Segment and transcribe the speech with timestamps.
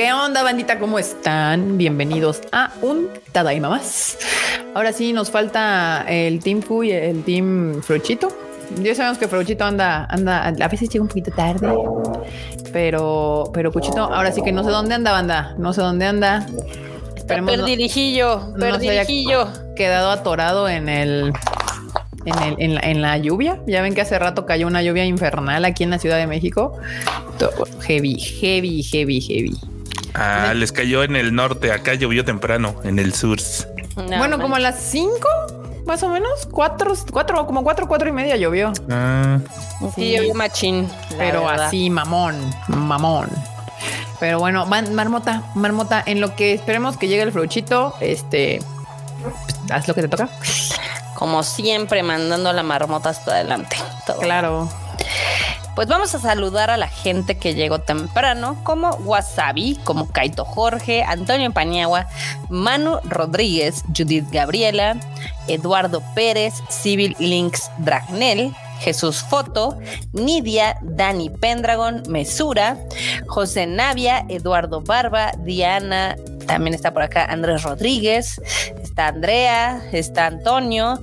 [0.00, 0.78] ¿Qué onda, bandita?
[0.78, 1.76] ¿Cómo están?
[1.76, 4.16] Bienvenidos a un Tadaima más.
[4.74, 8.28] Ahora sí, nos falta el Team Fu y el Team Fruchito.
[8.76, 11.68] Ya sabemos que Fruchito anda, anda, a veces llega un poquito tarde,
[12.72, 15.54] pero, pero Cuchito, ahora sí que no sé dónde anda, banda.
[15.58, 16.46] No sé dónde anda.
[17.14, 19.48] Esperemos perdirijillo, perdirijillo.
[19.76, 21.30] quedado atorado en el
[22.24, 23.60] en, en, la, lluvia.
[23.66, 26.72] Ya ven que hace rato cayó una lluvia infernal aquí en la Ciudad de México.
[27.82, 29.79] Heavy, heavy, heavy, heavy.
[30.14, 31.72] Ah, les cayó en el norte.
[31.72, 33.38] Acá llovió temprano, en el sur.
[33.94, 35.12] bueno, como a las 5,
[35.86, 36.48] más o menos.
[36.50, 38.72] 4, cuatro, como 4, 4 y media llovió.
[38.90, 39.38] Ah.
[39.94, 40.88] Sí, llovió machín.
[41.18, 42.36] Pero así, mamón,
[42.68, 43.28] mamón.
[44.18, 48.60] Pero bueno, marmota, marmota, en lo que esperemos que llegue el fruchito, este,
[49.22, 49.34] pues,
[49.70, 50.28] haz lo que te toca
[51.20, 53.76] como siempre, mandando la marmota hasta adelante.
[54.20, 54.70] Claro.
[55.74, 61.02] Pues vamos a saludar a la gente que llegó temprano, como Wasabi, como Kaito Jorge,
[61.02, 62.06] Antonio Paniagua,
[62.48, 64.96] Manu Rodríguez, Judith Gabriela,
[65.48, 69.78] Eduardo Pérez, Civil Links Dragnel, Jesús Foto,
[70.12, 72.76] Nidia, Dani Pendragon, Mesura,
[73.26, 78.40] José Navia, Eduardo Barba, Diana, también está por acá Andrés Rodríguez,
[78.82, 80.98] está Andrea, está Antonio,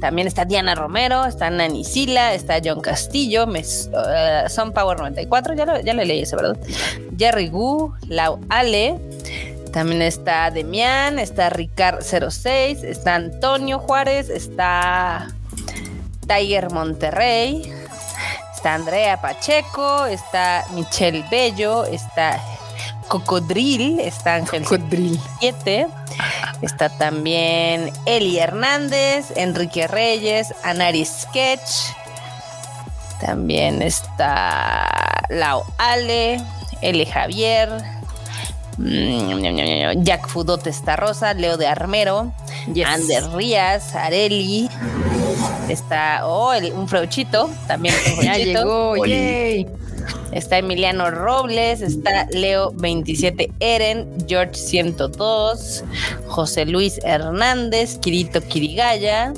[0.00, 5.66] también está Diana Romero, está Nani Sila, está John Castillo, uh, Son Power 94, ya
[5.66, 6.56] lo, ya le leí ese, ¿verdad?
[7.16, 8.98] Jerry Gu, Lau Ale,
[9.72, 15.28] también está Demian, está Ricard 06, está Antonio Juárez, está
[16.26, 17.70] Tiger Monterrey,
[18.54, 22.40] está Andrea Pacheco, está Michelle Bello, está
[23.10, 24.64] Cocodril, está Ángel
[25.40, 25.88] 7,
[26.62, 31.90] está también Eli Hernández, Enrique Reyes, Anari Sketch,
[33.20, 34.88] también está
[35.28, 36.40] Lau Ale,
[36.82, 37.82] Eli Javier,
[38.78, 42.32] mm, Jack Fudote Rosa, Leo de Armero,
[42.86, 44.70] Ander Rías, Areli,
[45.68, 48.94] está oh, un frauchito, también ya llegó,
[50.32, 55.84] Está Emiliano Robles, está Leo 27 Eren, George 102,
[56.26, 59.32] José Luis Hernández, Kirito Kirigaya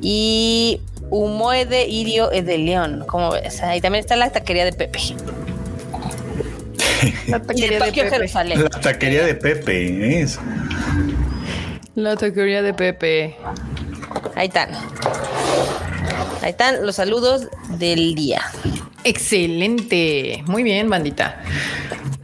[0.00, 0.80] y
[1.10, 3.04] Humoede Irio León.
[3.06, 3.62] ¿Cómo ves?
[3.62, 4.98] Ahí también está la taquería de Pepe.
[7.28, 8.56] La taquería de Pepe.
[8.56, 10.38] La taquería de Pepe, es.
[11.94, 13.36] La taquería de Pepe.
[14.34, 14.70] Ahí están.
[16.42, 17.48] Ahí están los saludos
[17.78, 18.42] del día.
[19.04, 20.42] Excelente.
[20.46, 21.42] Muy bien, bandita.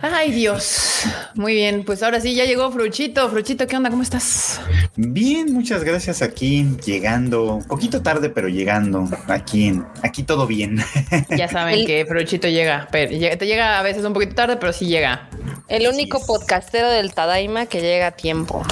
[0.02, 1.04] Ay, Dios.
[1.34, 1.84] Muy bien.
[1.84, 3.28] Pues ahora sí, ya llegó Fruchito.
[3.28, 3.90] Fruchito, ¿qué onda?
[3.90, 4.60] ¿Cómo estás?
[4.96, 6.22] Bien, muchas gracias.
[6.22, 9.06] Aquí llegando, un poquito tarde, pero llegando.
[9.28, 10.82] Aquí, aquí todo bien.
[11.36, 14.86] Ya saben que Fruchito llega, pero te llega a veces un poquito tarde, pero sí
[14.86, 15.28] llega.
[15.68, 18.62] El único podcastero del Tadaima que llega a tiempo.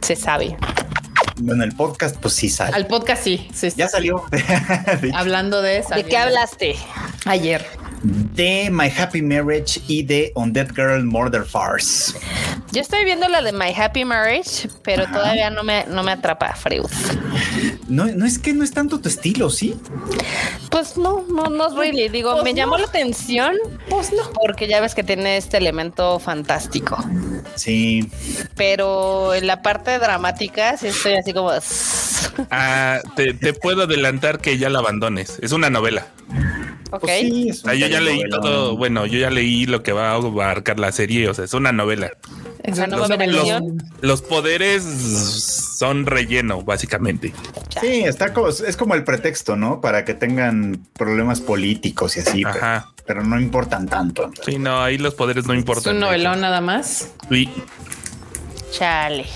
[0.00, 0.56] Se sabe.
[1.38, 2.74] Bueno, el podcast, pues sí sale.
[2.74, 3.48] Al podcast sí.
[3.76, 4.24] ya salió.
[5.14, 5.94] Hablando de eso.
[5.94, 6.76] ¿De qué hablaste?
[7.26, 7.66] Ayer.
[8.34, 12.16] De My Happy Marriage y de On Dead Girl Murder Farce.
[12.72, 16.54] Yo estoy viendo la de My Happy Marriage, pero todavía no me, no me atrapa,
[16.54, 16.86] Freud.
[17.88, 19.76] No, no es que no es tanto tu estilo, ¿sí?
[20.70, 22.08] Pues no, no, no es really.
[22.08, 23.56] Digo, pues me llamó la atención.
[23.88, 24.30] Pues no.
[24.44, 26.98] Porque ya ves que tiene este elemento fantástico.
[27.54, 28.10] Sí.
[28.56, 31.50] Pero en la parte dramática sí estoy así como.
[32.50, 35.38] Ah, te, te puedo adelantar que ya la abandones.
[35.40, 36.06] Es una novela.
[36.96, 37.02] Ok.
[37.02, 40.78] Pues ah, yo ya leí todo, bueno, yo ya leí lo que va a abarcar
[40.78, 42.10] la serie, o sea, es una novela.
[42.62, 43.60] Es una los, novela
[44.00, 47.32] los, poderes son relleno, básicamente.
[47.80, 49.80] Sí, está como, es como el pretexto, ¿no?
[49.80, 52.90] Para que tengan problemas políticos y así, Ajá.
[53.06, 54.32] Pero, no importan tanto.
[54.44, 55.92] Sí, no, ahí los poderes no importan.
[55.92, 57.12] ¿Es un novelón nada más?
[57.30, 57.48] Sí.
[58.72, 59.26] Chale.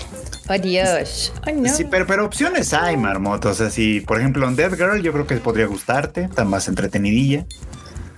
[0.51, 1.33] Adiós.
[1.73, 3.49] Sí, pero, pero opciones hay, marmota.
[3.49, 6.23] O sea, si, por ejemplo, en Dead Girl, yo creo que podría gustarte.
[6.23, 7.45] Está más entretenidilla.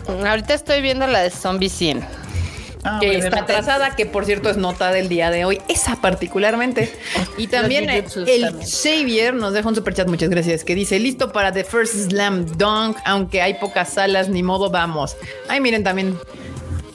[0.08, 2.04] Ahorita estoy viendo la de Zombie 100.
[2.86, 6.94] Ah, que está atrasada, que por cierto es nota del día de hoy, esa particularmente.
[7.38, 11.52] Y también el, Xavier nos deja un super chat, muchas gracias, que dice, listo para
[11.52, 15.16] The First Slam Dunk, aunque hay pocas salas, ni modo, vamos.
[15.48, 16.16] Ay, miren también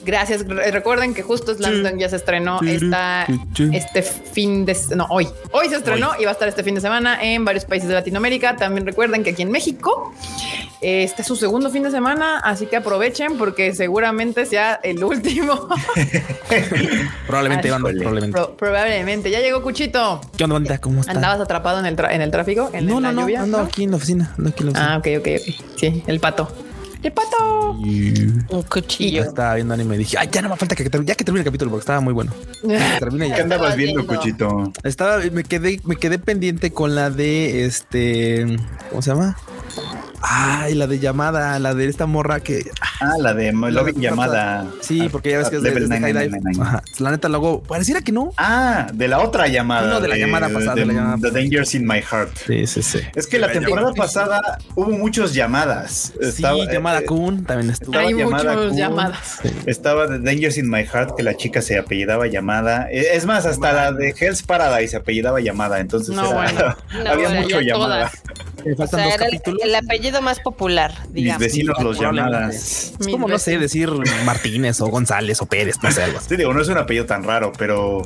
[0.09, 0.43] Gracias.
[0.47, 3.27] Recuerden que justo Slam ya se estrenó esta,
[3.71, 5.27] este fin de no hoy.
[5.51, 7.93] Hoy se estrenó y va a estar este fin de semana en varios países de
[7.93, 8.55] Latinoamérica.
[8.55, 10.11] También recuerden que aquí en México
[10.81, 15.67] este es su segundo fin de semana, así que aprovechen porque seguramente sea el último.
[17.27, 18.39] probablemente, probablemente.
[18.57, 19.29] probablemente.
[19.29, 20.21] Ya llegó Cuchito.
[20.35, 21.17] ¿Qué onda, ¿Cómo estás?
[21.17, 22.71] ¿Andabas atrapado en el, en el tráfico?
[22.81, 24.35] no, no, no, ando aquí en la oficina.
[24.73, 25.77] Ah, ok, ok, ok.
[25.77, 26.51] Sí, el pato.
[27.01, 27.71] ¡El pato!
[27.79, 29.23] Un cuchillo.
[29.23, 31.41] estaba viendo anime y dije, ay, ya no me falta que, termine, ya que termine
[31.41, 32.33] el capítulo porque estaba muy bueno.
[32.63, 32.99] Ya.
[32.99, 34.73] ¿Qué andabas viendo, Cuchito?
[34.83, 38.57] Estaba, me quedé, me quedé pendiente con la de este,
[38.89, 39.37] ¿cómo se llama?
[40.21, 42.69] Ay, la de llamada, la de esta morra que.
[42.99, 44.67] Ah, la de Lobby llamada.
[44.81, 48.31] Sí, porque ya ves que es de, de La neta, luego pareciera que no.
[48.37, 49.87] Ah, de la otra llamada.
[49.87, 50.75] No, de la llamada pasada.
[50.75, 52.37] De, la llamada The Dangers in My Heart.
[52.47, 52.99] Sí, sí, sí.
[53.15, 56.13] Es que la temporada pasada hubo muchas llamadas.
[56.33, 57.97] Sí, llamada eh, Kun también estuvo.
[57.97, 59.39] Hay muchas llamadas.
[59.65, 62.89] Estaba The Dangers in My Heart, que la chica se apellidaba llamada.
[62.91, 65.79] Eh, es más, hasta la de Hell's Paradise se apellidaba llamada.
[65.79, 66.75] Entonces no, bueno.
[67.09, 68.11] había mucho llamada.
[68.75, 69.61] faltan dos capítulos.
[69.63, 71.41] el apellido más popular, digamos.
[71.41, 72.93] Mis vecinos los llamadas.
[72.99, 73.89] Es como, no sé, decir
[74.25, 77.23] Martínez o González o Pérez, no sé, algo Sí, digo, no es un apellido tan
[77.23, 78.01] raro, pero,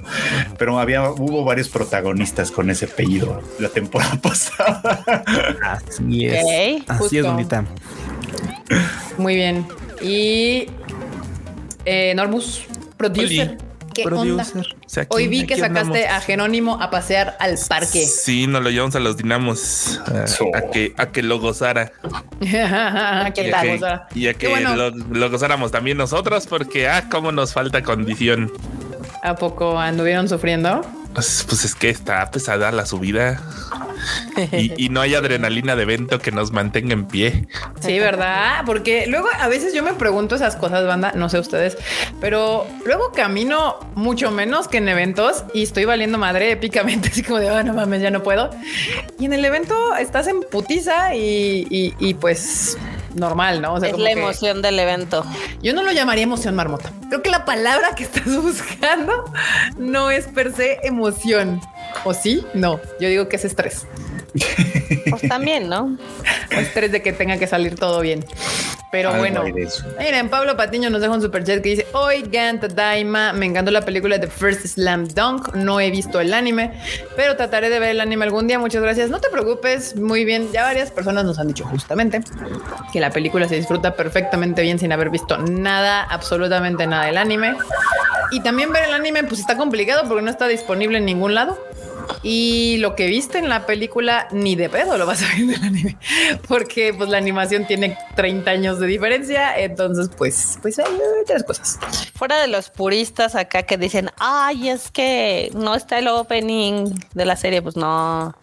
[0.57, 5.03] pero había, hubo varios protagonistas con ese apellido la temporada pasada.
[5.61, 6.83] Así es.
[6.87, 7.65] Así es, bonita.
[9.17, 9.65] Muy bien.
[10.01, 10.67] Y
[11.85, 12.65] eh, Normus,
[12.97, 13.57] producer.
[13.93, 14.45] ¿Qué onda?
[15.09, 18.05] Hoy vi que sacaste a Jerónimo a pasear al parque.
[18.05, 21.91] Sí, nos lo llevamos a los dinamos a, que, a que lo gozara.
[22.39, 24.49] que y, a que, y a que
[25.11, 28.51] lo, gozáramos también nosotros, porque ah, cómo nos falta condición.
[29.21, 30.81] ¿A poco anduvieron sufriendo?
[31.13, 33.41] Pues, pues es que está pesada la subida.
[34.51, 37.47] y, no hay adrenalina de evento que nos mantenga en pie.
[37.79, 38.63] Sí, ¿verdad?
[38.65, 41.77] Porque luego a veces yo me pregunto esas cosas, banda, no sé ustedes,
[42.19, 47.39] pero luego camino mucho menos que en eventos y estoy valiendo madre épicamente, así como
[47.39, 48.49] de, oh, no mames, ya no puedo.
[49.19, 52.77] Y en el evento estás en putiza y, pues
[53.15, 53.77] normal, ¿no?
[53.77, 55.25] es la emoción del evento.
[55.61, 56.91] Yo no lo llamaría emoción marmota.
[57.09, 59.25] Creo que la palabra que estás buscando
[59.77, 61.61] no es per se emoción.
[62.05, 62.45] ¿O sí?
[62.53, 63.87] No, yo digo que es estrés.
[65.09, 65.97] Pues también, ¿no?
[66.49, 68.25] estrés de que tenga que salir todo bien.
[68.93, 69.43] Pero bueno,
[69.97, 73.81] miren, Pablo Patiño nos deja un super chat que dice: Oigan, Tadaima, me encantó la
[73.81, 75.55] película de First Slam Dunk.
[75.55, 76.79] No he visto el anime,
[77.15, 78.59] pero trataré de ver el anime algún día.
[78.59, 79.09] Muchas gracias.
[79.09, 80.47] No te preocupes, muy bien.
[80.51, 82.21] Ya varias personas nos han dicho justamente
[82.91, 87.55] que la película se disfruta perfectamente bien sin haber visto nada, absolutamente nada del anime.
[88.29, 91.57] Y también ver el anime, pues está complicado porque no está disponible en ningún lado.
[92.21, 95.49] Y lo que viste en la película, ni de pedo lo vas a ver en
[95.51, 95.97] el anime,
[96.47, 99.57] porque pues la animación tiene 30 años de diferencia.
[99.57, 100.85] Entonces, pues, pues hay
[101.25, 101.79] tres cosas.
[102.15, 107.25] Fuera de los puristas acá que dicen, ay, es que no está el opening de
[107.25, 108.35] la serie, pues no,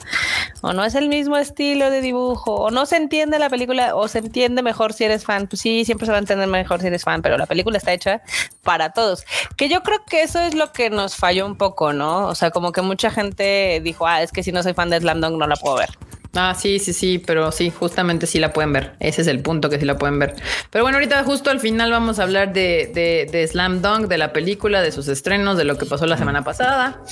[0.63, 4.09] o no es el mismo estilo de dibujo, o no se entiende la película, o
[4.09, 5.47] se entiende mejor si eres fan.
[5.47, 7.93] Pues sí, siempre se va a entender mejor si eres fan, pero la película está
[7.93, 8.23] hecha
[8.63, 9.25] para todos.
[9.57, 12.29] Que yo creo que eso es lo que nos falló un poco, ¿no?
[12.29, 15.01] O sea, como que mucha gente dijo, ah, es que si no soy fan de
[15.01, 15.91] Slam no la puedo ver.
[16.35, 18.95] Ah, sí, sí, sí, pero sí, justamente sí la pueden ver.
[19.01, 20.37] Ese es el punto que sí la pueden ver.
[20.71, 24.33] Pero bueno, ahorita justo al final vamos a hablar de, de, Slam Dunk, de la
[24.33, 27.03] película, de sus estrenos, de lo que pasó la semana pasada.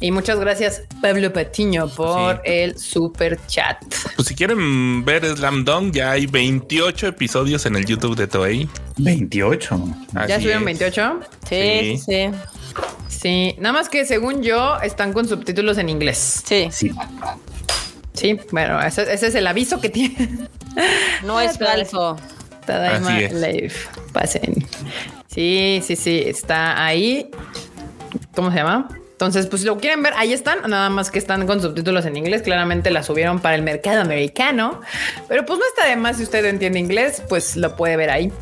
[0.00, 3.78] Y muchas gracias, Pablo Patiño, por el super chat.
[4.14, 8.68] Pues si quieren ver Slam Dunk, ya hay 28 episodios en el YouTube de Toei.
[8.98, 9.94] 28.
[10.28, 11.20] ¿Ya subieron 28?
[11.48, 12.30] Sí, sí.
[13.08, 16.42] Sí, nada más que según yo están con subtítulos en inglés.
[16.46, 16.68] Sí.
[16.70, 16.92] Sí.
[18.18, 20.48] Sí, bueno, ese, es el aviso que tiene.
[21.24, 22.16] No es falso.
[22.66, 23.72] Tadaima Live.
[24.12, 24.66] Pasen.
[25.26, 27.30] Sí, sí, sí, está ahí.
[28.34, 28.88] ¿Cómo se llama?
[29.18, 32.16] Entonces, pues si lo quieren ver, ahí están, nada más que están con subtítulos en
[32.16, 32.42] inglés.
[32.42, 34.80] Claramente la subieron para el mercado americano,
[35.26, 38.32] pero pues no está de más si usted entiende inglés, pues lo puede ver ahí.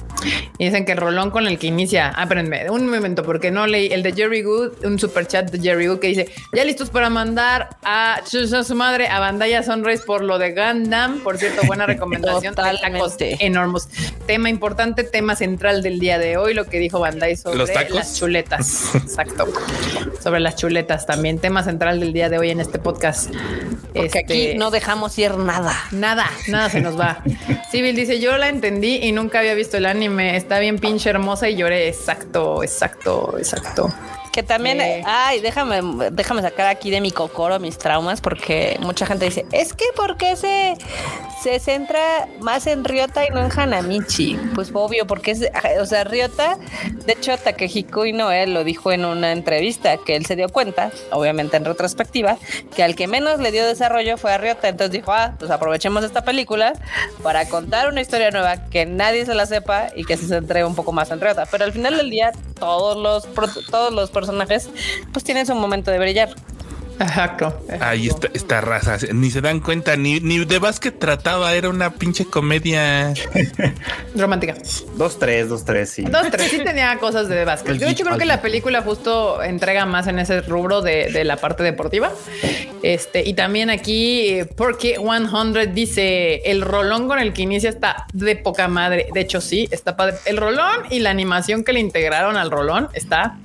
[0.59, 3.87] Y dicen que el rolón con el que inicia, aprenme un momento, porque no leí
[3.91, 7.09] el de Jerry Good, un super chat de Jerry Good que dice: Ya listos para
[7.09, 11.21] mandar a, su madre a Bandaya Sunrise por lo de Gundam.
[11.21, 12.55] Por cierto, buena recomendación.
[12.55, 13.89] tacos enormes.
[14.27, 18.95] Tema importante, tema central del día de hoy, lo que dijo Bandai sobre las chuletas.
[18.95, 19.47] Exacto.
[20.23, 20.66] sobre las chuletas
[21.07, 21.39] también.
[21.39, 23.31] Tema central del día de hoy en este podcast.
[23.95, 25.75] Porque aquí este, no dejamos ir nada.
[25.93, 27.23] Nada, nada se nos va.
[27.71, 31.11] Civil dice: Yo la entendí y nunca había visto el anime me está bien pinche
[31.11, 31.89] hermosa y lloré.
[31.89, 33.93] Exacto, exacto, exacto.
[34.37, 35.03] Que también, eh.
[35.07, 39.73] ay, déjame, déjame sacar aquí de mi cocoro mis traumas, porque mucha gente dice, es
[39.73, 40.77] que ¿por qué se,
[41.43, 44.39] se centra más en Ryota y no en Hanamichi?
[44.55, 45.49] Pues obvio, porque es,
[45.81, 46.59] o sea, Ryota,
[47.07, 51.57] de hecho, Takehiko Inoue lo dijo en una entrevista, que él se dio cuenta, obviamente
[51.57, 52.37] en retrospectiva,
[52.75, 56.05] que al que menos le dio desarrollo fue a Ryota, entonces dijo, ah, pues aprovechemos
[56.05, 56.75] esta película
[57.23, 60.75] para contar una historia nueva que nadie se la sepa y que se centre un
[60.75, 63.27] poco más en Ryota, pero al final del día todos los,
[63.71, 64.26] todos los personajes
[65.13, 66.35] pues tienen su momento de brillar.
[66.99, 67.67] Exacto.
[67.81, 68.99] Ahí está esta raza.
[69.13, 73.13] Ni se dan cuenta, ni, ni de básquet trataba, era una pinche comedia
[74.17, 74.55] romántica.
[74.97, 76.03] Dos, tres, dos, tres, sí.
[76.03, 77.75] Dos, tres, sí tenía cosas de básquet.
[77.75, 81.25] Yo de hecho creo que la película justo entrega más en ese rubro de, de
[81.25, 82.11] la parte deportiva.
[82.83, 88.37] Este, y también aquí, porque 100 dice el rolón con el que inicia está de
[88.37, 89.09] poca madre.
[89.13, 90.17] De hecho, sí, está padre.
[90.25, 93.39] El rolón y la animación que le integraron al rolón está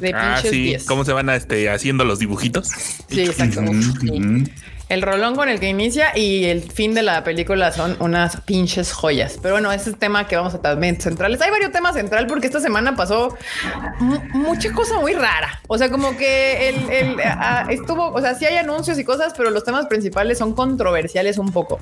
[0.00, 0.62] de ah, pinches sí.
[0.62, 0.84] 10.
[0.84, 2.69] ¿Cómo se van a, este, haciendo los dibujitos?
[3.08, 3.60] 谢谢三哥。
[3.62, 4.46] 嗯嗯
[4.90, 8.92] El rolón con el que inicia y el fin de la película son unas pinches
[8.92, 9.38] joyas.
[9.40, 11.40] Pero bueno, ese es el tema que vamos a también centrales.
[11.40, 13.36] Hay varios temas central porque esta semana pasó
[14.00, 15.60] mu- mucha cosa muy rara.
[15.68, 17.16] O sea, como que el,
[17.70, 21.52] estuvo, o sea, sí hay anuncios y cosas, pero los temas principales son controversiales un
[21.52, 21.78] poco.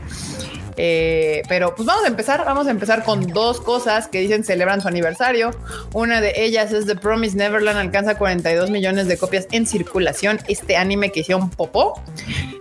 [0.80, 4.80] Eh, pero pues vamos a empezar, vamos a empezar con dos cosas que dicen celebran
[4.80, 5.50] su aniversario.
[5.92, 10.38] Una de ellas es The Promise Neverland, alcanza 42 millones de copias en circulación.
[10.46, 12.00] Este anime que hicieron popó.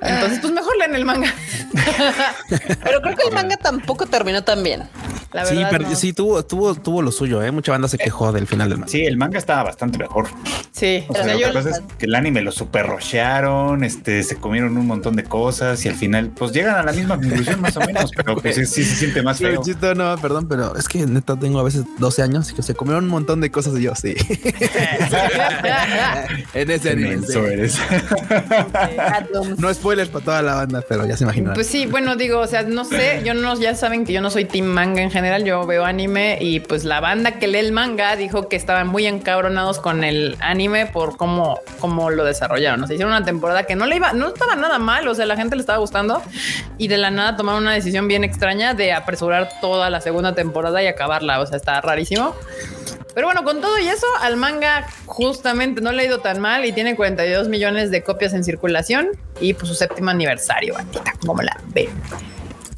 [0.02, 1.34] Entonces, pues mejor leen el manga.
[2.84, 4.84] Pero creo que el manga tampoco terminó tan bien.
[5.34, 5.96] La Sí, pero no.
[5.96, 7.52] sí tuvo, tuvo, tuvo lo suyo, ¿eh?
[7.52, 8.90] Mucha banda se quejó del final del manga.
[8.92, 10.28] Sí, el manga estaba bastante mejor.
[10.72, 14.38] Sí, O sea, lo que pasa es que el anime lo super rushearon, este, se
[14.38, 17.76] comieron un montón de cosas y al final, pues llegan a la misma conclusión más
[17.76, 19.62] o menos, pero pues sí, sí se siente más feo.
[19.62, 22.74] Chito, no, perdón, pero es que neta tengo a veces 12 años y que se
[22.74, 24.16] comieron un montón de cosas y yo sí.
[26.54, 27.20] en ese anime.
[27.28, 27.38] sí.
[27.38, 27.78] Eres.
[29.58, 31.54] No spoilers para toda la banda, pero ya se imaginan.
[31.54, 34.30] Pues sí, bueno, digo, o sea, no sé, yo no, ya saben que yo no
[34.30, 37.72] soy team manga en general, yo veo anime y pues la banda que lee el
[37.72, 42.84] manga dijo que estaban muy encabronados con el anime por cómo, cómo lo desarrollaron.
[42.84, 45.26] O sea, hicieron una temporada que no le iba, no estaba nada mal, o sea,
[45.26, 46.22] la gente le estaba gustando
[46.78, 50.84] y de la nada tomaron una decisión bien extraña de apresurar toda la segunda temporada
[50.84, 52.36] y acabarla, o sea, está rarísimo.
[53.18, 56.66] Pero bueno, con todo y eso, al manga justamente no le ha ido tan mal
[56.66, 59.08] y tiene 42 millones de copias en circulación
[59.42, 61.90] y pues su séptimo aniversario, bandita, como la ven.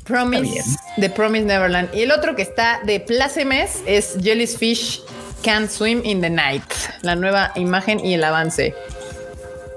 [0.06, 0.64] Promise,
[0.96, 1.94] The Promise Neverland.
[1.94, 5.02] Y el otro que está de plácemes es Jellyfish
[5.44, 6.64] Can't Swim in the Night,
[7.02, 8.74] la nueva imagen y el avance.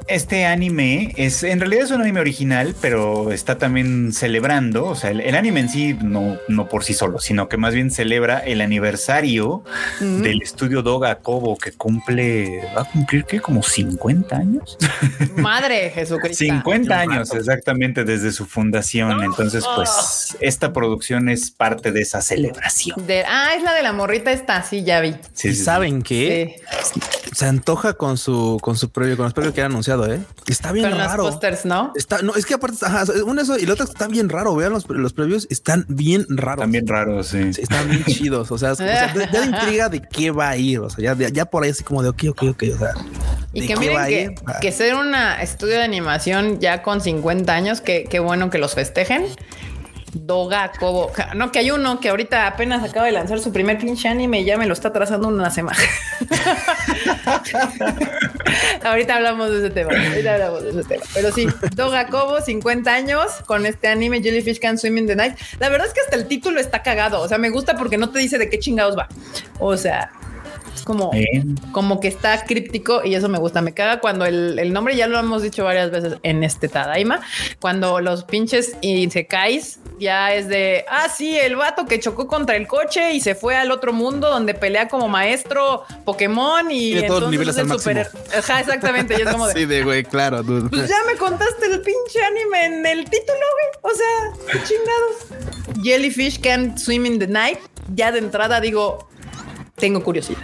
[0.09, 5.11] Este anime es, en realidad es un anime original, pero está también celebrando, o sea,
[5.11, 8.39] el, el anime en sí no, no por sí solo, sino que más bien celebra
[8.41, 9.65] el aniversario
[10.01, 14.77] del estudio Doga Kobo que cumple, va a cumplir que como 50 años.
[15.37, 16.45] Madre Jesucristo.
[16.45, 19.23] 50 años exactamente desde su fundación.
[19.23, 23.07] Entonces, pues esta producción es parte de esa celebración.
[23.07, 25.13] De- ah, es la de la morrita esta, sí, ya vi.
[25.33, 25.65] Sí, ¿Y sí, sí.
[25.65, 26.61] saben qué?
[27.43, 30.21] Se antoja con su con su previo, con los previos que han anunciado, ¿eh?
[30.47, 31.25] Está bien con los raro.
[31.25, 31.93] pósters, ¿no?
[31.97, 34.55] Está, no, es que aparte, ajá, uno eso y el otro está bien raro.
[34.55, 36.61] Vean los, los previos, están bien raros.
[36.63, 37.53] También raro, sí.
[37.53, 38.53] Sí, están bien chidos.
[38.53, 40.79] O sea, es- o sea, ya de intriga de qué va a ir.
[40.79, 42.63] O sea, ya, de- ya por ahí así como de ok, ok, ok.
[42.75, 42.93] O sea,
[43.53, 44.35] Y ¿de que qué miren que?
[44.47, 44.61] Ah.
[44.61, 48.75] que ser una estudio de animación ya con 50 años, que qué bueno que los
[48.75, 49.25] festejen.
[50.14, 51.11] Doga Kobo.
[51.35, 54.45] No, que hay uno que ahorita apenas acaba de lanzar su primer pinche anime y
[54.45, 55.78] ya me lo está trazando una semana.
[58.85, 59.92] ahorita hablamos de ese tema.
[59.92, 61.04] Ahorita hablamos de ese tema.
[61.14, 65.38] Pero sí, Doga Kobo, 50 años con este anime Jellyfish Can Swim in the Night.
[65.59, 67.21] La verdad es que hasta el título está cagado.
[67.21, 69.09] O sea, me gusta porque no te dice de qué chingados va.
[69.59, 70.11] O sea,
[70.75, 71.11] es como
[71.73, 73.61] como que está críptico y eso me gusta.
[73.62, 77.21] Me caga cuando el, el nombre ya lo hemos dicho varias veces en este Tadaima.
[77.61, 82.26] Cuando los pinches y se caes, ya es de ah, sí, el vato que chocó
[82.26, 86.93] contra el coche y se fue al otro mundo donde pelea como maestro Pokémon y
[86.93, 88.05] Tiene todos los entonces niveles es el al máximo.
[88.23, 89.17] super- Ajá, exactamente.
[89.19, 90.43] Y es como de sí, de güey, claro.
[90.43, 90.69] dude.
[90.71, 93.38] pues ya me contaste el pinche anime en el título,
[93.83, 93.93] güey.
[93.93, 95.83] O sea, qué chingados.
[95.83, 97.59] Jellyfish Can't Swim in the Night.
[97.95, 99.09] Ya de entrada digo,
[99.76, 100.41] tengo curiosidad.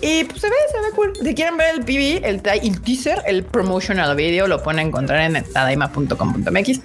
[0.00, 1.12] Y pues se ve, se ve cool.
[1.20, 5.42] Si quieren ver el PV, el, el teaser, el promotional video, lo pueden encontrar en
[5.52, 6.80] tadaima.com.mx.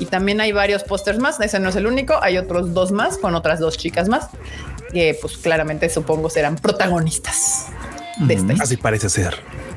[0.00, 1.38] Y también hay varios pósters más.
[1.40, 2.14] Ese no es el único.
[2.22, 4.28] Hay otros dos más con otras dos chicas más.
[4.92, 7.66] Que pues claramente supongo serán protagonistas
[8.18, 9.34] de esta historia Así parece ser.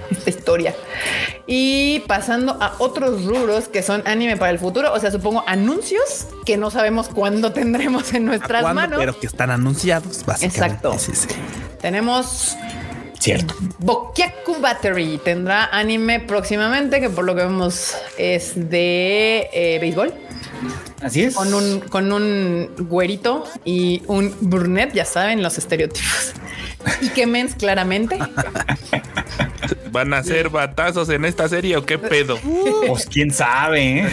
[0.11, 0.75] esta historia.
[1.45, 6.27] Y pasando a otros rubros que son anime para el futuro, o sea, supongo anuncios
[6.45, 8.81] que no sabemos cuándo tendremos en nuestras ¿Cuándo?
[8.81, 8.99] manos.
[8.99, 10.87] Pero que están anunciados, básicamente.
[10.87, 10.99] Exacto.
[10.99, 11.27] Sí, sí.
[11.81, 12.57] Tenemos
[13.19, 13.55] Cierto.
[13.79, 15.19] Bokyaku Battery.
[15.23, 20.13] Tendrá anime próximamente, que por lo que vemos es de eh, béisbol,
[21.01, 21.35] Así es.
[21.35, 26.33] con un, con un güerito y un brunette, ya saben, los estereotipos.
[27.01, 28.17] Y que mens claramente.
[29.91, 32.37] ¿Van a hacer batazos en esta serie o qué pedo?
[32.87, 33.99] Pues quién sabe.
[34.01, 34.07] ¿eh?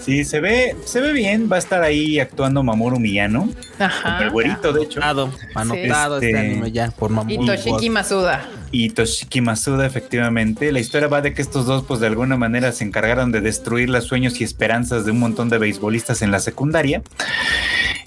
[0.00, 1.48] sí, se ve, se ve bien.
[1.50, 4.22] Va a estar ahí actuando Mamoru Miyano, Ajá.
[4.22, 5.00] el güerito, de hecho.
[5.02, 7.10] Anotado, anotado Este- este anime ya por.
[7.28, 8.48] Y Toshiki Masuda.
[8.74, 10.72] Y Toshiki Masuda, efectivamente.
[10.72, 13.88] La historia va de que estos dos, pues de alguna manera se encargaron de destruir
[13.88, 17.00] los sueños y esperanzas de un montón de beisbolistas en la secundaria.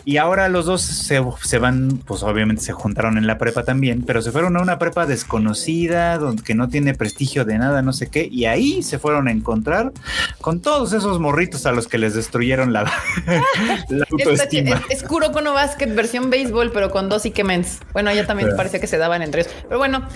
[0.03, 4.03] Y ahora los dos se, se, van, pues obviamente se juntaron en la prepa también,
[4.03, 7.91] pero se fueron a una prepa desconocida, donde que no tiene prestigio de nada, no
[7.91, 9.91] sé qué, y ahí se fueron a encontrar
[10.39, 12.83] con todos esos morritos a los que les destruyeron la,
[13.89, 14.81] la autoestima.
[14.89, 17.79] Es, es, Kuroko no Basket versión béisbol, pero con dos Ikemens.
[17.91, 19.53] Bueno, ya también parece que se daban entre ellos.
[19.63, 20.07] Pero bueno,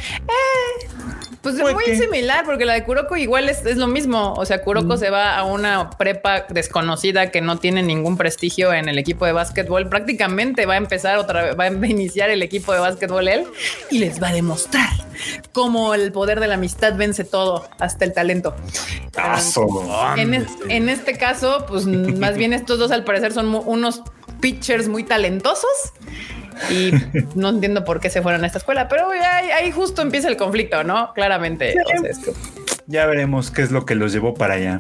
[1.41, 4.33] pues es muy similar, porque la de Kuroko igual es, es lo mismo.
[4.33, 4.97] O sea, Kuroko mm.
[4.97, 9.31] se va a una prepa desconocida que no tiene ningún prestigio en el equipo de
[9.31, 9.89] básquetbol.
[9.89, 13.45] Prácticamente va a empezar otra vez, va a iniciar el equipo de básquetbol él
[13.89, 14.89] y les va a demostrar
[15.51, 18.55] cómo el poder de la amistad vence todo, hasta el talento.
[20.17, 24.03] en, en este caso, pues más bien estos dos al parecer son unos
[24.41, 25.93] pitchers muy talentosos
[26.69, 26.91] y
[27.35, 30.83] no entiendo por qué se fueron a esta escuela, pero ahí, justo empieza el conflicto,
[30.83, 31.13] ¿no?
[31.13, 31.73] Claramente.
[32.87, 34.79] ya veremos qué es lo que los llevó para allá.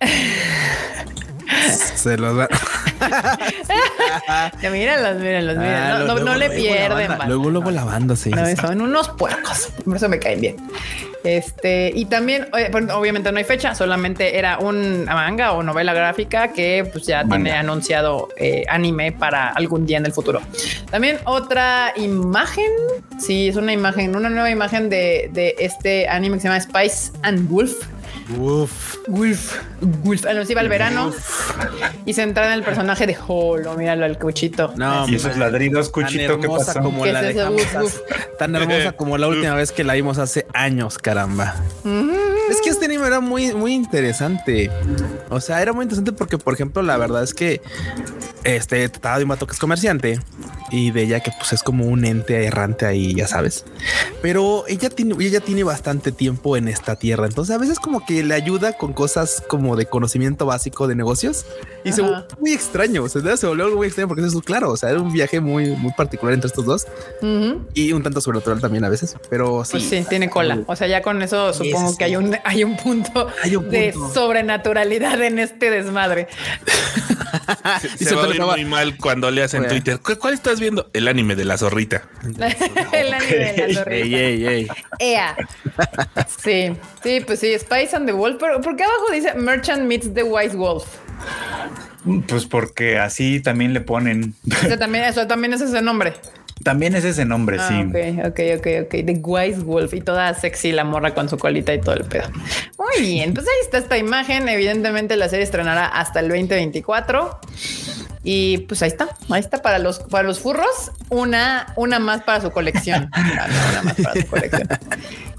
[1.96, 2.48] se los va.
[4.62, 6.06] mírenlos, mírenlos, mírenlos.
[6.06, 7.10] no, no, le pierden.
[7.26, 8.30] Luego, luego lavándose.
[8.30, 9.68] No, son unos puercos.
[9.84, 10.56] Por eso me caen bien.
[11.24, 12.48] Este, y también,
[12.92, 17.52] obviamente no hay fecha, solamente era un manga o novela gráfica que pues ya tiene
[17.52, 20.42] anunciado eh, anime para algún día en el futuro.
[20.90, 22.70] También otra imagen,
[23.18, 27.12] sí, es una imagen, una nueva imagen de, de este anime que se llama Spice
[27.22, 27.74] and Wolf
[28.28, 28.96] Wolf.
[29.08, 29.58] Wolf.
[29.80, 30.24] Wolf.
[30.24, 31.12] Nos iba al verano
[32.06, 33.74] y se entra en el personaje de Holo.
[33.76, 34.72] Míralo, el cuchito.
[34.76, 36.80] No, y esos ladridos, cuchito, ¿qué pasó?
[36.80, 37.20] Como la
[38.38, 41.54] tan hermosa como la última vez que la vimos hace años, caramba.
[42.50, 44.70] Es que este anime era muy, muy interesante.
[45.30, 47.60] O sea, era muy interesante porque, por ejemplo, la verdad es que
[48.44, 50.20] este trataba de un vato que es comerciante
[50.74, 53.64] y de ella que pues es como un ente errante ahí, ya sabes.
[54.20, 58.24] Pero ella tiene, ella tiene bastante tiempo en esta tierra, entonces a veces como que
[58.24, 61.46] le ayuda con cosas como de conocimiento básico de negocios
[61.84, 64.76] y se volvió muy extraño, se, se volvió muy extraño porque eso es claro, o
[64.76, 66.86] sea, era un viaje muy, muy particular entre estos dos
[67.72, 69.72] y un tanto sobrenatural también a veces, pero sí.
[69.72, 70.60] Pues sí, tiene cola.
[70.66, 73.28] O sea, ya con eso supongo que hay un, hay un punto
[73.70, 76.26] de sobrenaturalidad en este desmadre.
[77.80, 79.98] se, se va a oír muy mal cuando leas en Twitter.
[80.00, 80.90] ¿Cuál estás viendo?
[80.92, 82.02] El anime de la zorrita.
[82.92, 83.94] el anime de la zorrita.
[83.94, 84.68] Ey, ey, ey.
[84.98, 85.36] Ea.
[86.42, 88.36] Sí, sí, pues sí, Spice and the Wolf.
[88.40, 90.84] Pero ¿por qué abajo dice Merchant meets the Wise Wolf?
[92.26, 94.34] Pues porque así también le ponen.
[94.78, 96.14] también, eso también es ese nombre.
[96.62, 97.74] También es ese nombre, ah, sí.
[97.80, 98.90] Ok, ok, ok, ok.
[99.04, 102.30] The Wise Wolf y toda sexy la morra con su colita y todo el pedo.
[102.78, 104.48] Muy bien, pues ahí está esta imagen.
[104.48, 107.40] Evidentemente la serie estrenará hasta el 2024.
[108.26, 112.40] Y pues ahí está, ahí está para los, para los furros, una, una más para
[112.40, 113.10] su colección.
[113.16, 114.68] una más para su colección.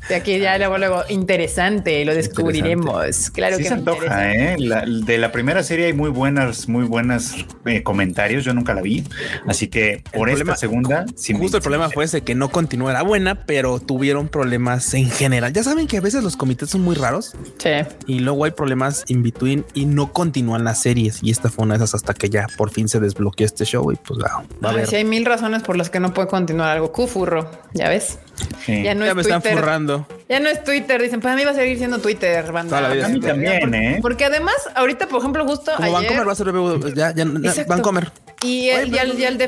[0.10, 3.32] De aquí ya luego, luego, interesante, lo descubriremos.
[3.32, 4.56] Claro que se antoja, ¿eh?
[4.58, 8.44] de la primera serie hay muy buenas, muy buenas eh, comentarios.
[8.44, 9.04] Yo nunca la vi,
[9.48, 11.06] así que por esta segunda,
[11.38, 15.54] justo el problema fue ese que no continuó, era buena, pero tuvieron problemas en general.
[15.54, 17.34] Ya saben que a veces los comités son muy raros.
[17.58, 17.70] Sí.
[18.08, 21.24] Y luego hay problemas in between y no continúan las series.
[21.24, 23.92] Y esta fue una de esas hasta que ya por fin se desbloqueó este show
[23.92, 24.88] y pues va, a ver.
[24.88, 26.92] Si hay mil razones por las que no puede continuar algo.
[26.92, 28.20] Cufurro, ya ves.
[28.68, 30.08] Ya no me están furrando.
[30.28, 32.90] Ya no es Twitter, dicen, para mí va a seguir siendo Twitter, banda.
[32.90, 34.00] a mí también, ¿eh?
[34.02, 36.10] Porque además, ahorita, por ejemplo, justo Como ayer...
[36.10, 37.26] Vancomer va a ser ya, ya,
[37.68, 38.12] Vancomer.
[38.42, 39.40] Y, el, y, al, y al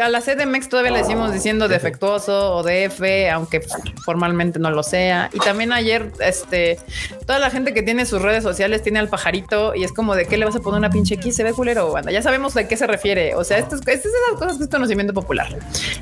[0.00, 3.62] a la CDMX todavía le decimos diciendo defectuoso o DF, aunque
[4.04, 5.30] formalmente no lo sea.
[5.32, 6.78] Y también ayer, este,
[7.26, 10.26] toda la gente que tiene sus redes sociales tiene al pajarito y es como de
[10.26, 12.10] qué le vas a poner una pinche X, se ve culero, banda.
[12.10, 13.34] Ya sabemos de qué se refiere.
[13.34, 15.48] O sea, esto es, estas es esas cosas que es conocimiento popular.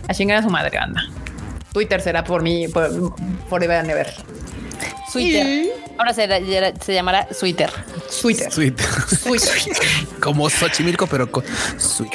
[0.08, 1.02] A chingar a su madre, banda.
[1.72, 2.90] Twitter será por mí, por,
[3.80, 4.41] and ever.
[5.12, 5.72] Twitter.
[5.98, 6.26] Ahora se,
[6.80, 7.70] se, llamará Twitter.
[8.20, 8.50] Twitter.
[8.52, 8.86] Twitter.
[10.20, 11.44] Como Xochimilco, pero con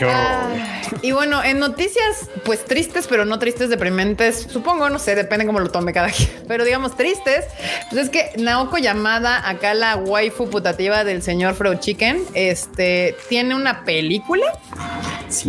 [0.02, 5.46] ah, y bueno, en noticias, pues tristes, pero no tristes, deprimentes, supongo, no sé, depende
[5.46, 6.30] cómo lo tome cada quien.
[6.48, 7.46] Pero digamos tristes,
[7.90, 13.56] pues es que Naoko llamada acá la waifu putativa del señor Fro Chicken, este, tiene
[13.56, 14.46] una película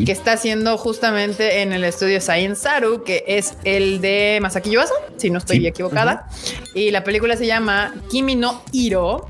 [0.04, 4.94] que está haciendo justamente en el estudio Science Saru, que es el de Masaki Yuasa,
[5.16, 6.28] si no estoy equivocada.
[6.74, 9.28] Y la película se llama Kimi no Hiro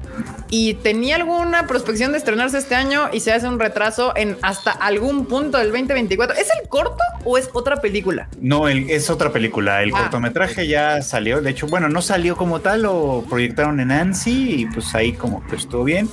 [0.50, 4.70] y tenía alguna prospección de estrenarse este año y se hace un retraso en hasta
[4.70, 6.36] algún punto del 2024.
[6.36, 8.28] ¿Es el corto o es otra película?
[8.40, 9.82] No, es otra película.
[9.82, 9.98] El ah.
[9.98, 11.40] cortometraje ya salió.
[11.40, 15.46] De hecho, bueno, no salió como tal, lo proyectaron en Nancy y pues ahí como
[15.46, 16.08] que estuvo bien.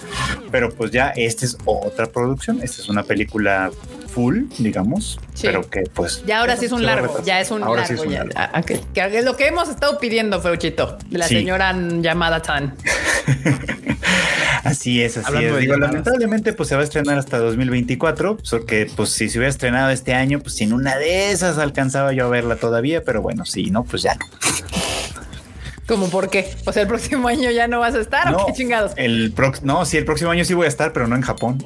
[0.51, 2.59] Pero pues ya esta es otra producción.
[2.61, 3.71] Esta es una película
[4.15, 5.47] full, digamos, Sí.
[5.47, 6.23] pero que pues...
[6.25, 8.03] Ya ahora sí es un largo, ya es un Ahora sí largo.
[8.03, 8.19] es un ya.
[8.23, 8.33] largo.
[8.55, 8.71] Ah, ok.
[8.93, 11.35] Que es lo que hemos estado pidiendo, Feuchito, de la Sí.
[11.35, 12.73] señora llamada Tan.
[14.63, 15.53] Así es, así Hablando es.
[15.55, 15.91] de Digo, llamadas.
[15.93, 20.15] lamentablemente, pues se va a estrenar hasta 2024, porque pues si se hubiera estrenado este
[20.15, 23.83] año, pues sin una de esas alcanzaba yo a verla todavía, pero bueno, sí, no,
[23.83, 24.25] pues ya no.
[25.87, 26.51] ¿Cómo por qué?
[26.65, 28.93] O sea, el próximo año ya no vas a estar No, o qué chingados.
[28.95, 31.63] El prox- no, sí, el próximo año sí voy a estar, pero no en Japón.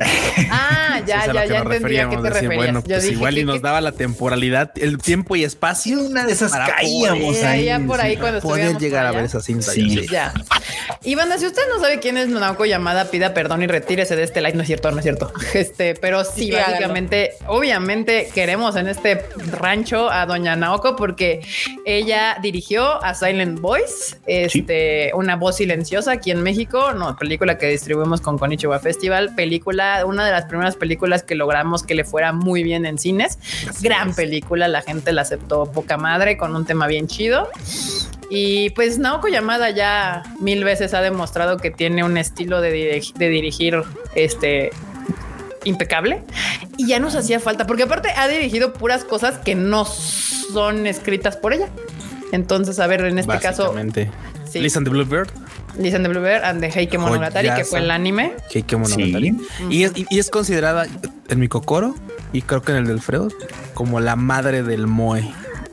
[0.51, 2.55] Ah, ya, ya, ya entendí a qué te decir, referías.
[2.55, 6.01] Bueno, Yo pues dije igual y nos que- daba la temporalidad, el tiempo y espacio.
[6.01, 7.65] una de esas caíamos poder- ahí.
[7.65, 9.71] ya por ahí cuando Poder llegar a ver esa cinta.
[9.71, 10.05] Sí.
[10.11, 10.33] Ya.
[11.03, 14.23] Y banda, si usted no sabe quién es Naoko Yamada, pida perdón y retírese de
[14.23, 14.53] este live.
[14.53, 15.31] No es cierto, no es cierto.
[15.53, 21.41] Este, pero sí, Sí, básicamente, obviamente queremos en este rancho a doña Naoko porque
[21.85, 27.67] ella dirigió a Silent Voice, este, una voz silenciosa aquí en México, no, película que
[27.67, 32.31] distribuimos con Konichiwa Festival, película, una de las primeras películas que logramos que le fuera
[32.31, 33.37] muy bien en cines.
[33.81, 37.49] Gran película, la gente la aceptó poca madre con un tema bien chido.
[38.29, 43.13] Y pues Naoko Yamada ya mil veces ha demostrado que tiene un estilo de, dirig-
[43.13, 43.81] de dirigir
[44.15, 44.69] este
[45.65, 46.21] impecable
[46.77, 51.35] y ya nos hacía falta porque aparte ha dirigido puras cosas que no son escritas
[51.37, 51.67] por ella.
[52.31, 53.73] Entonces, a ver, en este caso,
[54.49, 54.59] sí.
[54.59, 55.29] Listen the Bluebird.
[55.77, 57.69] Listen the Bluebird and the Heike Monogatari, que Joyaza.
[57.69, 58.33] fue el anime.
[58.51, 58.81] Keike Sí.
[58.81, 59.35] Monogatari.
[59.69, 60.85] Y, es, y- y es considerada
[61.27, 61.95] en mi Kokoro
[62.33, 63.29] y creo que en el del Fredo
[63.73, 65.27] como la madre del Moe.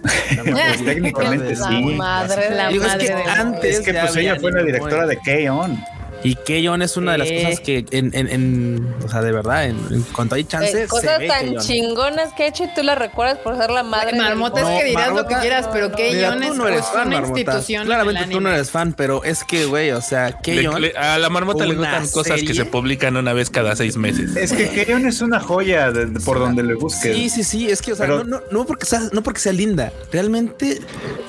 [0.44, 1.82] Pues, técnicamente La sí.
[1.94, 5.16] madre La Digo, es madre que antes Es que pues ella fue la directora de
[5.16, 5.95] K-On!
[6.26, 9.64] Y Keion es una de las cosas que en, en, en- o sea, de verdad,
[9.66, 12.74] en, en cuanto hay chance, Eh, se cosas ve tan chingonas que ha hecho y
[12.74, 14.12] tú la recuerdas por ser la madre.
[14.12, 17.08] del Marmota es que dirás lo que quieras, pero tú es no eres pues, fan,
[17.08, 17.40] una Marmota.
[17.40, 17.82] institución.
[17.82, 21.18] en Claramente tú no eres fan, pero es que, güey, o sea, Le- le- a
[21.18, 24.34] la marmota le gustan cosas que se publican una vez cada seis meses.
[24.36, 25.06] Es que K-On!
[25.06, 27.14] es una joya de- de- por donde le busques.
[27.14, 29.40] Sí, sí, sí, es que, o sea, Pero- no, no, no porque sea, no porque
[29.40, 30.80] sea linda, realmente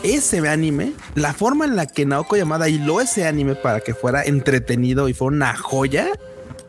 [0.03, 4.23] ese anime, la forma en la que Naoko Yamada hiló ese anime para que fuera
[4.23, 6.07] entretenido y fuera una joya,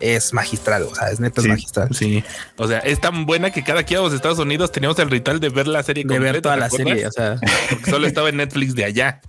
[0.01, 1.49] es magistral, o sea, es neta, Sí.
[1.49, 1.89] es magistral.
[1.95, 2.23] Sí.
[2.57, 5.41] O sea, es tan buena que cada que íbamos a Estados Unidos teníamos el ritual
[5.41, 6.89] de ver la serie De ver completa, toda ¿te la acuerdas?
[6.89, 7.37] serie, o sea,
[7.71, 9.21] Porque solo estaba en Netflix de allá.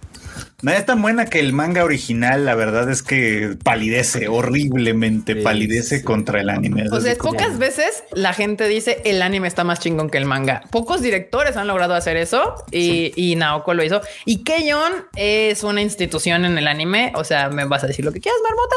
[0.62, 5.42] No, es tan buena que el manga original, la verdad es que palidece horriblemente, Sí,
[5.42, 6.04] palidece sí.
[6.04, 6.86] contra el anime.
[6.92, 10.26] O sea, como- pocas veces la gente dice el anime está más chingón que el
[10.26, 10.64] manga.
[10.72, 14.02] Pocos directores han logrado hacer eso y, y Naoko lo hizo.
[14.26, 17.12] Y Keion es una institución en el anime.
[17.16, 18.76] O sea, me vas a decir lo que quieras, marmota,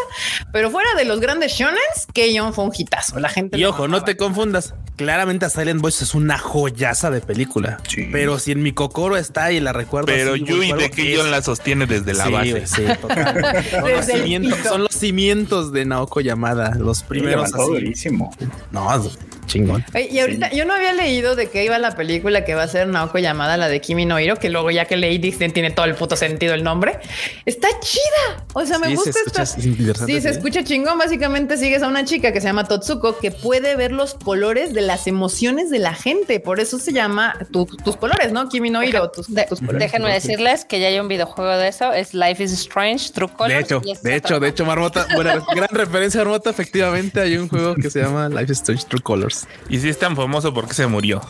[0.53, 3.19] pero fuera de los grandes shonens, Keion fue un hitazo.
[3.19, 4.75] La gente y ojo, no te confundas.
[4.97, 7.79] Claramente a Silent Voice es una joyaza de película.
[7.89, 8.09] Sí.
[8.13, 10.07] Pero si en mi Kokoro está y la recuerdo.
[10.07, 12.67] Pero así, Yui de es- la sostiene desde la Sí, base.
[12.67, 13.65] sí, total.
[13.71, 17.63] Son, los cimientos, son los cimientos de Naoko Yamada, los primeros así.
[17.65, 18.35] durísimo.
[18.71, 18.89] No,
[19.53, 19.85] chingón.
[19.95, 22.69] Oye, y ahorita yo no había leído de qué iba la película que va a
[22.69, 25.71] ser Naoko llamada la de Kimi no Hiro, que luego ya que leí dicen tiene
[25.71, 26.99] todo el puto sentido el nombre.
[27.47, 28.45] Está chida.
[28.55, 29.61] O sea, me Sí, se gusta escucha esta.
[29.63, 30.35] interesante, Sí, se sí.
[30.37, 30.99] escucha chingón.
[30.99, 34.81] Básicamente sigues a una chica que se llama Totsuko que puede ver los colores de
[34.81, 36.41] las emociones de la gente.
[36.41, 38.49] Por eso se llama tu- tus colores, ¿no?
[38.49, 39.81] Kimi no Hiro, tus, De- tus colores.
[39.81, 41.93] déjenme decirles que ya hay un videojuego de eso.
[41.93, 43.55] Es Life is Strange, True Colors.
[43.55, 46.51] De hecho, es de hecho, de hecho, Marmota, buena, gran referencia, Marmota.
[46.51, 49.42] Efectivamente, hay un juego que se llama Life is Strange True Colors.
[49.69, 51.21] Y si es tan famoso, ¿por qué se murió?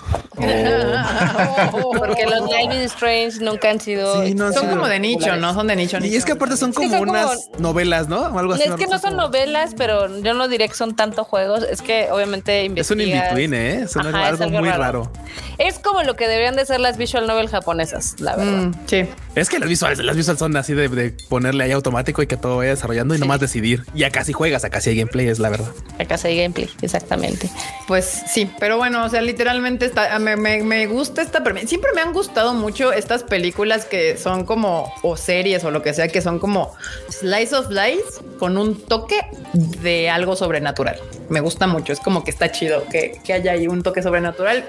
[1.99, 4.25] Porque los Life is Strange nunca han sido.
[4.25, 5.41] Sí, no han Son sido como de nicho, populares.
[5.43, 5.55] ¿no?
[5.55, 5.97] Son de nicho.
[5.99, 6.19] Y nicho.
[6.19, 8.21] es que aparte son como son como- unas novelas, ¿no?
[8.23, 8.65] O algo así.
[8.65, 11.63] Es que no son novelas, pero yo no diría que son tanto juegos.
[11.65, 13.33] Es que obviamente Es un investigas.
[13.33, 13.83] in-between, ¿eh?
[13.83, 14.83] Es un- Ajá, es algo algo muy raro.
[14.83, 15.13] raro.
[15.59, 18.53] Es como lo que deberían de ser las visual novel japonesas, la verdad.
[18.53, 19.09] Mm, sí.
[19.35, 22.37] Es que las visuales, las visuales son así de, de ponerle ahí automático y que
[22.37, 23.83] todo vaya desarrollando y nomás decidir.
[23.95, 25.71] Y acá sí juegas, acá sí hay gameplay, es la verdad.
[25.99, 27.49] Acá se hay gameplay, exactamente.
[27.89, 31.43] Pues sí, pero bueno, o sea, literalmente está, me, me- me gusta esta.
[31.67, 35.95] Siempre me han gustado mucho estas películas que son como, o series o lo que
[35.95, 36.75] sea, que son como
[37.09, 38.05] slice of life
[38.39, 39.19] con un toque
[39.55, 41.01] de algo sobrenatural.
[41.31, 44.67] Me gusta mucho, es como que está chido que, que haya ahí un toque sobrenatural.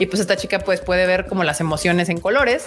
[0.00, 2.64] Y pues esta chica pues puede ver como las emociones en colores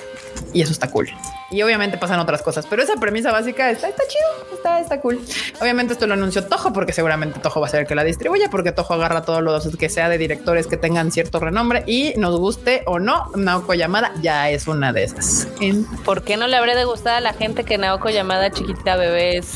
[0.53, 1.09] y eso está cool.
[1.51, 5.19] Y obviamente pasan otras cosas, pero esa premisa básica está, está chido, está, está cool.
[5.61, 8.49] Obviamente esto lo anunció Tojo porque seguramente Tojo va a ser el que la distribuya
[8.49, 12.39] porque Tojo agarra todo lo que sea de directores que tengan cierto renombre y nos
[12.39, 15.47] guste o no, Naoko Yamada ya es una de esas.
[15.61, 18.95] En- ¿Por qué no le habría de gustar a la gente que Naoko llamada chiquitita
[18.95, 19.47] bebé es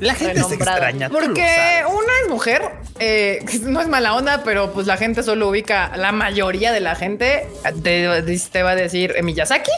[0.00, 1.08] La gente se extraña.
[1.08, 2.62] Porque una es mujer,
[2.98, 6.94] eh, no es mala onda, pero pues la gente solo ubica, la mayoría de la
[6.94, 7.48] gente
[7.82, 8.06] te,
[8.52, 9.70] te va a decir eh, Miyazaki,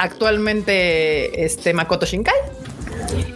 [0.00, 2.34] actualmente este Makoto Shinkai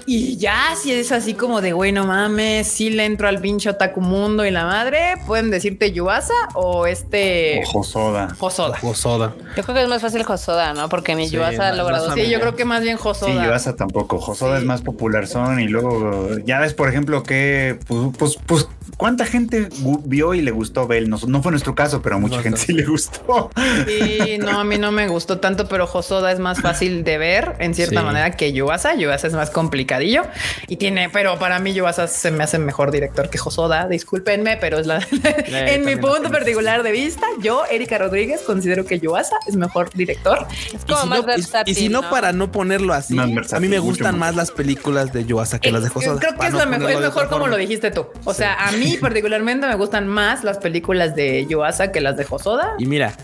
[0.06, 4.00] y ya, si es así como de, bueno, mames, si le entro al pinche otaku
[4.00, 7.62] mundo y la madre, pueden decirte Yuasa o este...
[7.64, 8.34] O Josoda.
[8.38, 8.78] Josoda.
[8.78, 9.34] Josoda.
[9.56, 10.88] Yo creo que es más fácil Josoda, ¿no?
[10.88, 12.12] Porque ni Sí, Yuasa ha logrado.
[12.12, 13.32] Sí, yo creo que más bien Josoda.
[13.32, 14.20] Sí, Yuasa tampoco.
[14.20, 14.62] Josoda Sí.
[14.62, 19.24] es más popular son y luego ya ves, por ejemplo, que pues, pues, pues, cuánta
[19.26, 19.68] gente
[20.04, 21.08] vio y le gustó Bell.
[21.08, 22.64] No, no fue nuestro caso, pero a mucha No, gente no.
[22.64, 23.50] sí le gustó.
[23.86, 27.56] Sí, no, a mí no me gustó tanto, pero Josoda es más fácil de ver
[27.58, 28.06] en cierta Sí.
[28.06, 28.94] manera que Yuasa.
[28.94, 30.22] Yuasa es más complicadillo
[30.68, 33.88] y tiene, pero para mí Yuasa se me hace mejor director que Josoda.
[33.88, 34.98] Discúlpenme, pero es la
[35.46, 37.26] en mi punto particular de vista.
[37.40, 40.46] Yo, Erika Rodríguez, considero que Yuasa es mejor director.
[40.72, 41.72] Es Y como si, más no, y- versátil.
[41.72, 43.26] y si no, para no ponerlo así, a
[43.60, 44.24] mí me gustan más.
[44.30, 46.20] más las películas de Yuasa que las de Eh, Josoda.
[46.20, 48.06] Creo que es, no la mejor, es mejor como lo dijiste tú.
[48.24, 52.24] O sea, a mí particularmente me gustan más las películas de Yuasa que las de
[52.24, 52.74] Josoda.
[52.78, 53.14] Y mira,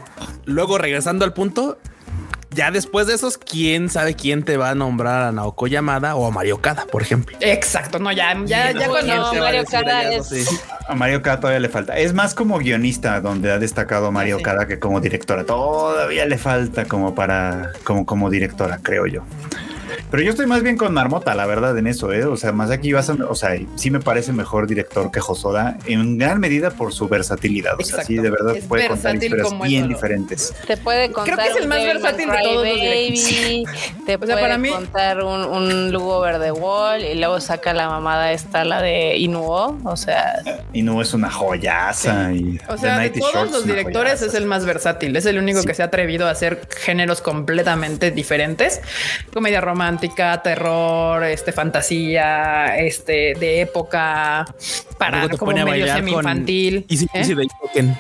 [0.45, 1.79] luego regresando al punto,
[2.53, 6.27] ya después de esos, quién sabe quién te va a nombrar a Naoko Yamada o
[6.27, 7.37] a Mario Kada, por ejemplo.
[7.41, 10.63] Exacto, no, ya, ya, ya Uy, cuando no, a Mario Kada no es-.
[10.89, 11.97] A Mario Kada todavía le falta.
[11.97, 14.43] Es más como guionista donde ha destacado Mario sí.
[14.43, 15.45] Kada que como directora.
[15.47, 19.23] Todavía le falta como para como como directora, creo yo.
[20.11, 22.25] Pero yo estoy más bien con Marmota, la verdad, en eso, ¿eh?
[22.25, 25.79] O sea, más aquí vas a, o sea, sí me parece mejor director que Josoda,
[25.87, 27.75] en gran medida por su versatilidad.
[27.75, 28.07] O sea, Exacto.
[28.09, 30.53] sí, de verdad Es puede contar historias bien diferentes.
[30.66, 31.37] Te puede contar.
[31.38, 32.75] que es el un más versátil de todos los
[34.07, 37.73] Te O sea, puede para mí- contar un, un Lugo Verde Wall y luego saca
[37.73, 39.79] la mamada esta, la de Inuo.
[39.85, 40.42] O sea,
[40.73, 42.33] Y no es una joyaza.
[42.33, 44.27] Y O The sea, de todos Shorts los directores joyaza.
[44.27, 45.14] es el más versátil.
[45.16, 45.66] Es el único Sí.
[45.66, 48.81] que se ha atrevido a hacer géneros completamente diferentes.
[49.33, 50.00] Comedia romántica,
[50.43, 54.47] terror, este, fantasía, este, de época,
[54.99, 56.27] para como pone medio bailar semi con
[57.15, 57.21] ¿eh?
[57.21, 57.97] Easy de Token.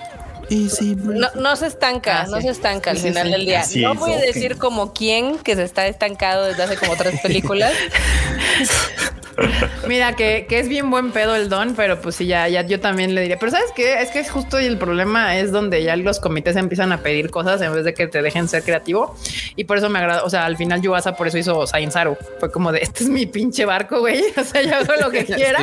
[0.50, 2.42] Easy, no, no se estanca, Ah, no sí.
[2.42, 3.32] se estanca al Sí, final sí.
[3.32, 3.60] del día.
[3.60, 6.96] Así no es, voy a decir como quién que se está estancado desde hace como
[6.96, 7.72] tres películas.
[9.88, 12.80] Mira, que, que es bien buen pedo el don, pero pues sí, ya, ya yo
[12.80, 13.38] también le diría.
[13.38, 14.00] Pero sabes qué?
[14.02, 17.30] Es que es justo y el problema es donde ya los comités empiezan a pedir
[17.30, 19.16] cosas en vez de que te dejen ser creativo.
[19.56, 20.24] Y por eso me agrada.
[20.24, 22.16] O sea, al final Yuasa por eso hizo Sainzaru.
[22.38, 24.24] Fue como de este es mi pinche barco, güey.
[24.40, 25.58] O sea, yo hago lo que quiera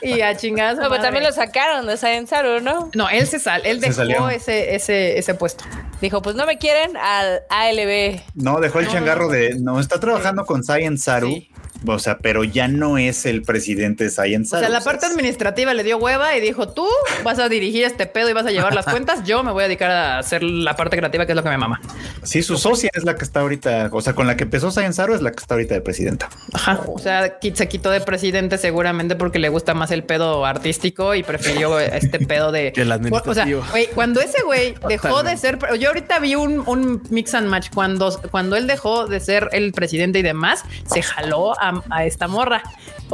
[0.00, 0.78] y a chingadas.
[0.78, 2.90] No, pero también lo sacaron de Science Saru, ¿no?
[2.94, 4.28] No, él se sal, él dejó salió.
[4.28, 5.64] ese, ese, ese puesto.
[6.00, 8.20] Dijo, pues no me quieren al ALB.
[8.34, 9.56] No, dejó el changarro de.
[9.60, 11.28] No, está trabajando con Science Saru.
[11.28, 11.50] Sí.
[11.86, 15.74] O sea, pero ya no es el presidente de Science O sea, la parte administrativa
[15.74, 16.86] le dio hueva y dijo, tú
[17.22, 19.24] vas a dirigir este pedo y vas a llevar las cuentas.
[19.24, 21.58] Yo me voy a dedicar a hacer la parte creativa, que es lo que me
[21.58, 21.80] mama.
[22.22, 23.88] Sí, su socia es la que está ahorita.
[23.92, 26.28] O sea, con la que empezó Science es la que está ahorita de presidenta.
[26.52, 26.80] Ajá.
[26.86, 31.22] O sea, se quitó de presidente seguramente porque le gusta más el pedo artístico y
[31.22, 33.60] prefirió este pedo de Que el administrativo.
[33.60, 37.34] O sea, güey, cuando ese güey dejó de ser, yo ahorita vi un, un mix
[37.34, 41.73] and match cuando, cuando él dejó de ser el presidente y demás, se jaló a,
[41.90, 42.62] a esta morra.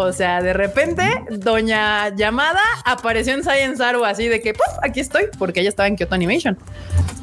[0.00, 4.64] O sea, de repente, doña llamada apareció en Science Saru así de que, ¡puf!
[4.82, 6.58] aquí estoy, porque ella estaba en Kyoto Animation.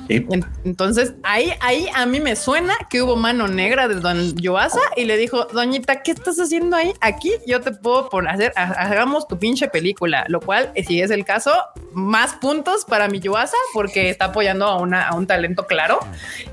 [0.08, 0.26] Sí.
[0.30, 4.80] En- Entonces ahí, ahí a mí me suena que hubo mano negra de don Yoasa
[4.96, 6.94] y le dijo, doñita, ¿qué estás haciendo ahí?
[7.02, 11.02] Aquí yo te puedo poner hacer, ha- hagamos tu pinche película, lo cual, eh, si
[11.02, 11.52] es el caso,
[11.92, 16.00] más puntos para mi Yoasa porque está apoyando a, una, a un talento claro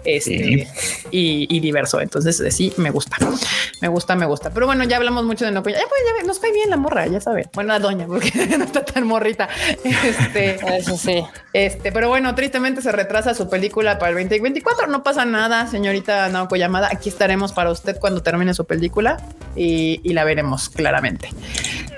[0.04, 0.66] este,
[1.12, 2.00] y, y diverso.
[2.00, 3.16] Entonces eh, sí, me gusta,
[3.80, 4.50] me gusta, me gusta.
[4.50, 7.20] Pero bueno, ya hablamos mucho de no, ya, pues, nos cae bien la morra, ya
[7.20, 7.48] saben.
[7.55, 9.48] Bueno, la doña, porque no está tan morrita.
[9.83, 11.24] Este, Eso sí.
[11.53, 14.87] este, pero bueno, tristemente se retrasa su película para el 2024.
[14.87, 16.88] No pasa nada, señorita Naoko Yamada.
[16.90, 19.18] Aquí estaremos para usted cuando termine su película
[19.57, 21.31] y, y la veremos claramente.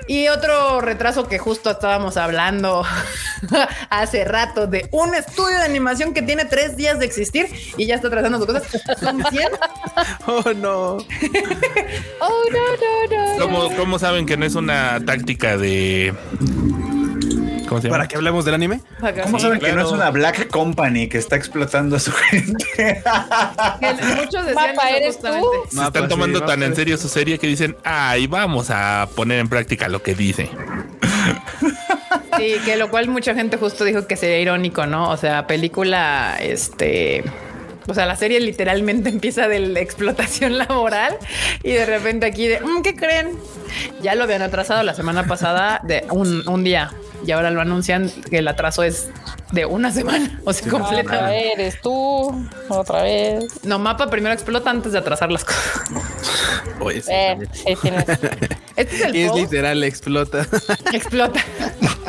[0.09, 2.85] Y otro retraso que justo estábamos hablando
[3.89, 7.95] hace rato de un estudio de animación que tiene tres días de existir y ya
[7.95, 8.99] está trazando sus cosas.
[8.99, 9.49] Son 100.
[10.27, 10.97] Oh, no.
[12.19, 13.75] Oh, no, no, no.
[13.77, 16.13] ¿Cómo, cómo saben que no es una táctica de.
[17.67, 17.97] ¿Cómo se llama?
[17.97, 18.79] ¿Para que hablemos del anime?
[19.23, 22.63] ¿Cómo Sí, saben que no es una Black Company que está explotando a su gente?
[23.79, 25.47] Que Muchos decían Mapa, ¿eres justamente.
[25.69, 25.75] tú?
[25.77, 29.09] Se están sí, tomando tan en ser- serio su serie que dicen, ay, vamos a
[29.15, 30.49] poner en práctica lo que dice.
[32.37, 35.09] Sí, que lo cual mucha gente justo dijo que sería irónico, ¿no?
[35.09, 37.23] O sea, película, este,
[37.87, 41.17] o sea, la serie literalmente empieza de la explotación laboral
[41.63, 43.31] y de repente aquí de, "Mm, ¿qué creen?
[44.01, 46.91] Ya lo habían atrasado la semana pasada de un, un día
[47.25, 49.09] y ahora lo anuncian que el atraso es
[49.51, 51.27] de una semana, o sea, Otra completa.
[51.29, 53.45] vez eres tú, otra vez.
[53.63, 55.81] No, mapa primero explota antes de atrasar las cosas.
[56.79, 57.63] Oye, sí, Eh, sí.
[58.77, 60.45] Este es el es literal, explota.
[60.93, 61.43] explota.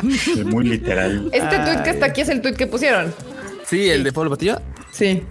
[0.07, 1.27] Es muy literal.
[1.33, 3.13] Este tweet que está aquí es el tweet que pusieron.
[3.65, 4.61] sí, el de Pablo Patillo.
[4.91, 5.23] Sí.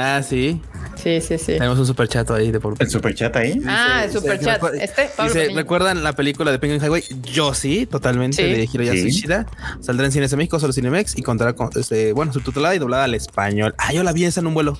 [0.00, 0.62] Ah, sí.
[0.96, 1.46] Sí, sí, sí.
[1.54, 3.60] Tenemos un super chat ahí de por ¿El super chat ahí?
[3.66, 4.54] Ah, el super chat.
[4.62, 5.52] recuerda- Este, Pablo Dice.
[5.54, 7.02] ¿recuerdan la película de Penguin Highway?
[7.22, 8.42] Yo sí, totalmente, Sí.
[8.44, 9.08] de Hiroyasu Sí.
[9.08, 9.46] Ishida.
[9.80, 13.04] Saldrá en Cines de México, solo Cinemex, y contará con, este, bueno, subtitulada y doblada
[13.04, 13.74] al español.
[13.78, 14.78] Ah, yo la vi esa en un vuelo.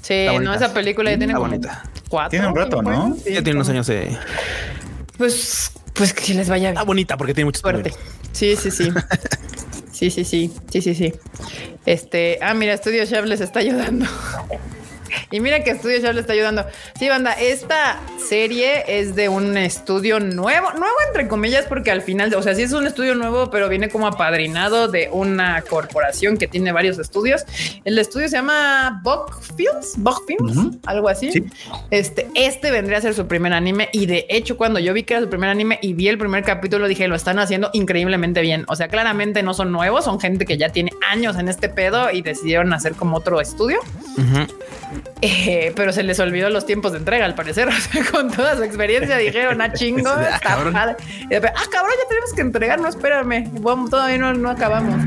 [0.00, 1.82] Sí, Está no, esa película ya tiene Está como bonita.
[2.08, 2.30] cuatro.
[2.30, 3.16] Tiene un rato, ¿no?
[3.16, 4.16] Sí, ya tiene unos años de...
[5.16, 6.86] Pues, pues que les vaya Está bien.
[6.86, 7.92] bonita porque tiene mucho Suerte.
[8.32, 8.88] Sí, sí, sí.
[10.02, 10.50] Sí, sí, sí.
[10.68, 11.12] Sí, sí, sí.
[11.86, 14.04] Este, ah, mira, Studio Chef les está ayudando.
[15.30, 16.64] Y mira que Studio Chef le está ayudando.
[16.98, 22.34] Sí, banda, esta serie es de un estudio nuevo, nuevo entre comillas, porque al final,
[22.34, 26.46] o sea, sí es un estudio nuevo, pero viene como apadrinado de una corporación que
[26.48, 27.44] tiene varios estudios.
[27.84, 30.78] El estudio se llama Bug Films, Bug Films, Ujú.
[30.86, 31.32] algo así.
[31.32, 31.44] Sí.
[31.90, 35.14] Este, este vendría a ser su primer anime y de hecho cuando yo vi que
[35.14, 38.64] era su primer anime y vi el primer capítulo dije lo están haciendo increíblemente bien.
[38.68, 42.10] O sea, claramente no son nuevos, son gente que ya tiene años en este pedo
[42.10, 43.78] y decidieron hacer como otro estudio.
[44.18, 45.01] Ujú.
[45.24, 47.68] Eh, pero se les olvidó los tiempos de entrega al parecer.
[47.72, 50.72] O sea, con toda su experiencia dijeron, ah, chingo, Ah, está cabrón.
[50.72, 50.96] padre".
[51.20, 55.00] Y después, ah, cabrón, ya tenemos que entregar, no espérame, vamos, todavía no, no acabamos.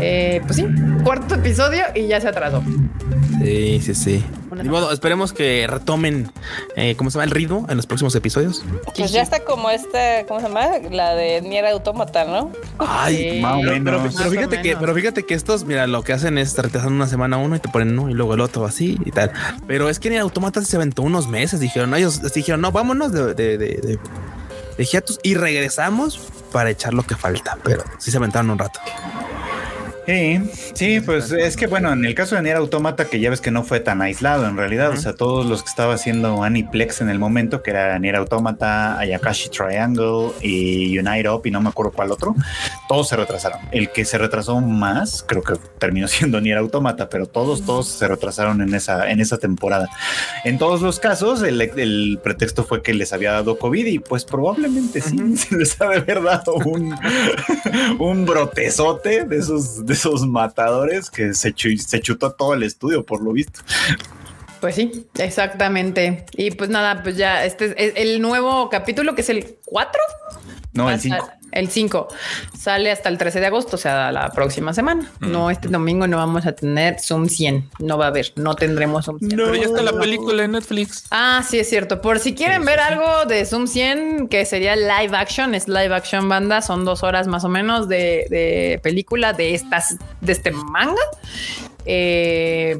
[0.00, 0.66] Eh, pues sí,
[1.02, 2.62] cuarto episodio y ya se atrasó.
[3.42, 4.24] Sí, sí, sí.
[4.54, 6.30] Ni modo, esperemos que retomen,
[6.76, 7.24] eh, ¿cómo se llama?
[7.24, 8.62] El ritmo en los próximos episodios.
[8.96, 10.66] Pues ya está como esta, ¿cómo se llama?
[10.90, 12.50] La de Nier Automata, ¿no?
[12.78, 13.40] Ay, Sí.
[13.40, 14.02] Más o pero, pero- menos.
[14.02, 14.80] pero Más o fíjate que, menos.
[14.80, 17.68] pero fíjate que estos, mira, lo que hacen es retrasan una semana uno y te
[17.68, 19.32] ponen uno y luego el otro así y tal.
[19.66, 21.60] Pero es que ni Automata se aventó unos meses.
[21.60, 23.98] Dijeron, ellos dijeron, no, vámonos de, de, de, de-
[24.76, 26.18] de hiatus y regresamos
[26.52, 27.56] para echar lo que falta.
[27.62, 28.80] Pero sí se aventaron un rato.
[30.10, 30.40] Sí,
[30.72, 33.52] sí, pues es que bueno, en el caso de Nier Automata, que ya ves que
[33.52, 37.10] no fue tan aislado en realidad, o sea, todos los que estaba haciendo Aniplex en
[37.10, 41.92] el momento, que era Nier Automata, Ayakashi Triangle y Unite Up y no me acuerdo
[41.92, 42.34] cuál otro,
[42.88, 43.60] todos se retrasaron.
[43.70, 48.08] El que se retrasó más, creo que terminó siendo Nier Automata, pero todos, todos se
[48.08, 49.88] retrasaron en esa, en esa temporada.
[50.42, 54.24] En todos los casos, el, el pretexto fue que les había dado COVID y pues
[54.24, 56.96] probablemente sí, se les ha de haber dado un,
[58.00, 63.04] un brotezote de esos, de esos matadores que se, chu- se chutó todo el estudio,
[63.04, 63.60] por lo visto.
[64.60, 66.26] Pues sí, exactamente.
[66.32, 70.00] Y pues nada, pues ya este es el nuevo capítulo que es el 4.
[70.72, 71.30] No, el a sal- 5.
[71.52, 72.08] El 5
[72.58, 75.10] sale hasta el 13 de agosto, o sea, la próxima semana.
[75.20, 77.70] No, este domingo no vamos a tener Zoom 100.
[77.80, 79.30] No va a haber, no tendremos Zoom 100.
[79.30, 81.04] Pero ya está la película en Netflix.
[81.10, 82.00] Ah, sí, es cierto.
[82.00, 86.28] Por si quieren ver algo de Zoom 100, que sería live action, es live action
[86.28, 91.02] banda, son dos horas más o menos de, de película de estas, de este manga.
[91.84, 92.78] Eh,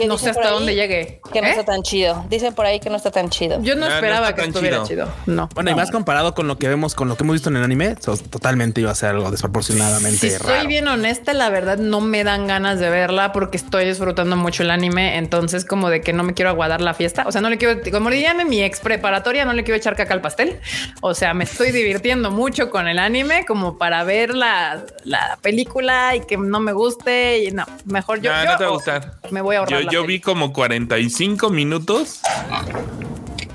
[0.00, 1.20] Que no sé hasta ahí dónde llegue.
[1.32, 1.50] Que no ¿Eh?
[1.50, 2.24] está tan chido.
[2.28, 3.60] Dicen por ahí que no está tan chido.
[3.62, 5.06] Yo no Ah, no esperaba está que tan estuviera chido.
[5.06, 5.08] chido.
[5.26, 5.48] No.
[5.54, 7.64] Bueno, y más comparado con lo que vemos, con lo que hemos visto en el
[7.64, 10.58] anime, so- totalmente iba a ser algo desproporcionadamente Si raro.
[10.60, 14.62] soy bien honesta, la verdad no me dan ganas de verla porque estoy disfrutando mucho
[14.62, 15.16] el anime.
[15.18, 17.24] Entonces, como de que no me quiero aguadar la fiesta.
[17.26, 19.96] O sea, no le quiero, como dirían en mi ex preparatoria, no le quiero echar
[19.96, 20.58] caca al pastel.
[21.02, 26.14] O sea, me estoy divirtiendo mucho con el anime como para ver la, la película
[26.16, 27.44] y que no me guste.
[27.44, 29.12] Y no, mejor yo, No, yo no te va a gustar.
[29.30, 29.80] me voy a ahorrar.
[29.80, 32.20] Yo, la yo vi como 45 minutos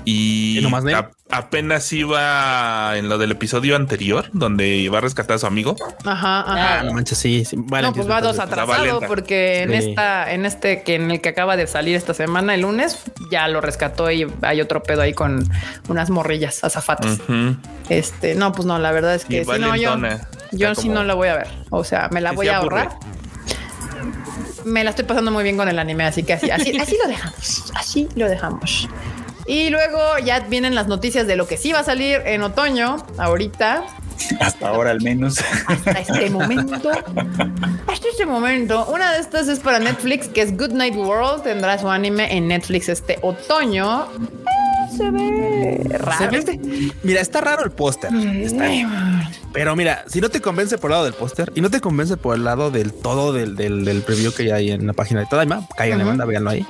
[0.04, 0.60] y
[1.30, 5.74] apenas iba en lo del episodio anterior, donde iba a rescatar a su amigo.
[6.04, 6.82] Ajá, Ah, ajá.
[6.84, 7.44] no manches, sí.
[7.44, 7.56] sí.
[7.58, 9.88] Vale, no, pues va dos atrasado porque en Sí.
[9.90, 13.48] esta, en este que en el que acaba de salir esta semana, el lunes, ya
[13.48, 15.48] lo rescató y hay otro pedo ahí con
[15.88, 17.18] unas morrillas azafatas.
[17.88, 19.96] Este, no, pues no, la verdad es que no, yo,
[20.52, 21.48] yo sí como- no la voy a ver.
[21.70, 22.82] O sea, me la Sí voy a aburre.
[22.82, 22.98] ahorrar.
[24.66, 27.08] Me la estoy pasando muy bien con el anime, así que así, así, así lo
[27.08, 27.72] dejamos.
[27.74, 28.88] Así lo dejamos.
[29.46, 32.96] Y luego ya vienen las noticias de lo que sí va a salir en otoño,
[33.16, 33.84] ahorita,
[34.40, 35.38] Hasta ahora al menos.
[35.68, 36.90] hasta este momento.
[37.86, 38.86] Hasta este momento.
[38.86, 41.44] Una de estas es para Netflix, que es Good Night World.
[41.44, 44.08] Tendrá su anime en Netflix este otoño.
[44.94, 46.18] Se ve raro.
[46.18, 48.10] Se ve- Mira, está raro el póster.
[49.52, 52.16] Pero mira, si no te convence por el lado del póster y no te convence
[52.16, 55.26] por el lado del todo del, del, del preview que hay en la página de
[55.26, 56.08] Tadaima, caigan Ujú.
[56.08, 56.66] banda, véanlo ahí.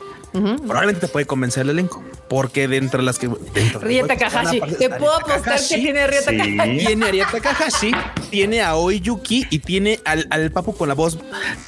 [0.57, 4.67] Probablemente te puede convencer el elenco, porque de entre las que dentro de- Rieta a-
[4.79, 6.37] Te puedo apostar que tiene Rieta Sí.
[6.39, 6.87] Takahashi.
[6.87, 7.93] Tiene a Rieta Takahashi,
[8.31, 11.19] tiene a Oyuki y tiene al, al papu con la voz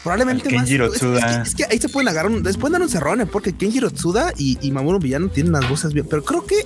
[0.02, 0.62] probablemente Al más.
[0.64, 3.26] Kenjiro es, que, es que ahí se pueden agarrar, un, pueden dar un cerrón, ¿eh?
[3.26, 6.56] porque Kenjiro Tsuda y, y Mamoru Villano tienen unas voces bien, pero creo que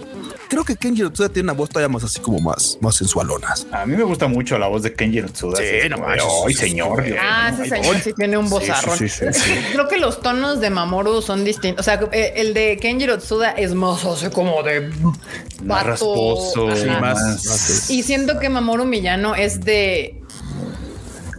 [0.48, 3.66] creo que Kenjiro Tsuda tiene una voz todavía más así como más, más sensualonas.
[3.72, 5.56] A mí me gusta mucho la voz de Kenji Tsuda.
[5.58, 7.04] Sí, no manches, Ay, sí, señor.
[7.20, 8.98] Ah, ese señor sí tiene un bozarrón.
[8.98, 9.50] sí, sí, sí.
[9.72, 11.80] Creo que los tonos de Mamoru son distintos.
[11.80, 14.90] O sea, eh, el de Kenjiro Tsuda es más así como de
[15.64, 16.74] Más rasposo.
[16.76, 20.20] Sí, más, más- más- Y siento que Mamoru Millano es de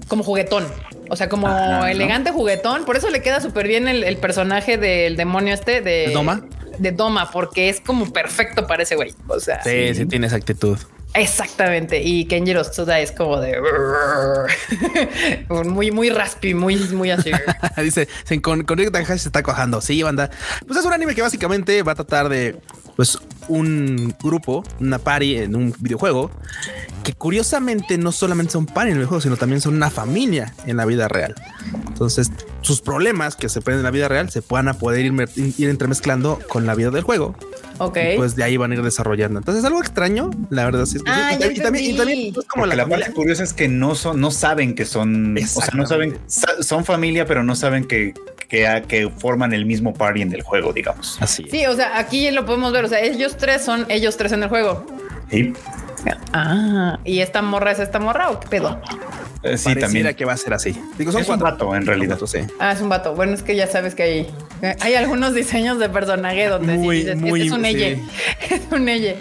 [0.08, 0.68] como juguetón.
[1.10, 1.48] O sea, como
[1.86, 2.86] elegante juguetón.
[2.86, 6.46] Por eso le queda súper bien el, personaje del demonio este de Doma.
[6.80, 9.14] De Doma, porque es como perfecto para ese güey.
[9.28, 10.78] O sea, sí, sí, tiene esa actitud.
[11.14, 12.02] Exactamente.
[12.02, 13.58] Y Kenjiro Tsuda es como de
[15.66, 17.32] muy, muy raspy, muy, muy así.
[17.78, 18.08] Dice
[18.42, 19.82] con, con Rick se está cojando.
[19.82, 20.30] Sí, banda.
[20.66, 22.56] Pues es un anime que básicamente va a tratar de
[22.96, 26.32] pues un grupo, una party en un videojuego
[27.04, 30.78] que curiosamente no solamente son party en el juego, sino también son una familia en
[30.78, 31.36] la vida real.
[31.88, 35.14] Entonces, sus problemas que se pueden en la vida real se puedan poder ir,
[35.58, 37.36] ir entremezclando con la vida del juego.
[37.86, 37.98] Ok.
[38.18, 39.40] pues de ahí van a ir desarrollando.
[39.40, 40.86] Entonces, es algo extraño, la verdad.
[40.86, 43.96] Sí, ah, y, también, y también es como la, la parte curiosa es que no
[43.96, 48.14] son, no saben que son, o sea, no saben, son familia, pero no saben que,
[48.48, 51.18] que, que forman el mismo party en el juego, digamos.
[51.22, 51.46] Así.
[51.50, 52.86] Sí, o sea, aquí lo podemos ver.
[52.86, 54.86] O sea, ellos tres son ellos tres en el juego.
[55.30, 55.54] Sí.
[56.34, 58.82] Ah, ¿y esta morra es esta morra o qué pedo?
[59.44, 60.14] Eh, sí, también.
[60.16, 60.76] que va a ser así.
[60.98, 62.18] Digo, son es un vato, en realidad.
[62.26, 62.40] sí.
[62.60, 63.14] Ah, es un vato.
[63.14, 64.28] Bueno, es que ya sabes que hay,
[64.80, 68.00] hay algunos diseños de personaje donde muy, dices, este es un elle.
[68.50, 69.16] Es un elle.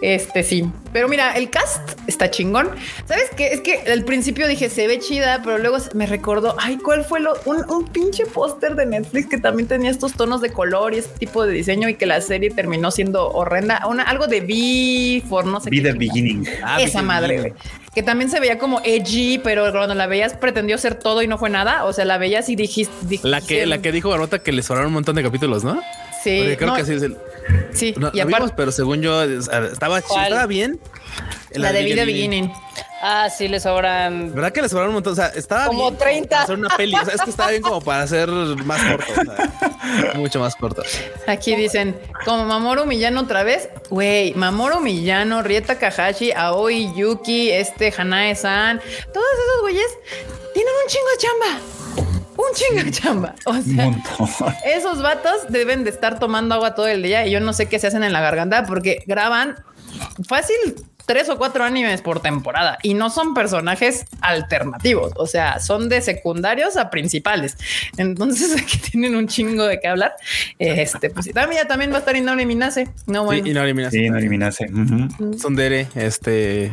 [0.00, 0.64] Este sí.
[0.92, 2.70] Pero mira, el cast está chingón.
[3.06, 3.48] ¿Sabes qué?
[3.48, 7.20] Es que al principio dije, se ve chida, pero luego me recordó, ay, ¿cuál fue
[7.20, 10.98] lo, un, un pinche póster de Netflix que también tenía estos tonos de color y
[10.98, 13.82] este tipo de diseño y que la serie terminó siendo horrenda?
[13.88, 15.80] Una, algo de V for no sé qué.
[15.80, 16.46] the Beginning.
[16.62, 17.54] Ah, Esa madre,
[17.94, 21.38] que también se veía como edgy, pero cuando la veías pretendió ser todo y no
[21.38, 21.84] fue nada.
[21.84, 23.20] O sea, la veías y dijiste.
[23.22, 25.80] la que, la que dijo Barota que le sobraron un montón de capítulos, ¿no?
[26.22, 26.54] Sí.
[26.58, 27.16] creo que sí es el.
[27.72, 30.80] Sí, y aparte, pero según yo estaba, estaba bien.
[31.52, 32.50] La, de Vida Beginning.
[33.06, 34.34] Ah, sí, le sobran.
[34.34, 35.12] ¿Verdad que le sobraron un montón?
[35.12, 36.26] O sea, estaba como 30.
[36.26, 36.94] Para hacer una peli.
[36.94, 39.12] O sea, es que estaba bien como para hacer más corto.
[40.14, 40.82] mucho más corto.
[41.26, 43.68] Aquí dicen, como Mamoru Miyano otra vez.
[43.90, 48.80] Güey, Mamoru Miyano, Rieta Kahashi, Aoi Yuki, este Hanae-san.
[49.12, 49.98] Todos esos güeyes
[50.54, 51.74] tienen un chingo de chamba
[52.36, 53.34] un chingo de chamba.
[53.44, 57.52] O sea, esos vatos deben de estar tomando agua todo el día y yo no
[57.52, 59.62] sé qué se hacen en la garganta porque graban
[60.26, 60.56] fácil
[61.06, 66.00] tres o cuatro animes por temporada y no son personajes alternativos, o sea, son de
[66.00, 67.56] secundarios a principales.
[67.96, 70.14] Entonces aquí tienen un chingo de qué hablar.
[70.58, 72.88] Este, pues también, también va a estar Inori Minase.
[73.06, 73.44] No, bueno.
[73.44, 73.98] Sí, Inori Minase.
[73.98, 74.70] Sí, Inori Minase.
[75.38, 76.72] Sondere, este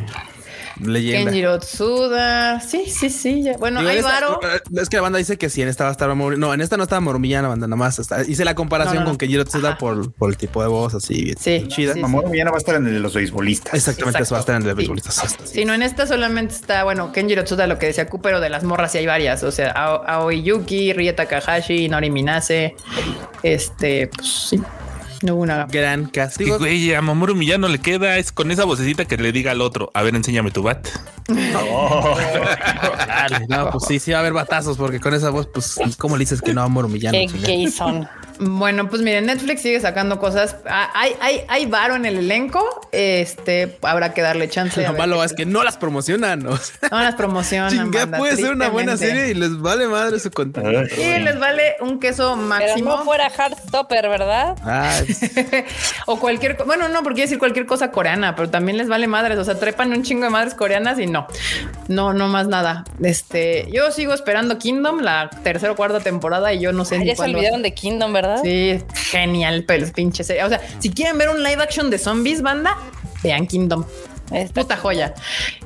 [0.84, 1.30] leyenda.
[1.30, 2.60] Kenjiro Tsuda.
[2.60, 3.44] Sí, sí, sí.
[3.58, 4.40] Bueno, hay varo.
[4.76, 6.76] Es que la banda dice que sí, en esta va a estar No, en esta
[6.76, 8.00] no estaba Morumillana, banda, nada más.
[8.28, 11.32] hice la comparación con Kenjiro Tsuda por, por el tipo de voz así.
[11.38, 11.64] Sí.
[11.68, 11.94] Chida.
[11.94, 13.74] Sí, va a estar en el de los beisbolistas.
[13.74, 15.36] Exactamente, eso va a estar en el de beisbolistas.
[15.44, 15.64] Sí.
[15.64, 18.64] no, en esta solamente está, bueno, Kenjiro Tsuda, lo que decía Ku, pero de las
[18.64, 19.42] morras sí hay varias.
[19.42, 22.74] O sea, Aoi Yuki, Rieta Takahashi, Nori Minase.
[23.42, 24.62] Este, pues sí.
[25.22, 26.58] No hubo una gran castigo.
[26.58, 29.90] güey, a Mamoru Miyano le queda es con esa vocecita que le diga al otro,
[29.94, 30.88] a ver, enséñame tu bat.
[33.48, 36.20] no, pues sí, sí va a haber batazos porque con esa voz, pues, ¿cómo le
[36.22, 37.16] dices que no a Mamoru Miyano?
[37.44, 38.08] Qué son.
[38.44, 40.56] Bueno, pues miren, Netflix sigue sacando cosas.
[40.66, 42.88] Ah, hay, hay, hay varo en el elenco.
[42.92, 44.82] Este habrá que darle chance.
[44.86, 46.40] Lo malo es que no las promocionan.
[46.42, 46.58] No,
[46.90, 47.90] las promocionan.
[48.16, 50.82] puede ser una buena serie y les vale madre su contenido.
[50.82, 52.90] Y les vale un queso máximo.
[52.90, 54.56] Pero no fuera Heartstopper, ¿verdad?
[56.06, 59.38] o cualquier, bueno, no, porque decir cualquier cosa coreana, pero también les vale madres.
[59.38, 61.26] O sea, trepan un chingo de madres coreanas y no,
[61.88, 62.84] no, no más nada.
[63.02, 66.96] Este, yo sigo esperando Kingdom, la tercera o cuarta temporada, y yo no sé.
[66.96, 68.31] Ah, ya se olvidaron de Kingdom, ¿verdad?
[68.42, 68.80] Sí,
[69.10, 72.76] genial, pero pinche O sea, si quieren ver un live action de zombies, banda,
[73.22, 73.84] vean Kingdom.
[74.32, 75.14] Es puta joya.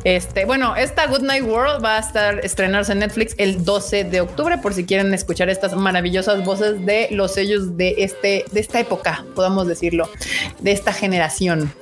[0.05, 4.21] Este, bueno, esta Good Night World va a estar estrenarse en Netflix el 12 de
[4.21, 8.81] octubre por si quieren escuchar estas maravillosas voces de los sellos de este de esta
[8.81, 10.11] época, podamos decirlo,
[10.61, 11.73] de esta generación.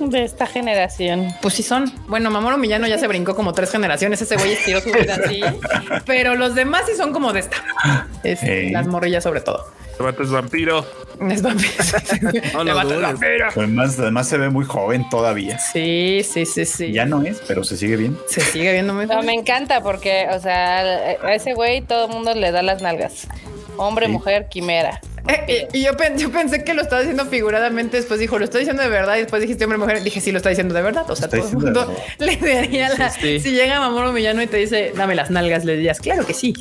[0.00, 1.28] De esta generación.
[1.40, 1.92] Pues sí son.
[2.08, 4.20] Bueno, Mamoru Millano ya se brincó como tres generaciones.
[4.20, 5.40] Ese güey estiró su vida así.
[6.06, 7.56] Pero los demás sí son como de esta.
[8.72, 9.64] Las morrillas sobre todo.
[9.98, 10.84] El es vampiro.
[11.30, 11.72] Es vampiro.
[12.54, 13.48] no, no, vampiro.
[13.54, 15.58] Además, además se ve muy joven todavía.
[15.58, 16.92] Sí, sí, sí, sí.
[16.92, 18.18] Ya no es, pero se sigue bien.
[18.26, 19.24] Se sigue viendo muy joven.
[19.24, 23.28] me encanta porque, o sea, a ese güey todo el mundo le da las nalgas.
[23.76, 25.00] Hombre, mujer, quimera.
[25.26, 28.82] Eh, y yo, yo, pensé que lo estaba diciendo figuradamente, después dijo, lo estoy diciendo
[28.82, 31.10] de verdad, y después dijiste hombre, mujer, dije, sí, lo está diciendo de verdad.
[31.10, 33.10] O sea, todo el mundo le daría la...
[33.10, 36.54] Si llega Mamoru Millano y te dice, dame las nalgas, le dirías, claro que sí.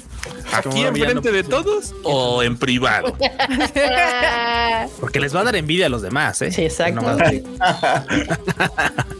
[0.54, 3.18] ¿Aquí enfrente de todos o en privado?
[5.00, 6.52] Porque les va a dar envidia a los demás, ¿eh?
[6.52, 7.04] Sí, exacto.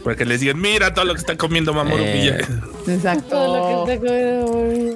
[0.04, 2.72] Porque les digan, mira todo lo que está comiendo Mamoru eh, Millano.
[2.86, 3.86] Exacto.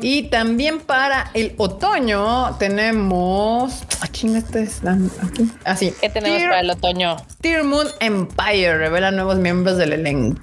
[0.01, 3.83] Y también para el otoño tenemos...
[4.01, 5.51] Ah, chinga, este es aquí.
[5.65, 5.93] Así.
[6.01, 7.17] ¿Qué tenemos para el otoño?
[7.41, 10.41] Tear Moon Empire revela nuevos miembros del elenco.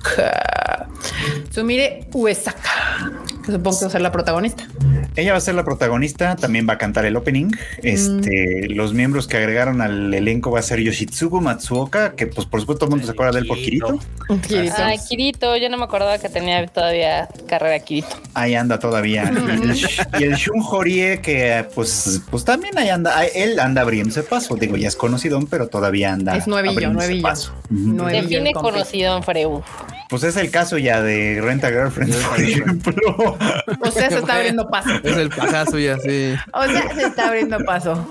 [1.52, 3.12] Sumire Uesaka,
[3.46, 4.68] que supongo que va a ser la protagonista.
[5.16, 7.52] Ella va a ser la protagonista, también va a cantar el opening.
[7.84, 12.60] Este, los miembros que agregaron al elenco va a ser Yoshitsugu Matsuoka, que pues por
[12.60, 14.00] supuesto todo el mundo se acuerda de él por Kirito.
[14.48, 14.76] Kirito.
[14.78, 18.16] Ay, Kirito, yo no me acordaba que tenía todavía carrera Kirito.
[18.34, 19.32] Ahí anda todavía.
[20.20, 24.56] y, el, Shun Horie, que pues, pues también ahí anda, él anda abriéndose paso.
[24.56, 26.36] Digo, ya es conocido, pero todavía anda.
[26.36, 27.22] Es nuevillo, nuevillo.
[27.22, 27.54] Paso.
[27.70, 29.64] Define conocido en Freu.
[30.10, 33.38] Pues es el caso ya de Renta Girlfriend, por ejemplo.
[33.82, 34.90] O sea, se está abriendo paso.
[35.04, 36.36] Es el pasazo ya, sí.
[36.54, 38.08] O sea, se está abriendo paso.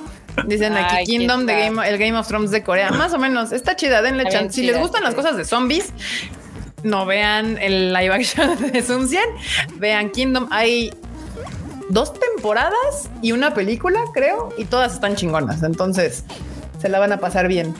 [0.46, 2.90] Dicen aquí Kingdom, de Game, el Game of Thrones de Corea.
[2.90, 3.52] Más o menos.
[3.52, 4.54] Está chida, denle chance.
[4.54, 5.92] Si les gustan las cosas de zombies,
[6.82, 9.08] no vean el live action de Sun
[9.76, 10.48] Vean Kingdom.
[10.50, 10.92] Hay
[11.90, 15.62] dos temporadas y una película, creo, y todas están chingonas.
[15.62, 16.24] Entonces,
[16.80, 17.74] se la van a pasar bien.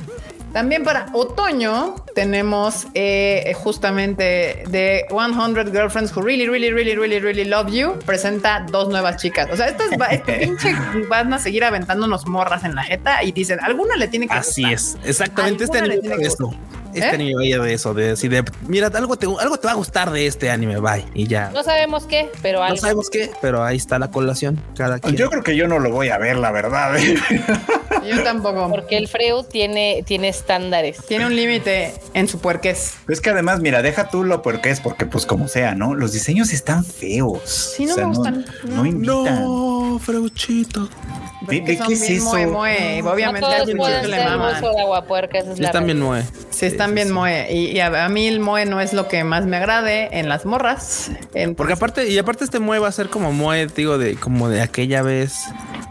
[0.55, 7.45] También para otoño tenemos eh, justamente The 100 Girlfriends Who Really, Really, Really, Really, Really
[7.45, 7.99] Love You.
[8.07, 9.49] Presenta dos nuevas chicas.
[9.51, 10.73] O sea, estas este pinche
[11.09, 14.65] van a seguir aventándonos morras en la jeta y dicen, alguna le tiene que Así
[14.65, 15.65] es, exactamente.
[15.65, 16.55] Este anime de eso.
[16.95, 17.11] Este ¿Eh?
[17.11, 20.11] anime vaya de eso, de decir, de, mira, algo te, algo te va a gustar
[20.13, 21.51] de este anime, bye, y ya.
[21.51, 22.77] No sabemos qué, pero algo.
[22.77, 24.63] No sabemos qué, pero ahí está la colación.
[24.77, 25.17] Cada quien.
[25.17, 26.97] Yo creo que yo no lo voy a ver, la verdad.
[26.97, 27.17] ¿eh?
[28.09, 28.69] Yo tampoco.
[28.69, 30.99] Porque el Freud tiene, tiene estándares.
[31.07, 32.97] Tiene un límite en su puerquez.
[33.09, 35.95] Es que además, mira, deja tú lo puerqués, porque pues como sea, ¿no?
[35.95, 37.75] Los diseños están feos.
[37.77, 38.45] Sí, no me gustan.
[38.65, 39.43] No, no invitan.
[39.43, 40.89] No, Freuchito.
[41.49, 42.31] ¿De, qué es eso?
[42.31, 44.61] Obviamente no todos le maman.
[44.61, 46.25] De aguapuerca, esa es sí, están bien moe.
[46.51, 47.53] Sí, están bien moe.
[47.53, 51.11] Y, a, mí el moe no es lo que más me agrade en las morras.
[51.57, 54.63] Porque aparte, y aparte este moe va a ser como moe, digo, de como de
[54.63, 55.35] aquella vez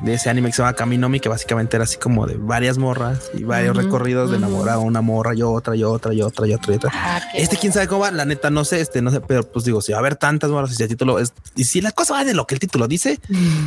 [0.03, 3.31] de ese anime que se llama Kaminomi, que básicamente era así como de varias morras
[3.33, 6.57] y varios recorridos de enamorar a una morra, yo otra, yo otra, yo otra, yo
[6.57, 6.91] otra, y otra.
[6.93, 9.63] Ah, este quién sabe cómo va, la neta no sé, este no sé, pero pues
[9.63, 11.93] digo, si va a haber tantas morras y si el título es, y si la
[11.93, 13.19] cosa va de lo que el título dice,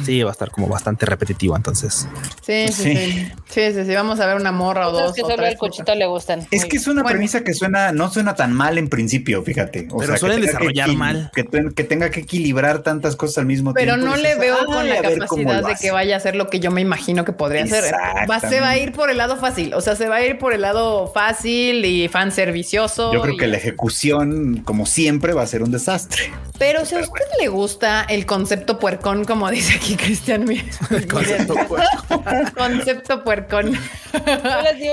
[0.05, 1.76] sí, va a estar como bastante repetitivo entonces.
[1.77, 3.33] Sí, sí, sí.
[3.49, 5.13] Sí, sí, sí, vamos a ver una morra o dos.
[5.13, 6.47] que solo el cochito le gustan.
[6.51, 9.89] Es que es una premisa que suena, no suena tan mal en principio, fíjate.
[9.91, 11.31] O pero suelen desarrollar mal.
[11.35, 11.45] Que,
[11.85, 13.95] tenga que equilibrar tantas cosas al mismo tiempo.
[13.95, 16.71] Pero no le veo con la capacidad de que vaya a ser lo que yo
[16.71, 17.95] me imagino que podría ser.
[18.29, 19.75] Va, se va a ir por el lado fácil.
[19.75, 23.13] O sea, se va a ir por el lado fácil y fan servicioso.
[23.13, 26.31] Yo creo que la ejecución, como siempre, va a ser un desastre.
[26.59, 30.47] Pero si a usted le gusta el concepto puercón, como dice aquí Cristian,
[30.91, 32.53] el concepto puercón.
[32.57, 33.73] concepto puercón.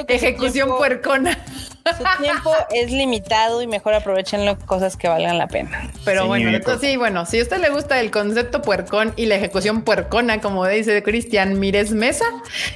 [0.07, 1.37] Ejecución puercona.
[1.85, 5.91] Su tiempo es limitado y mejor aprovechenlo cosas que valgan la pena.
[6.05, 9.35] Pero bueno, entonces sí, bueno, si a usted le gusta el concepto puercón y la
[9.35, 12.25] ejecución puercona, como dice Cristian Mírez Mesa,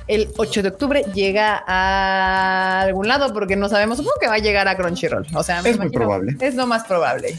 [0.07, 4.39] el 8 de octubre llega a algún lado porque no sabemos, supongo que va a
[4.39, 5.25] llegar a Crunchyroll.
[5.35, 6.35] O sea, es muy probable.
[6.41, 7.37] Es lo más probable.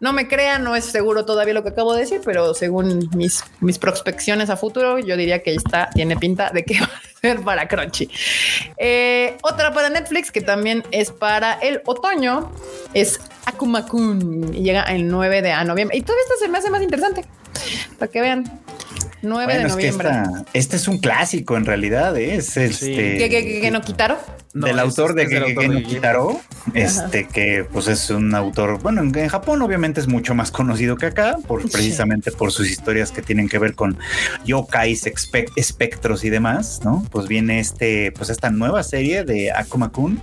[0.00, 3.44] No me crean, no es seguro todavía lo que acabo de decir, pero según mis,
[3.60, 7.09] mis prospecciones a futuro, yo diría que está, tiene pinta de que va a
[7.44, 8.08] para Crunchy.
[8.76, 12.50] Eh, otra para Netflix que también es para el otoño
[12.94, 15.96] es Akuma Kun y llega el 9 de noviembre.
[15.96, 17.24] Y todavía esto se me hace más interesante
[17.98, 18.60] para que vean.
[19.22, 20.10] 9 de noviembre.
[20.52, 22.36] este es un clásico en realidad, ¿eh?
[22.36, 23.28] es este.
[23.28, 24.18] ¿Qué, no quitaron?
[24.52, 26.40] del autor de que, no Kitaro,
[26.74, 31.06] este que pues es un autor, bueno, en, Japón obviamente es mucho más conocido que
[31.06, 33.96] acá, por precisamente por sus historias que tienen que ver con
[34.44, 37.06] yokais, espectros y demás, ¿no?
[37.10, 40.20] Pues viene este, pues esta nueva serie de Akuma Kun.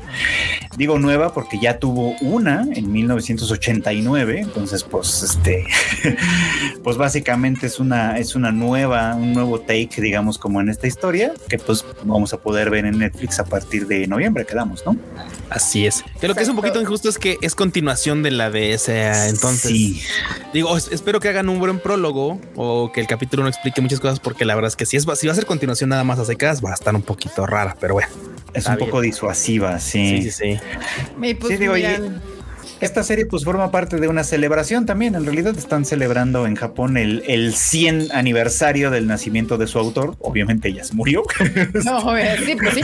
[0.78, 5.66] Digo nueva porque ya tuvo una en 1989, entonces pues este
[6.84, 11.34] pues básicamente es una es una nueva, un nuevo take, digamos, como en esta historia
[11.50, 14.96] que pues vamos a poder ver en Netflix a partir de noviembre quedamos, ¿no?
[15.50, 16.04] Así es.
[16.20, 19.28] Que lo que es un poquito injusto es que es continuación de la de ese
[19.28, 19.72] entonces.
[19.72, 20.02] Sí.
[20.54, 24.20] Digo, espero que hagan un buen prólogo o que el capítulo no explique muchas cosas,
[24.20, 26.26] porque la verdad es que si, es, si va a ser continuación nada más a
[26.26, 28.10] secas, va a estar un poquito rara, pero bueno.
[28.54, 30.22] Es un poco disuasiva, sí.
[30.22, 30.60] Sí, sí, sí.
[31.20, 31.76] Pues, sí, digo,
[32.80, 35.16] esta serie pues forma parte de una celebración también.
[35.16, 40.16] En realidad están celebrando en Japón el, el 100 aniversario del nacimiento de su autor.
[40.20, 41.24] Obviamente ella se murió.
[41.84, 42.02] No,
[42.46, 42.82] sí, pues sí.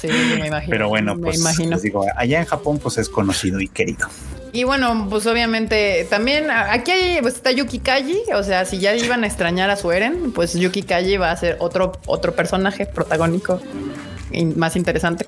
[0.00, 0.08] Sí,
[0.38, 0.70] me imagino.
[0.70, 1.78] Pero bueno, pues imagino.
[1.78, 4.08] digo, allá en Japón pues es conocido y querido.
[4.52, 8.94] Y bueno, pues obviamente también aquí hay, pues está Yuki Kaji, o sea, si ya
[8.94, 12.86] iban a extrañar a su Eren, pues Yuki Kaji va a ser otro, otro personaje
[12.86, 13.60] protagónico
[14.56, 15.26] más interesante.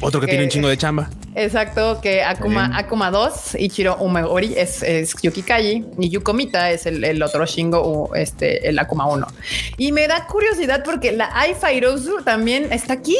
[0.00, 1.10] Otro que, tiene un chingo de chamba.
[1.34, 7.22] Exacto, que Akuma, Akuma 2, Ichiro Umeori es, es Yuki Kaji y Yukomita es el,
[7.22, 9.26] otro Shingo, este, el Akuma 1.
[9.76, 13.16] Y me da curiosidad porque la Ai Fairozu también está aquí.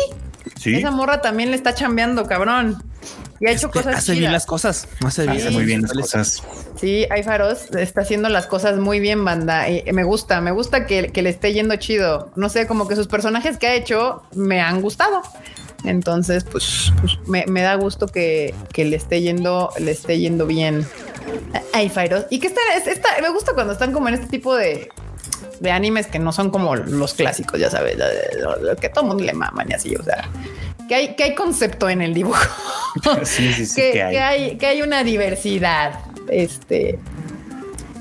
[0.57, 0.75] ¿Sí?
[0.75, 2.83] Esa morra también le está chambeando, cabrón.
[3.41, 4.89] Y ha hecho cosas hace bien las cosas.
[5.05, 6.43] Hace, hace muy bien las cosas.
[6.77, 9.69] Sí, Aifaros está haciendo las cosas muy bien, banda.
[9.69, 12.31] Y me gusta, me gusta que, que le esté yendo chido.
[12.37, 15.23] No sé, como que sus personajes que ha hecho me han gustado.
[15.85, 20.47] Entonces, pues, pues me, me, da gusto que, que, le esté yendo, le esté yendo
[20.47, 20.85] bien.
[21.73, 22.27] Ay, Fairos.
[22.31, 24.89] Y que está, está, me gusta cuando están como en este tipo de,
[25.61, 27.97] de animes que no son como los clásicos, ya sabes,
[28.41, 29.95] lo, lo, que todo mundo le maman y así.
[29.95, 30.29] O sea,
[30.89, 32.43] que hay, que hay concepto en el dibujo.
[33.23, 34.13] sí, sí, sí, que, que, hay.
[34.13, 34.57] que, hay.
[34.57, 36.01] que hay una diversidad.
[36.29, 36.99] Este.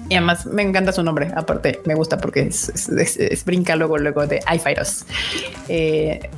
[0.09, 1.31] Y además me encanta su nombre.
[1.35, 5.05] Aparte, me gusta porque es, es, es, es brinca luego, luego de iFighters.
[5.67, 6.29] Eh,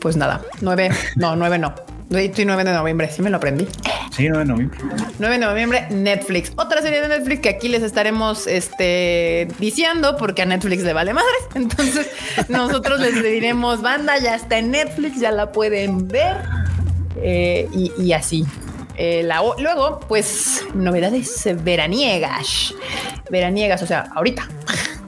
[0.00, 1.74] pues nada, nueve, no, nueve no.
[2.10, 3.68] Estoy 9 de noviembre, sí me lo aprendí.
[4.16, 4.78] Sí, 9 de noviembre.
[5.18, 6.52] 9 de noviembre, Netflix.
[6.56, 11.12] Otra serie de Netflix que aquí les estaremos este, diciendo porque a Netflix le vale
[11.12, 11.42] madres.
[11.54, 12.08] Entonces
[12.48, 16.36] nosotros les diremos, banda, ya está en Netflix, ya la pueden ver.
[17.20, 18.46] Eh, y, y, así.
[18.96, 22.74] Eh, la, luego, pues, novedades veraniegas.
[23.30, 24.48] Veraniegas, o sea, ahorita.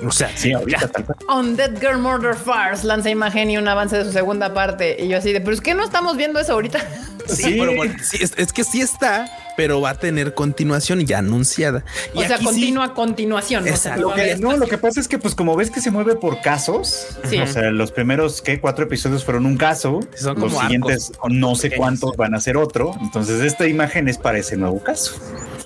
[0.06, 0.90] O sea, sí, ahorita.
[1.28, 4.96] On Dead Girl Murder Farce lanza imagen y un avance de su segunda parte.
[4.98, 6.80] Y yo así de, pero es que no estamos viendo eso ahorita.
[7.26, 7.56] Sí, sí.
[7.60, 9.26] pero bueno, sí, es, es, que sí está,
[9.56, 11.84] pero va a tener continuación ya anunciada.
[12.12, 13.68] Y o sea, continúa sí, continuación.
[13.68, 15.92] O sea, lo que, no, lo que pasa es que, pues, como ves que se
[15.92, 17.38] mueve por casos, sí.
[17.38, 21.70] o sea, los primeros que cuatro episodios fueron un caso, Son los siguientes no sé
[21.76, 22.94] cuántos van a ser otro.
[23.00, 25.12] Entonces, esta imagen es para ese nuevo caso.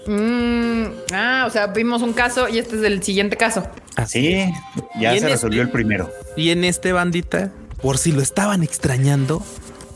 [0.06, 3.66] Mm, ah, o sea, vimos un caso y este es el siguiente caso.
[3.96, 4.52] Así,
[5.00, 6.10] ya se resolvió este, el primero.
[6.36, 9.42] Y en este bandita, por si lo estaban extrañando,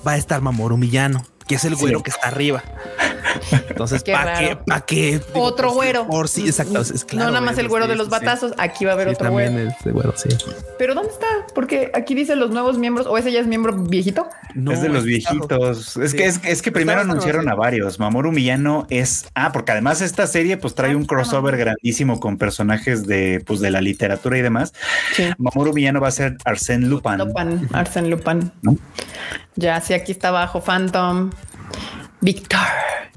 [0.06, 2.05] va a estar Mamoru Millano, que es el güero sí.
[2.05, 2.62] que está arriba.
[3.68, 4.57] Entonces, ¿para qué?
[4.66, 5.20] ¿Para qué?
[5.34, 6.07] Digo, otro por güero.
[6.07, 6.80] Por sí, exacto.
[6.80, 8.53] Es claro, no nada más el güero de los batazos.
[8.59, 9.59] Aquí va a haber otro güero.
[9.59, 10.14] Este güero.
[10.16, 10.28] Sí.
[10.78, 11.26] Pero ¿dónde está?
[11.55, 13.07] Porque aquí dice los nuevos miembros.
[13.07, 14.28] ¿O ese ya es miembro viejito?
[14.55, 15.96] No, es de los viejitos.
[15.96, 17.99] Es que, es, es que primero anunciaron a varios.
[17.99, 19.26] Mamoru Millano es.
[19.34, 23.70] Ah, porque además esta serie pues trae un crossover grandísimo con personajes de, pues, de
[23.70, 24.72] la literatura y demás.
[25.14, 25.24] Sí.
[25.38, 27.18] Mamoru Millano va a ser Arsène Lupin.
[27.18, 27.68] Lupin.
[27.72, 28.53] Arsène Lupin.
[28.62, 28.76] ¿No?
[29.57, 31.30] Ya, sí, aquí está abajo Phantom.
[32.21, 32.59] Víctor,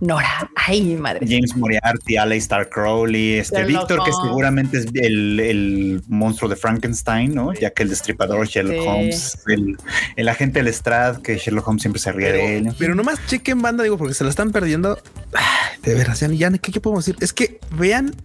[0.02, 1.26] Nora, ay madre.
[1.28, 7.54] James Moriarty, Aleister Crowley, este Víctor, que seguramente es el, el, monstruo de Frankenstein, ¿no?
[7.54, 8.88] Ya que el destripador Sherlock sí.
[8.88, 9.78] Holmes, el,
[10.16, 12.76] el, agente Lestrade, que Sherlock Holmes siempre se ríe pero, de él.
[12.80, 15.00] Pero nomás chequen banda, digo, porque se la están perdiendo.
[15.84, 17.22] De veras, ya, ya ¿qué, ¿qué podemos decir?
[17.24, 18.16] Es que vean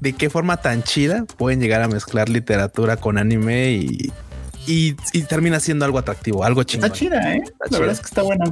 [0.00, 4.12] de qué forma tan chida pueden llegar a mezclar literatura con anime y
[4.66, 6.86] y, y, termina siendo algo atractivo, algo chingón.
[6.86, 7.42] Está chida, ¿eh?
[7.42, 7.78] Está la chida.
[7.78, 8.44] verdad es que está buena.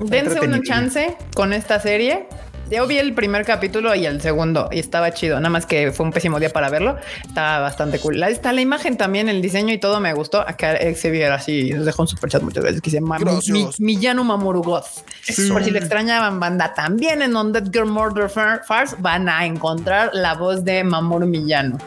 [0.00, 2.26] Dense una chance con esta serie.
[2.70, 6.04] Yo vi el primer capítulo y el segundo y estaba chido, nada más que fue
[6.04, 6.96] un pésimo día para verlo.
[7.24, 8.18] Estaba bastante cool.
[8.18, 10.40] La, está la imagen también, el diseño y todo me gustó.
[10.40, 14.24] Acá Xavier así nos dejó un super chat muchas veces que se llama Mi, Millano
[14.24, 15.04] Mamoru Goth.
[15.52, 20.10] Por si lo extrañaban, banda, también en On That Girl Murder Farce van a encontrar
[20.12, 21.78] la voz de Mamoru Millano.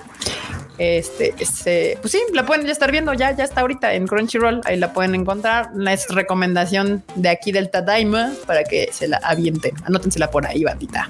[0.79, 4.61] Este, este, pues sí, la pueden ya estar viendo, ya, ya está ahorita en Crunchyroll,
[4.63, 5.71] ahí la pueden encontrar.
[5.89, 9.73] Es recomendación de aquí del Tadaima para que se la avienten.
[9.83, 11.09] Anótensela por ahí, bandita.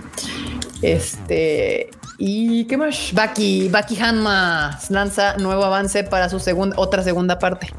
[0.81, 3.11] Este, y qué más?
[3.13, 7.69] Baki, Baki Hanma lanza nuevo avance para su segunda, otra segunda parte.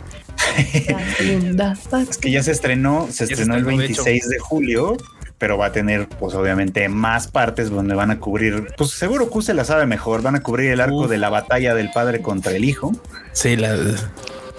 [1.18, 2.10] segunda parte.
[2.12, 4.96] Es que ya se estrenó, se ya estrenó se el 26 de, de julio
[5.40, 9.40] pero va a tener, pues obviamente, más partes donde van a cubrir, pues seguro Q
[9.40, 11.08] se la sabe mejor, van a cubrir el arco Uf.
[11.08, 12.92] de la batalla del padre contra el hijo.
[13.32, 13.74] Sí, la...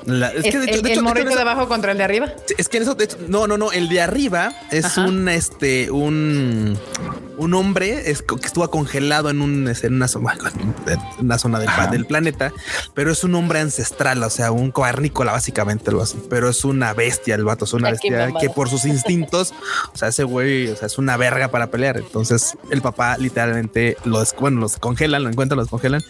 [0.06, 1.92] La, es, es que de hecho, el, de hecho, el morrito de, de, abajo contra
[1.92, 2.34] el de arriba.
[2.58, 3.72] Es que en eso, de hecho, no, no, no.
[3.72, 5.06] El de arriba es Ajá.
[5.06, 6.76] un, este, un,
[7.38, 10.38] un hombre es, que estuvo congelado en, un, en una, zona,
[10.88, 12.54] en una zona del, del, planeta,
[12.94, 16.22] pero es un hombre ancestral, o sea, un cavernícola, básicamente algo así.
[16.30, 19.54] Pero es una bestia, el vato es una bestia que por sus instintos,
[19.94, 21.98] o sea, ese güey, o sea, es una verga para pelear.
[21.98, 26.02] Entonces, el papá literalmente los, bueno, los congelan, lo encuentran, los congelan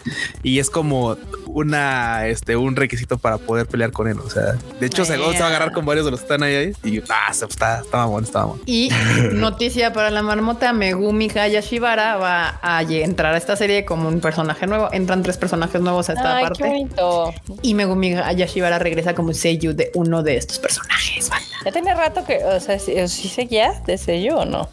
[0.43, 1.17] y es como
[1.47, 4.19] una, este, un requisito para poder pelear con él.
[4.19, 6.43] O sea, de hecho, se, se, va a agarrar con varios de los que están
[6.43, 8.63] ahí, ahí y ah, está, estaba bueno, estaba bueno.
[8.65, 8.89] Y
[9.33, 10.73] noticia para la marmota:
[11.11, 14.89] Megumi Hayashibara va a entrar a esta serie como un personaje nuevo.
[14.91, 16.63] Entran tres personajes nuevos a esta Ay, parte.
[16.63, 17.33] Qué bonito.
[17.61, 21.29] Y Megumi Hayashibara regresa como seiyuu de uno de estos personajes.
[21.29, 21.45] ¿vale?
[21.65, 24.69] Ya tiene rato que, o sea, si, si seguía de seiyuu o no.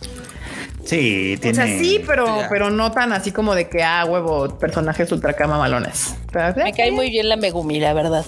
[0.85, 1.51] Sí, tiene.
[1.51, 5.35] O sea, sí, pero, pero no tan así como de que, ah, huevo, personajes ultra
[5.35, 6.15] cama malones.
[6.33, 8.25] Pero, Me cae muy bien la Megumi, la verdad.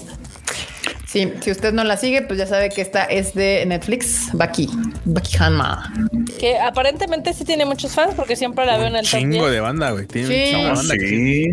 [1.11, 4.68] Sí, si usted no la sigue, pues ya sabe que esta es de Netflix, Baki,
[5.06, 5.92] Baki Hanma.
[6.38, 9.50] Que aparentemente sí tiene muchos fans porque siempre la veo en el Chingo 10.
[9.50, 10.06] de banda, güey.
[10.06, 10.54] Tiene Sí.
[10.54, 10.94] un de banda.
[10.94, 11.50] Sí.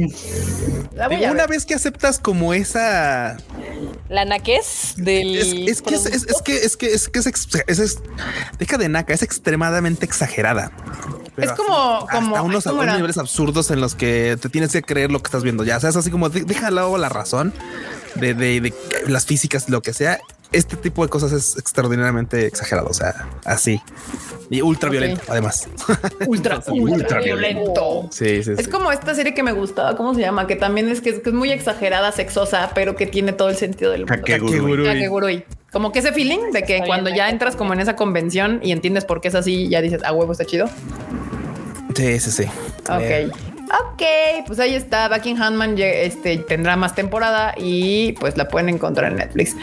[1.18, 3.38] Digo, una vez que aceptas como esa
[4.10, 5.36] La naquez del.
[5.38, 5.48] Es,
[5.78, 7.98] es que es, es- es que es que es que es, ex- es- es-
[8.60, 10.72] deja de naca, es extremadamente exagerada.
[11.36, 14.72] Pero Es como- hasta como- unos, ¿cómo unos niveles absurdos en los que te tienes
[14.72, 15.64] que creer lo que estás viendo.
[15.64, 17.54] Ya, o sea, es así como de- deja al lado la razón
[18.16, 18.74] de, de- de
[19.08, 20.20] las físicas, lo que sea.
[20.54, 22.88] Este tipo de cosas es extraordinariamente exagerado.
[22.90, 23.82] O sea, así
[24.50, 25.68] y ultra violento, además.
[26.28, 28.08] ultra, ultra violento.
[28.12, 28.72] Sí, sí, Es sí.
[28.72, 30.48] como esta serie que me gustaba, ¿cómo se llama?
[30.48, 33.58] Que también es que es, que es muy exagerada, sexosa, pero que tiene todo el
[33.58, 34.16] sentido del mundo.
[34.26, 34.86] Kakegurui.
[34.86, 35.44] Kakegurui.
[35.74, 39.04] Como que ese feeling de que cuando ya entras como en esa convención y entiendes
[39.04, 40.70] por qué es así, ya dices, a huevo, está chido.
[41.94, 42.44] Sí, sí, sí.
[42.90, 43.36] Ok.
[43.70, 44.02] Ok,
[44.48, 45.10] pues ahí está.
[45.10, 49.56] Buckingham este, tendrá más temporada y pues la pueden encontrar en Netflix.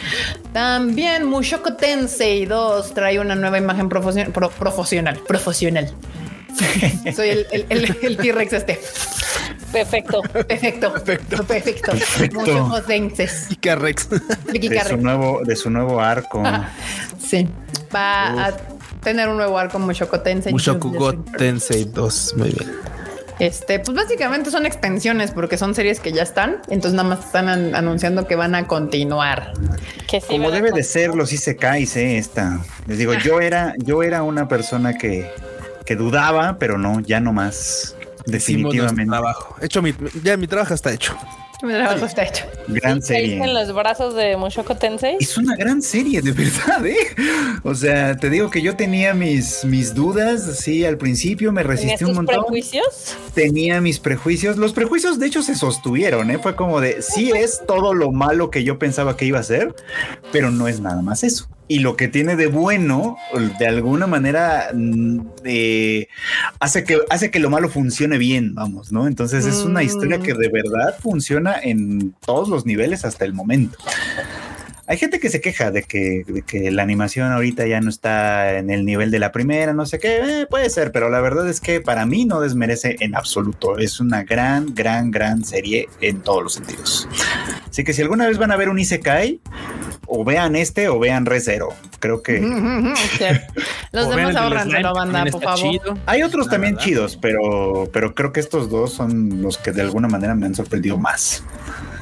[0.53, 5.19] También Mushoku Tensei 2 trae una nueva imagen profesion- pro- profesional.
[5.27, 5.91] Profesional.
[7.15, 8.79] Soy el, el, el- el T-Rex este.
[9.71, 10.21] Perfecto.
[10.21, 10.93] Perfecto.
[10.93, 11.43] Perfecto.
[11.43, 11.91] Perfecto.
[11.91, 12.39] Perfecto.
[12.41, 13.27] Mushoku Tensei.
[13.49, 14.07] Kika Rex.
[14.09, 16.41] De su nuevo, de su nuevo arco.
[17.19, 17.47] Sí.
[17.93, 18.53] Va a
[19.01, 20.53] tener un nuevo arco Mushoku Tensei.
[20.53, 22.35] Mushoku Go Tensei 2.
[22.37, 22.71] Muy bien.
[23.39, 27.49] Este, pues básicamente son extensiones porque son series que ya están, entonces nada más están
[27.49, 29.51] an- anunciando que van a continuar.
[30.07, 32.59] Que sí Como debe de ser los isekais, eh, esta.
[32.87, 35.29] Les digo, yo era, yo era una persona que,
[35.85, 37.95] que dudaba, pero no, ya no más.
[38.25, 39.05] Definitivamente.
[39.05, 39.55] trabajo.
[39.61, 41.15] Hecho mi, ya mi trabajo está hecho.
[41.61, 42.45] Hecho.
[42.67, 43.43] Gran Sí, serie.
[43.43, 45.17] en los brazos de Mushoku Tensei.
[45.19, 46.95] Es una gran serie, de verdad, ¿eh?
[47.63, 51.81] O sea, te digo que yo tenía mis, mis dudas, así al principio me ¿Tenías
[51.81, 52.35] resistí un montón.
[52.35, 53.15] prejuicios?
[53.33, 54.57] Tenía mis prejuicios.
[54.57, 56.39] Los prejuicios, de hecho, se sostuvieron, ¿eh?
[56.39, 59.73] Fue como de, sí es todo lo malo que yo pensaba que iba a ser,
[60.31, 61.47] pero no es nada más eso.
[61.67, 63.17] Y lo que tiene de bueno,
[63.57, 66.07] de alguna manera, mm, eh,
[66.59, 69.07] hace, que, hace que lo malo funcione bien, vamos, ¿no?
[69.07, 69.85] Entonces es una Mm.
[69.85, 73.77] historia que de verdad funciona en todos los niveles hasta el momento.
[74.87, 78.57] Hay gente que se queja de que, de que la animación ahorita ya no está
[78.57, 81.49] en el nivel de la primera, no sé qué, eh, puede ser, pero la verdad
[81.49, 83.79] es que para mí no desmerece en absoluto.
[83.79, 87.09] Es una gran, gran, gran serie en todos los sentidos.
[87.67, 89.39] Así que si alguna vez van a ver un Isekai,
[90.07, 91.69] o vean este o vean Re Zero.
[91.99, 92.39] Creo que
[93.91, 95.59] Los demás slime, banda, por favor.
[95.59, 95.97] chido.
[96.05, 96.85] hay otros La también verdad.
[96.85, 100.53] chidos, pero, pero creo que estos dos son los que de alguna manera me han
[100.55, 101.43] sorprendido más.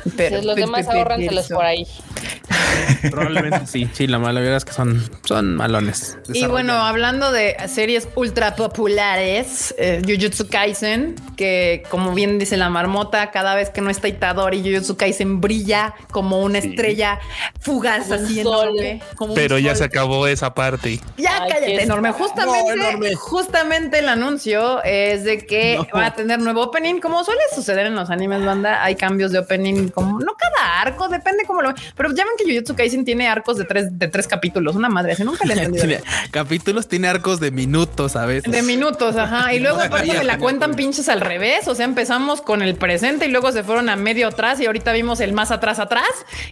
[0.18, 1.88] Pero- los demás ahórranselos por ahí.
[3.12, 3.90] Probablemente sí.
[3.94, 6.18] Sí, la mala verdad es que son, son malones.
[6.34, 12.70] Y bueno, hablando de series ultra populares, eh, Jujutsu Kaisen, que como bien dice la
[12.70, 16.70] marmota, cada vez que no está Itadori, Jujutsu Kaisen brilla como una Sí.
[16.70, 17.20] estrella
[17.60, 18.70] fugaz Como así sol.
[18.78, 19.02] enorme.
[19.16, 21.00] como Pero ya se acabó esa parte.
[21.18, 22.12] Ya Ay, cállate, enorme.
[22.12, 23.16] Justamente, No, enorme.
[23.16, 25.88] justamente el anuncio es de que No.
[26.00, 28.84] va a tener nuevo opening, como suele suceder en los animes banda.
[28.84, 31.74] Hay cambios de opening, como no cada arco, depende cómo lo.
[31.96, 35.14] Pero ya ven que Jujutsu Kaisen tiene arcos de tres, de tres capítulos, una madre.
[35.14, 35.86] Así nunca le he entendido.
[35.86, 38.52] Tiene capítulos, tiene arcos de minutos a veces.
[38.52, 39.54] De minutos, ajá.
[39.54, 41.68] Y luego No aparte me la cuentan pinches al revés.
[41.68, 44.92] O sea, empezamos con el presente y luego se fueron a medio atrás y ahorita
[44.94, 46.04] vimos el más atrás atrás.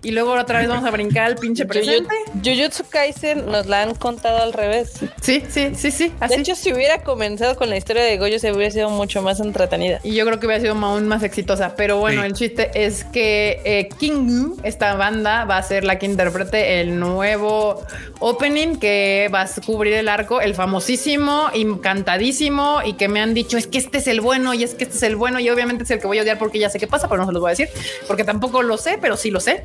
[0.03, 2.13] Y luego otra vez vamos a brincar al pinche presente.
[2.41, 4.93] Juju- Jujutsu Kaisen nos la han contado al revés.
[5.21, 6.09] Sí, sí, sí, sí.
[6.09, 6.35] De Así.
[6.35, 9.99] hecho, si hubiera comenzado con la historia de Goyo, se hubiera sido mucho más entretenida.
[10.03, 11.75] Y yo creo que hubiera sido aún más exitosa.
[11.75, 12.27] Pero bueno, Sí.
[12.27, 13.30] el chiste es que
[13.63, 17.81] eh, Kingu, esta banda, va a ser la que interprete el nuevo
[18.19, 23.57] opening que va a cubrir el arco, el famosísimo, encantadísimo y que me han dicho
[23.57, 25.83] es que este es el bueno y es que este es el bueno y obviamente
[25.83, 27.41] es el que voy a odiar porque ya sé qué pasa, pero no se los
[27.41, 27.69] voy a decir
[28.07, 29.63] porque tampoco lo sé, pero sí lo sé.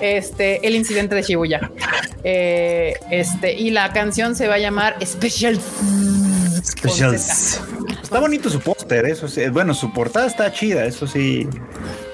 [0.00, 1.70] Este, el incidente de Shibuya.
[2.24, 5.58] Eh, este, y la canción se va a llamar Special.
[6.64, 7.60] Specials.
[8.02, 9.48] Está bonito su póster, eso sí.
[9.48, 11.48] Bueno, su portada está chida, eso sí.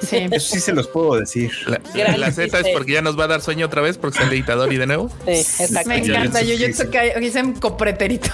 [0.06, 0.26] Sí.
[0.30, 1.50] Eso sí se los puedo decir.
[1.66, 4.18] La, Gran la Z es porque ya nos va a dar sueño otra vez porque
[4.18, 5.08] sale Itadori de nuevo.
[5.26, 5.32] Sí,
[5.62, 5.88] exacto.
[5.88, 6.42] Me encanta.
[6.42, 6.88] Yo sí.
[6.90, 8.28] que dicen copreterito.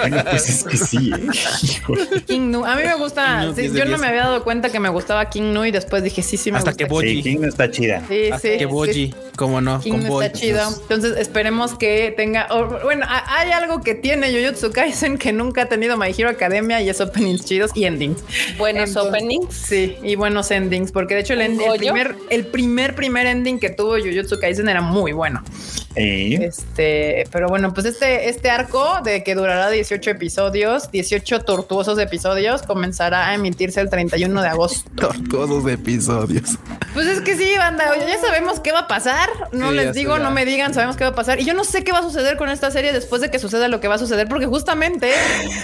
[0.00, 1.10] Bueno, pues es que sí.
[1.18, 2.22] ¿eh?
[2.26, 2.64] King Nu.
[2.64, 3.44] A mí me gusta.
[3.44, 4.00] Nu, sí, 10 de yo no 10.
[4.00, 6.58] me había dado cuenta que me gustaba King Nu y después dije sí, sí me
[6.58, 6.84] Hasta gusta.
[6.84, 7.16] que Boji.
[7.16, 8.02] Sí, King no está chida.
[8.08, 8.58] Sí, Hasta sí.
[8.58, 9.14] que Boji, sí.
[9.36, 10.68] cómo no, King Nu está chido.
[10.82, 12.48] Entonces esperemos que tenga.
[12.82, 16.88] bueno, hay algo que tiene Jujutsu Kaisen que nunca ha tenido My Hero Academia y
[16.88, 18.22] es openings chidos y endings.
[18.56, 19.54] Buenos Entonces, openings.
[19.54, 21.78] Sí, y buenos endings, porque de hecho el, end- el ¿Goyo?
[21.94, 25.42] primer, el primer, primer ending que tuvo Jujutsu Kaisen era muy bueno.
[25.96, 31.98] Eh, Este, pero bueno, pues este, este arco de que durará 18 episodios, 18 tortuosos
[31.98, 34.90] episodios, comenzará a emitirse el 31 de agosto.
[35.30, 36.50] Todos los episodios.
[36.94, 39.28] Pues es que sí, banda, oye, ya sabemos qué va a pasar.
[39.52, 40.22] no Sí, les digo, ya.
[40.22, 41.40] no me digan, sabemos qué va a pasar.
[41.40, 43.68] Y yo no sé qué va a suceder con esta serie después de que suceda
[43.68, 45.10] lo que va a suceder, porque justamente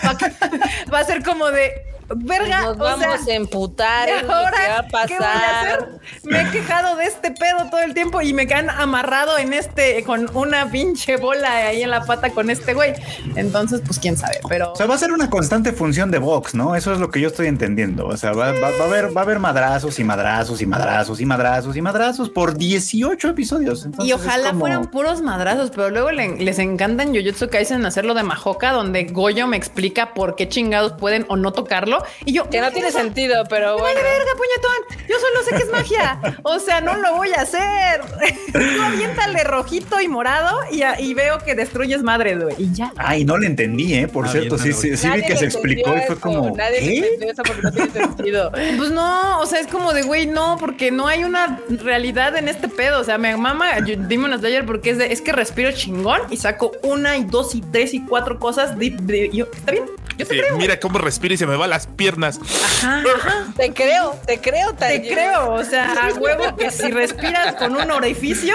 [0.92, 1.72] va a ser como de
[2.14, 2.62] verga.
[2.62, 5.26] Nos o sea, vamos a emputar ¿y en lo que va a ahora qué voy
[5.26, 5.68] a pasar.
[5.78, 5.88] hacer?
[6.24, 10.02] Me he quejado de este pedo todo el tiempo y me quedan amarrado en este
[10.04, 12.92] con una pinche bola ahí en la pata con este güey.
[13.36, 16.54] Entonces, pues quién sabe, pero O sea, va a ser una constante función de Vox,
[16.54, 16.74] ¿no?
[16.76, 18.06] Eso es lo que yo estoy entendiendo.
[18.06, 21.20] O sea, va, va- va a haber, va a haber madrazos y madrazos y madrazos
[21.20, 23.84] y madrazos y madrazos por 18 episodios.
[23.84, 27.84] Entonces, y ojalá como- fueran puros madrazos, pero luego le- les encanta en Jujutsu Kaisen
[27.86, 31.93] hacerlo de Majoka, donde Goyo me explica por qué chingados pueden o no tocarlo.
[32.24, 33.98] Y yo, Que no tiene "Eso- sentido, pero Me bueno.
[34.00, 35.06] vale verga, puñetón.
[35.08, 36.20] Yo solo sé que es magia.
[36.42, 38.00] O sea, no lo voy a hacer.
[38.52, 42.54] Tú aviéntale rojito y morado y, a- y veo que destruyes madre, güey.
[42.58, 42.92] Y ya.
[42.96, 44.08] Ay, no le entendí, ¿eh?
[44.08, 46.54] Por Ah, cierto, bien, sí, sí, sí vi que se explicó y fue como.
[46.56, 46.98] Nadie le ¿qué?
[47.06, 48.52] entendió eso porque no tiene sentido.
[48.76, 52.48] Pues no, o sea, es como de, güey, no, porque no hay una realidad en
[52.48, 53.00] este pedo.
[53.00, 56.36] O sea, me mama yo- Demon Slayer porque es de, es que respiro chingón y
[56.36, 58.78] saco una y dos y tres y cuatro cosas.
[58.78, 59.84] De, de- yo, ¿Está bien?
[60.16, 60.56] Yo te Sí, creo.
[60.56, 62.38] mira cómo respira y se me van las piernas.
[62.82, 63.46] Ajá, ajá.
[63.56, 67.90] Te creo, te creo, Te creo, o sea, a huevo que si respiras con un
[67.90, 68.54] orificio,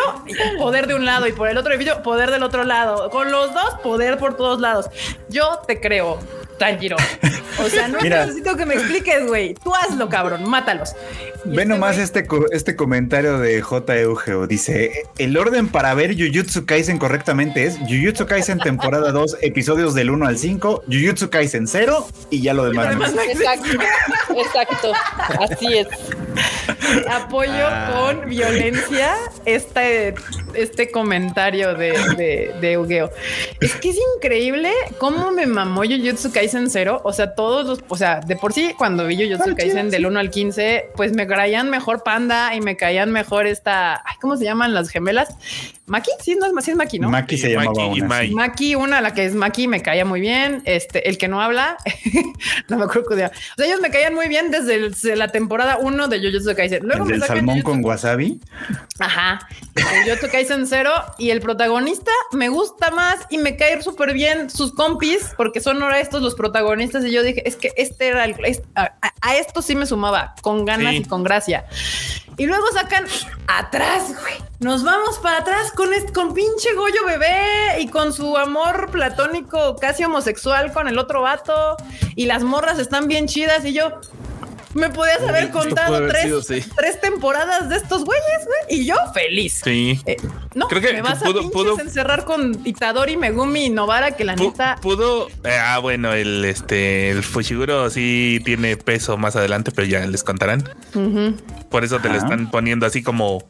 [0.58, 3.10] poder de un lado y por el otro orificio, poder del otro lado.
[3.10, 4.86] Con los dos, poder por todos lados.
[5.30, 6.20] Yo te creo,
[6.60, 6.98] Tanjiro.
[7.62, 8.26] O sea, no Mira.
[8.28, 9.54] necesito que me expliques, güey.
[9.56, 10.92] Tú hazlo, cabrón, mátalos.
[11.46, 13.98] Y Ve este nomás este, co- este comentario de J.
[13.98, 14.46] Eugeo.
[14.48, 20.10] Dice: El orden para ver Jujutsu Kaisen correctamente es Jujutsu Kaisen temporada 2, episodios del
[20.12, 22.96] 1 al 5, Jujutsu Kaisen 0 y ya lo demás.
[22.96, 23.22] no.
[23.22, 23.70] Exacto,
[24.38, 24.94] exacto.
[25.50, 25.88] Así es.
[27.10, 27.92] apoyo Ah.
[28.18, 30.14] con violencia este,
[30.54, 33.12] este comentario de, de, de Eugeo.
[33.60, 37.02] Es que es increíble cómo me mamó Jujutsu Kaisen 0.
[37.04, 40.20] O sea, todos los, o sea, de por sí, cuando vi Jujutsu Kaisen del 1
[40.20, 44.46] al 15, pues me caían mejor Panda y me caían mejor esta, ay, ¿cómo se
[44.46, 45.30] llaman las gemelas?
[45.86, 47.10] Maki, sí, no es, sí es Maki, ¿no?
[47.10, 48.20] Maki se llamaba Maki una.
[48.22, 48.32] Sí.
[48.36, 50.62] Maki, una, la que es Maki, me caía muy bien.
[50.66, 51.78] Este, el que no habla,
[52.68, 53.10] no me acuerdo.
[53.12, 56.56] O sea, ellos me caían muy bien desde, el- desde la temporada 1 de Jujutsu
[56.56, 56.84] Kaisen.
[56.84, 58.40] Luego El me del salmón Jujutsu- con wasabi.
[59.00, 59.40] Ajá.
[59.76, 64.50] El Jujutsu Kaisen 0 y el protagonista me gusta más y me cae súper bien
[64.50, 68.24] sus compis porque son ahora estos los protagonistas y yo dije, es que este era
[68.24, 68.34] el,
[68.76, 70.98] a, a- a esto sí me sumaba con ganas Sí.
[71.00, 71.66] y con gracia.
[72.38, 73.04] Y luego sacan
[73.48, 74.36] atrás, güey.
[74.62, 79.76] Nos vamos para atrás con este, con pinche Goyo bebé y con su amor platónico
[79.76, 81.76] casi homosexual con el otro vato
[82.16, 84.00] y las morras están bien chidas y yo
[84.74, 86.64] me podías haber esto contado haber tres, sido, sí.
[86.76, 89.62] tres temporadas de estos güeyes, güey, y yo feliz.
[89.64, 90.00] Sí.
[90.06, 90.18] Eh,
[90.56, 94.12] no, Creo que- me vas pudo- a pinches pudo- encerrar con Itadori, Megumi y Novara,
[94.16, 94.76] que la Pu- neta.
[94.82, 95.28] Pudo.
[95.44, 100.24] eh, ah, bueno, el este el Fushiguro sí tiene peso más adelante, pero ya les
[100.24, 100.64] contarán.
[101.70, 102.24] Por eso te lo Ajá.
[102.26, 103.44] están poniendo así como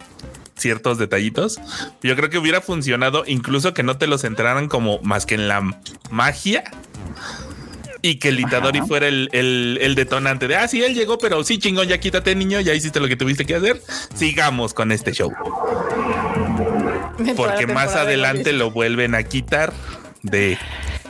[0.57, 1.57] ciertos detallitos.
[2.03, 5.47] Yo creo que hubiera funcionado incluso que no te los entraran como más que en
[5.47, 5.61] la
[6.09, 6.63] magia.
[8.01, 8.87] Y que el Itadori Ajá.
[8.87, 12.33] fuera el, el- el detonante de, ah, sí, él llegó, pero sí, chingón, ya quítate,
[12.35, 13.81] niño, ya hiciste lo que tuviste que hacer.
[14.15, 15.31] Sigamos con este show.
[17.35, 19.73] Porque más adelante lo vuelven a quitar
[20.23, 20.57] de,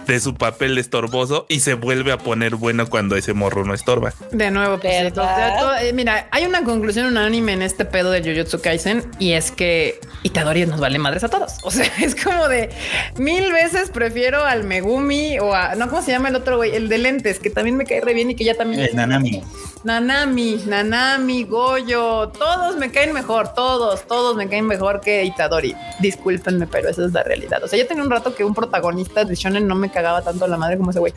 [0.09, 4.11] de su papel estorboso y se vuelve a poner bueno cuando ese morro no estorba.
[4.31, 8.21] De nuevo, pues, sea, todo- eh, mira, hay una conclusión unánime en este pedo de
[8.23, 11.53] Jujutsu Kaisen y es que Itadori nos vale madres a todos.
[11.63, 12.69] O sea, es como de
[13.17, 16.75] mil veces prefiero al Megumi o a no, ¿cómo se llama el otro güey?
[16.75, 19.43] El de lentes, que también me cae re bien y que ya también El Nanami.
[19.83, 25.73] Nanami, Nanami, Goyo, todos me caen mejor, todos, todos me caen mejor que Itadori.
[25.99, 27.63] Discúlpenme, pero esa es la realidad.
[27.63, 30.47] O sea, ya tenía un rato que un protagonista de Shonen no me cagaba tanto
[30.47, 31.13] la madre como ese güey.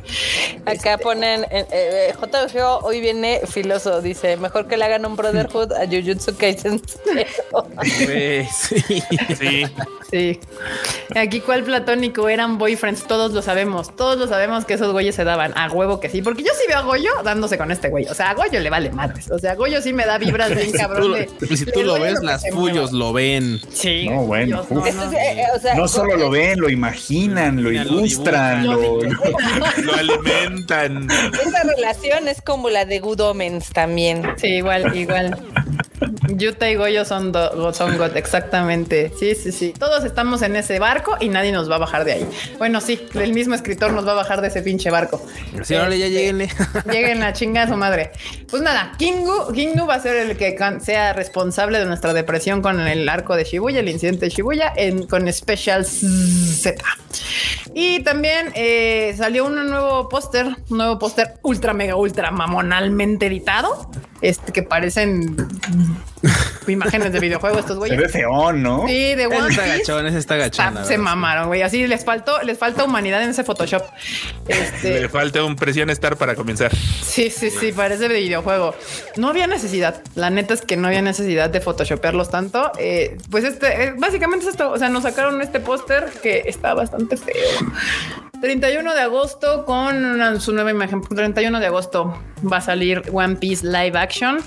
[0.66, 5.72] Acá ponen, eh, eh, JGO hoy viene filoso, dice, mejor que le hagan un Brotherhood
[5.72, 6.80] a Jujutsu Kaisen.
[7.85, 8.47] Sí.
[9.39, 9.66] Sí,
[10.11, 10.39] Sí.
[11.16, 15.24] Aquí cuál platónico eran boyfriends, todos lo sabemos, todos lo sabemos que esos güeyes se
[15.24, 18.05] daban a huevo que sí, porque yo sí veo a Goyo dándose con este güey.
[18.07, 19.30] O sea, a Goyo le vale madres.
[19.30, 21.12] O sea, a Goyo sí me da vibras bien Si tú, cabrón.
[21.14, 22.89] de- si tú lo ves, las mueva.
[22.93, 23.59] lo ven.
[23.72, 24.07] Sí.
[24.11, 24.87] No, bueno, Dios, no, uf.
[24.87, 25.12] Esto no.
[25.12, 27.85] es, eh, eh, o sea, No solo lo ven, lo imaginan, lo Mira,
[29.85, 31.09] lo alimentan.
[31.11, 34.23] Esta relación es como la de Good Omens también.
[34.37, 35.39] Sí, igual, igual.
[36.29, 39.12] Yuta y Goyo son, do- son God, exactamente.
[39.18, 39.75] Sí, sí, sí.
[39.79, 42.29] Todos estamos en ese barco y nadie nos va a bajar de ahí.
[42.59, 45.25] Bueno, sí, el mismo escritor nos va a bajar de ese pinche barco.
[45.62, 46.49] Sí, órale, ya Este, lleguenle.
[46.91, 48.12] Lleguen a chinga a su madre.
[48.51, 52.81] Pues nada, Kingu, Kingu va a ser el que sea responsable de nuestra depresión con
[52.81, 56.83] el arco de Shibuya, el incidente de Shibuya, en, con Special Z.
[57.75, 63.91] Y también eh, salió un nuevo póster, un nuevo póster ultra, mega, ultra mamonalmente editado
[64.20, 65.37] este, que parecen
[66.69, 67.97] imágenes de videojuegos estos güeyes.
[67.97, 68.87] Se ve feón, ¿no?
[68.87, 69.79] Sí, de One Ese está Piece.
[69.79, 70.85] gachón, ese está gachón.
[70.85, 71.63] Se mamaron, güey.
[71.63, 73.83] Así les faltó, les falta humanidad en ese Photoshop.
[74.49, 76.75] Este, Le falta un presión estar para comenzar.
[76.75, 78.75] Sí, sí, sí, parece de videojuego.
[79.17, 80.03] No había necesidad.
[80.15, 82.73] La neta es que no había necesidad de photoshopearlos tanto.
[82.79, 84.71] Eh, pues este, eh, básicamente es esto.
[84.71, 87.35] O sea, nos sacaron este póster que está bastante feo.
[88.43, 91.01] 31 de agosto con una- su nueva imagen.
[91.01, 92.18] 31 de agosto
[92.51, 94.40] va a salir One Piece Live Action.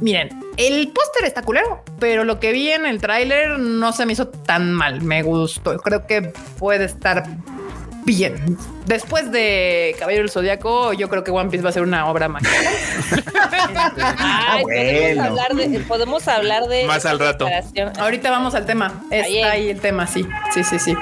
[0.00, 4.12] Miren, el póster está culero, pero lo que vi en el tráiler no se me
[4.14, 5.02] hizo tan mal.
[5.02, 5.76] Me gustó.
[5.78, 7.24] Creo que puede estar
[8.04, 8.58] bien.
[8.86, 12.26] Después de Caballero del Zodíaco, yo creo que One Piece va a ser una obra
[12.28, 12.58] maestra.
[14.18, 15.22] Ay, podemos bueno.
[15.24, 17.46] hablar de, podemos hablar de Más al rato.
[18.00, 18.92] Ahorita vamos al tema.
[19.12, 20.26] Está ahí el tema, sí.
[20.52, 20.96] Sí, sí, sí.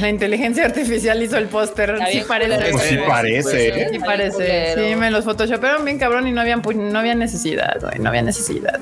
[0.00, 1.96] La inteligencia artificial hizo el póster.
[2.10, 2.72] Sí parece.
[2.72, 3.88] Pues sí parece, ¿eh?
[3.92, 4.74] Sí parece.
[4.74, 8.22] Sí, me los photoshopearon bien cabrón y no habían no había necesidad, güey, no había
[8.22, 8.80] necesidad.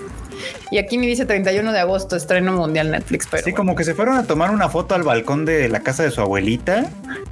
[0.70, 3.94] Y aquí me dice 31 de agosto, estreno mundial Netflix, pero Sí, como que se
[3.94, 6.86] fueron a tomar una foto al balcón de la casa de su abuelita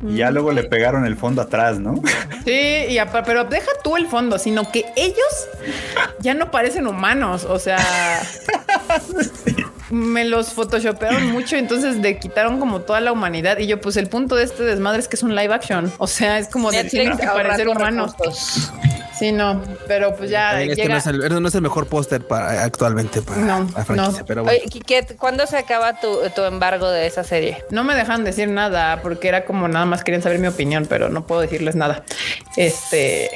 [0.06, 2.00] y ya luego le pegaron el fondo atrás, ¿no?
[2.44, 2.50] Sí,
[2.88, 5.48] y apa- pero deja tú el fondo, sino que ellos
[6.20, 7.44] ya no parecen humanos.
[7.44, 7.78] O sea,
[9.92, 13.58] me los photoshopearon mucho, entonces le quitaron como toda la humanidad.
[13.58, 15.92] Y yo, pues el punto de este desmadre es que es un live action.
[15.98, 18.12] O sea, es como de tienen que parecer humanos.
[18.18, 18.72] recursos.
[19.18, 22.68] Sí, no, pero pues ya este no, es el, no es el mejor póster para
[22.68, 24.26] bueno, para No, la franquicia, no.
[24.26, 24.58] pero bueno.
[24.64, 27.62] Oye, ¿cuándo se acaba tu, tu embargo de esa serie?
[27.70, 31.08] No me dejan decir nada porque era como nada más querían saber mi opinión, pero
[31.08, 32.04] no puedo decirles nada.
[32.56, 33.30] Este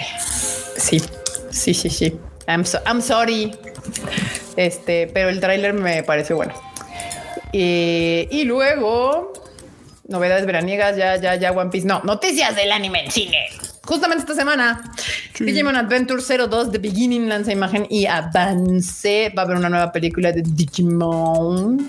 [0.76, 1.00] sí,
[1.50, 2.18] sí, sí, sí.
[2.46, 3.52] I'm, so- I'm sorry.
[4.56, 6.54] Este, pero el tráiler me pareció bueno.
[7.52, 9.32] Y, y luego
[10.08, 11.86] novedades veraniegas, ya, ya, ya, One Piece.
[11.86, 13.38] No, noticias del anime en cine.
[13.84, 14.92] Justamente esta semana,
[15.38, 19.32] Digimon Adventure 02 The Beginning lanza imagen y avance.
[19.36, 21.88] Va a haber una nueva película de Digimon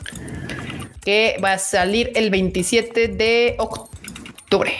[1.03, 4.73] que va a salir el 27 de octubre.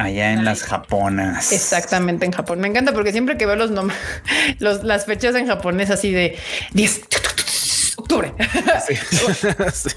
[0.00, 1.52] Allá en las japonas.
[1.52, 2.60] Exactamente en Japón.
[2.60, 3.98] Me encanta porque siempre que veo los nombres,
[4.58, 6.38] los, las fechas en japonés así de
[6.72, 7.02] 10
[8.10, 8.32] octubre.
[9.72, 9.90] Sí.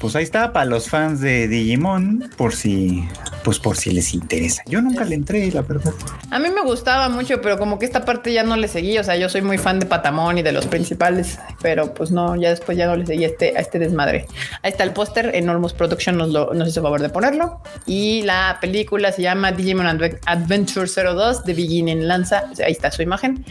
[0.00, 3.06] Pues ahí está para los fans de Digimon, por si,
[3.44, 4.62] pues por si les interesa.
[4.66, 5.92] Yo nunca le entré, la verdad.
[6.30, 8.96] A mí me gustaba mucho, pero como que esta parte ya no le seguí.
[8.98, 12.34] O sea, yo soy muy fan de Patamón y de los principales, pero pues no,
[12.36, 14.26] ya después ya no le seguí a este, a este desmadre.
[14.62, 15.32] Ahí está el póster.
[15.34, 17.60] Enormous Production nos, lo, nos hizo favor de ponerlo.
[17.84, 22.44] Y la película se llama Digimon Adve- Adventure 02 The Beginning Lanza.
[22.64, 23.44] Ahí está su imagen.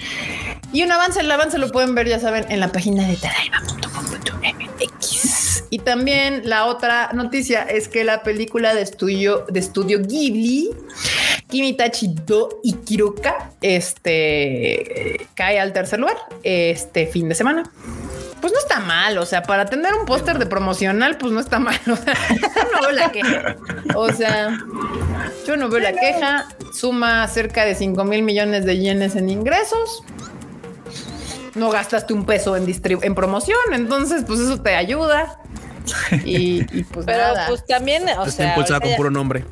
[0.74, 5.64] Y un avance, el avance lo pueden ver, ya saben, en la página de taraima.com.mx.
[5.72, 10.72] Y también la otra noticia es que la película de estudio, de estudio Ghibli,
[11.48, 17.70] Kimitachi Do Ikiroka, este cae al tercer lugar este fin de semana.
[18.42, 21.60] Pues no está mal, o sea, para tener un póster de promocional, pues no está
[21.60, 21.80] mal.
[21.86, 22.16] O sea,
[22.56, 23.56] yo no veo la queja.
[23.96, 24.58] O sea,
[25.46, 26.48] yo no veo la queja.
[26.74, 30.04] Suma cerca de 5 mil millones de yenes en ingresos.
[31.60, 35.40] No gastaste un peso en, distribu- en promoción, entonces pues eso te ayuda.
[36.24, 37.48] Y, y, pues Pero nada.
[37.48, 39.44] pues también, o Está sea, impulsada ahorita con ya- puro nombre.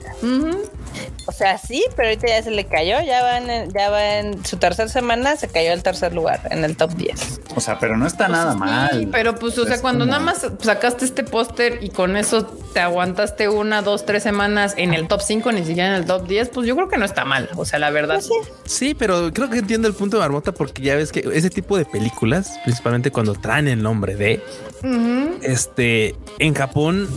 [1.28, 4.44] O sea, sí, pero ahorita ya se le cayó, ya va en, ya va en
[4.46, 7.42] su tercera semana, se cayó al tercer lugar en el top 10.
[7.56, 9.10] O sea, pero no está nada Sí, mal.
[9.12, 12.46] pero pues, o sea, Es cuando como- nada más sacaste este póster y con eso
[12.74, 16.28] te aguantaste una, dos, tres semanas en el top 5, ni siquiera en el top
[16.28, 17.50] 10, pues yo creo que no está mal.
[17.56, 18.22] O sea, la verdad.
[18.66, 21.78] Sí, pero creo que entiendo el punto de Marmota porque ya ves que ese tipo
[21.78, 24.42] de películas, principalmente cuando traen el nombre de
[25.42, 27.08] este en Japón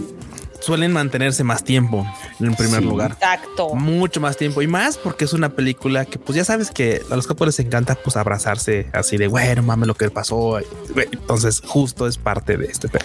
[0.61, 2.07] suelen mantenerse más tiempo
[2.39, 2.87] en primer Sí.
[2.87, 3.13] lugar.
[3.13, 3.75] Exacto.
[3.75, 7.17] Mucho más tiempo y más porque es una película que pues ya sabes que a
[7.17, 10.59] los japoneses les encanta pues abrazarse así de bueno mames lo que pasó.
[11.13, 13.05] Entonces justo es parte de este pero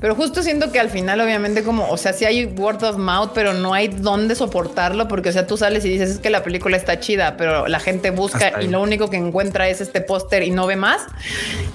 [0.00, 3.30] Pero justo siento que al final, obviamente, como, o sea, sí hay word of mouth,
[3.34, 6.42] pero no hay dónde soportarlo, porque, o sea, tú sales y dices es que la
[6.42, 10.42] película está chida, pero la gente busca y lo único que encuentra es este póster
[10.42, 11.02] y no ve más.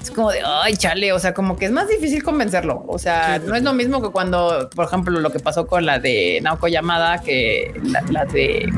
[0.02, 1.12] Es como de ay, chale.
[1.12, 2.84] O sea, como que es más difícil convencerlo.
[2.86, 5.98] O sea, no es lo mismo que cuando, por ejemplo, lo que pasó con la
[5.98, 8.68] de Naoko Yamada, que la, la de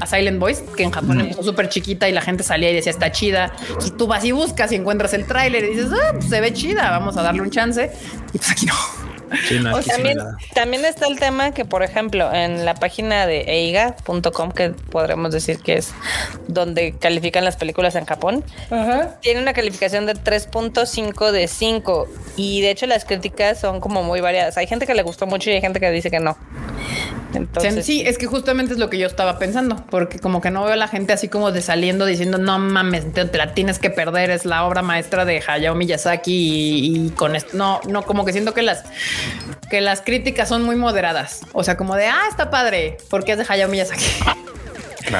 [0.00, 2.92] a Silent Voice, que en Japón empezó súper chiquita y la gente salía y decía
[2.92, 3.52] está chida.
[3.68, 6.52] Entonces tú vas y buscas y encuentras el tráiler y dices, ah, pues se ve
[6.52, 7.90] chida, vamos a darle un chance.
[8.32, 9.07] Y pues aquí no.
[9.46, 10.18] Sí, no, O aquí sea, sí también,
[10.54, 15.58] también está el tema que, por ejemplo, en la página de eiga.com, que podremos decir
[15.60, 15.92] que es
[16.46, 18.44] donde califican las películas en Japón,
[19.20, 22.08] tiene una calificación de 3.5 de 5.
[22.36, 24.56] Y de hecho las críticas son como muy variadas.
[24.56, 26.36] Hay gente que le gustó mucho y hay gente que dice que no.
[27.34, 30.64] Entonces, sí, es que justamente es lo que yo estaba pensando, porque como que no
[30.64, 33.78] veo a la gente así como de saliendo diciendo no mames, te, te la tienes
[33.78, 38.02] que perder, es la obra maestra de Hayao Miyazaki y, y con esto, no, no,
[38.02, 38.84] como que siento que las
[39.70, 43.38] que las críticas son muy moderadas, o sea, como de ah, está padre, porque es
[43.38, 44.04] de Hayao Miyazaki.
[44.22, 44.38] Claro.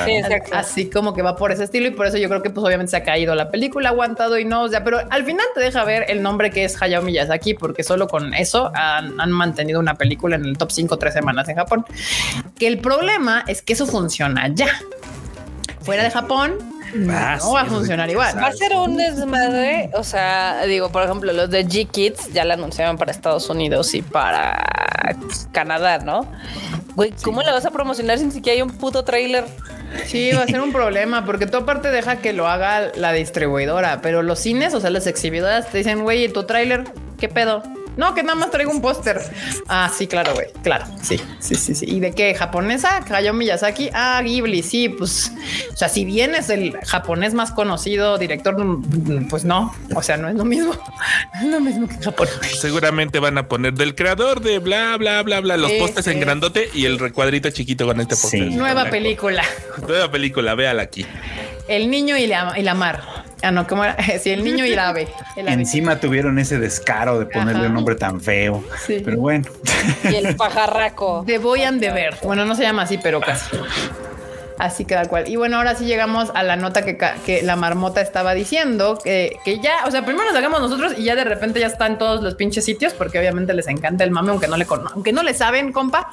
[0.04, 0.54] Sí, exacto.
[0.54, 2.90] Así como que va por ese estilo y por eso yo creo que pues obviamente
[2.90, 5.82] se ha caído la película, aguantado y no, o sea, pero al final te deja
[5.82, 9.94] ver el nombre que es Hayao Miyazaki porque solo con eso han, han mantenido una
[9.94, 11.86] película en el top 5 tres semanas en Japón.
[12.58, 14.68] Que el problema es que eso funciona ya.
[15.80, 18.36] Fuera de Japón No va a sí, funcionar igual.
[18.36, 19.90] Va a ser un desmadre.
[19.94, 24.02] O sea, digo, por ejemplo, los de G-Kids ya la anunciaron para Estados Unidos y
[24.02, 24.64] para
[25.52, 26.30] Canadá, ¿no?
[26.94, 29.44] Güey, ¿cómo la vas a promocionar sin siquiera hay un puto tráiler?
[30.04, 34.00] Sí, va a ser un problema porque tú aparte deja que lo haga la distribuidora,
[34.02, 36.84] pero los cines, o sea, las exhibidoras te dicen, güey, ¿y tu tráiler?
[37.18, 37.62] ¿Qué pedo?
[37.98, 39.20] No, que nada más traigo un póster.
[39.66, 40.46] Ah, sí, claro, güey.
[40.62, 40.84] Claro.
[41.02, 41.84] Sí, sí, sí, sí.
[41.88, 42.32] ¿Y de qué?
[42.32, 43.04] ¿Japonesa?
[43.10, 43.90] Hayao Miyazaki.
[43.92, 44.62] Ah, Ghibli.
[44.62, 45.32] Sí, pues,
[45.72, 48.56] o sea, si bien es el japonés más conocido, director,
[49.28, 49.74] pues no.
[49.96, 50.72] O sea, no es lo mismo.
[51.40, 52.28] No es lo mismo que en Japón.
[52.60, 56.20] Seguramente van a poner del creador de bla, bla, bla, bla, los Sí, postes en
[56.20, 58.48] grandote y el recuadrito chiquito con este póster.
[58.48, 58.56] Sí.
[58.56, 59.42] Nueva película.
[59.86, 61.04] Nueva película, véala aquí.
[61.68, 63.02] El niño y la, y la mar.
[63.42, 63.96] Ah, no, ¿cómo era?
[64.20, 65.08] Sí, el niño y el ave.
[65.36, 65.54] El ave.
[65.60, 67.68] Encima tuvieron ese descaro de ponerle Ajá.
[67.68, 68.64] un nombre tan feo.
[68.86, 69.00] Sí.
[69.04, 69.46] Pero bueno,
[70.10, 71.22] Y el pajarraco.
[71.26, 72.16] The Boy and the Bear.
[72.22, 73.56] Bueno, no se llama así, pero casi.
[74.58, 75.28] Así que tal cual.
[75.28, 79.38] Y bueno, ahora sí llegamos a la nota que, que la marmota estaba diciendo, que,
[79.44, 82.22] que ya, o sea, primero nos sacamos nosotros y ya de repente ya están todos
[82.22, 85.34] los pinches sitios, porque obviamente les encanta el mame, aunque no le, aunque no le
[85.34, 86.10] saben, compa.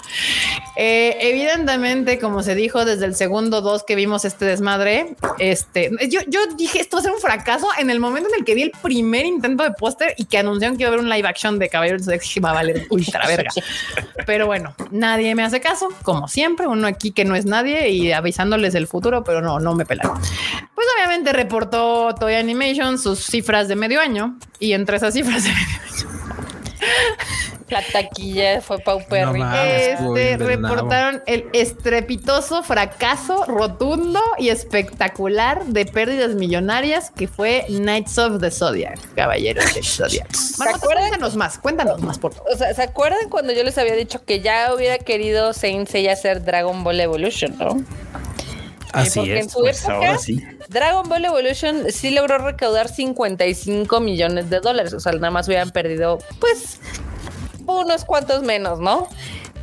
[0.76, 6.22] Eh, evidentemente, como se dijo desde el segundo dos que vimos este desmadre, este, yo,
[6.28, 8.64] yo dije esto va a ser un fracaso en el momento en el que vi
[8.64, 11.58] el primer intento de póster y que anunciaron que iba a haber un live action
[11.60, 13.50] de Caballeros de X va a valer ultra verga.
[14.26, 18.12] Pero bueno, nadie me hace caso, como siempre, uno aquí que no es nadie y
[18.36, 20.12] avisándoles el futuro, pero no, no me pelan.
[20.12, 25.52] Pues obviamente reportó Toy Animation sus cifras de medio año y entre esas cifras de
[25.52, 26.16] medio año
[27.70, 29.56] La taquilla fue paupérrima.
[29.56, 37.66] No este, del reportaron el estrepitoso fracaso rotundo y espectacular de pérdidas millonarias que fue
[37.68, 40.30] Knights of the Zodiac, caballeros de Zodiac.
[40.60, 41.10] Marmota, acuerdan?
[41.10, 42.54] cuéntanos más, cuéntanos más, por favor.
[42.54, 46.14] O sea, ¿se acuerdan cuando yo les había dicho que ya hubiera querido Saint Seiya
[46.14, 47.84] hacer Dragon Ball Evolution, no?
[48.96, 49.52] Así Porque en es.
[49.52, 50.42] su pues época, ahora sí.
[50.70, 54.94] Dragon Ball Evolution sí logró recaudar 55 millones de dólares.
[54.94, 56.80] O sea, nada más hubieran perdido, pues,
[57.76, 59.08] unos cuantos menos, ¿no?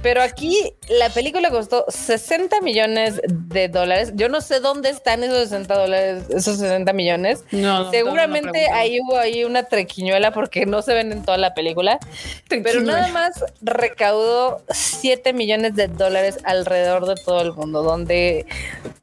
[0.03, 4.13] Pero aquí la película costó 60 millones de dólares.
[4.17, 7.45] Yo no sé dónde están esos 60 dólares, esos 60 millones.
[7.53, 11.39] No, no, Seguramente no ahí hubo ahí una trequiñuela porque no se ven en toda
[11.39, 12.01] la película.
[12.49, 18.47] Pero nada más recaudó 7 millones de dólares alrededor de todo el mundo, donde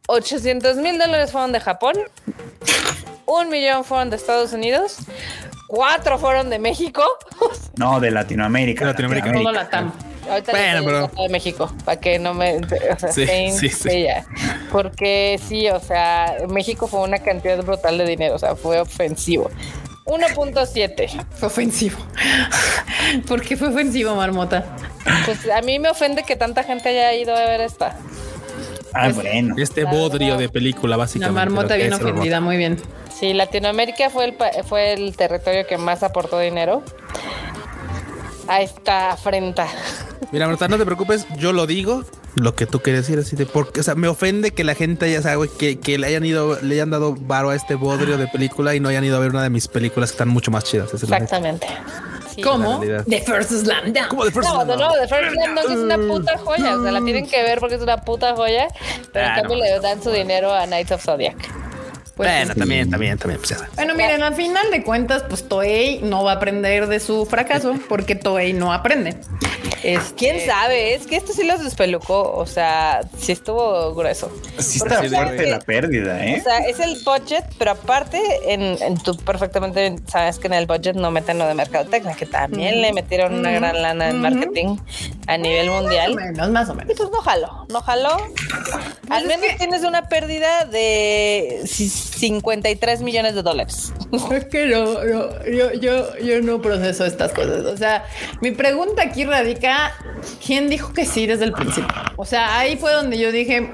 [0.08, 1.96] 800 mil dólares fueron de Japón,
[3.26, 4.98] un millón fueron de Estados Unidos,
[5.68, 7.04] cuatro fueron de México.
[7.78, 8.86] No, de Latinoamérica.
[8.86, 9.94] De Latinoamérica.
[10.30, 10.34] La.
[10.36, 12.58] Ahorita Bueno, pero- de México, para que no me...
[12.58, 13.76] O sea, Sí, Saint sí, sí.
[13.90, 14.26] Seiya.
[14.72, 19.50] Porque sí, o sea, México fue una cantidad brutal de dinero, o sea, fue ofensivo.
[20.06, 21.26] 1.7.
[21.36, 21.98] Fue ofensivo.
[23.28, 24.66] ¿Por qué fue ofensivo, Marmota?
[25.26, 27.96] Pues a mí me ofende que tanta gente haya ido a ver esta.
[28.94, 29.54] Ah, bueno.
[29.60, 31.36] Este bodrio de película, La básicamente.
[31.40, 32.78] marmota lo que bien ofendida, muy bien.
[33.20, 36.82] Sí, Latinoamérica fue el, pa- fue el territorio que más aportó dinero
[38.50, 39.68] a esta afrenta.
[40.32, 42.04] Mira, Marta, no te preocupes, yo lo digo,
[42.36, 45.12] lo que tú quieres decir así de porque, o sea, me ofende que la gente
[45.12, 48.28] ya sabe que, que le hayan ido, le hayan dado varo a este bodrio de
[48.28, 50.64] película y no hayan ido a ver una de mis películas que están mucho más
[50.66, 50.94] chidas.
[50.94, 51.68] Exactamente.
[52.36, 52.42] Sí.
[52.44, 52.80] ¿Cómo?
[53.08, 54.08] The First Slam Dunk.
[54.10, 56.78] Como de First No, Slam nuevo, The First Slam Dunk es una puta joya.
[56.78, 58.68] O sea, la tienen que ver porque es una puta joya.
[59.12, 59.64] Pero en Ah, cambio no.
[59.64, 61.36] le dan su dinero a Knights of Zodiac.
[62.20, 63.40] Pues, bueno, también, también, también.
[63.40, 63.58] Pues.
[63.76, 67.76] Bueno, miren, al final de cuentas, pues Toei no va a aprender de su fracaso
[67.88, 69.16] porque Toei no aprende.
[69.84, 70.96] Es ¿Quién sabe?
[70.96, 72.34] Es que esto sí los despelucó.
[72.34, 74.30] O sea, sí estuvo grueso.
[74.58, 76.42] Sí está fuerte la pérdida, O ¿eh?
[76.44, 78.20] sea, es el budget, pero aparte,
[78.54, 82.26] en, en tú perfectamente sabes que en el budget no meten lo de mercadotecnia, que
[82.26, 84.76] también le metieron una gran lana en marketing
[85.28, 86.16] a nivel Más o mundial.
[86.16, 86.98] menos, más o Y menos.
[86.98, 88.18] pues no jaló, no jaló.
[89.10, 93.94] Al es menos que- tienes una pérdida de ci- 53 millones de dólares.
[94.32, 97.66] Es que no, yo, yo, yo no proceso estas cosas.
[97.66, 98.06] O sea,
[98.42, 99.94] mi pregunta aquí radica,
[100.46, 101.94] ¿quién dijo que sí desde el principio?
[102.16, 103.72] O sea, ahí fue donde yo dije,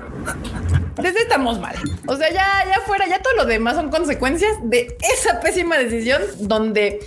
[1.02, 1.76] desde estamos mal.
[2.08, 6.22] O sea, ya, ya fuera, ya todo lo demás son consecuencias de esa pésima decisión
[6.40, 7.00] donde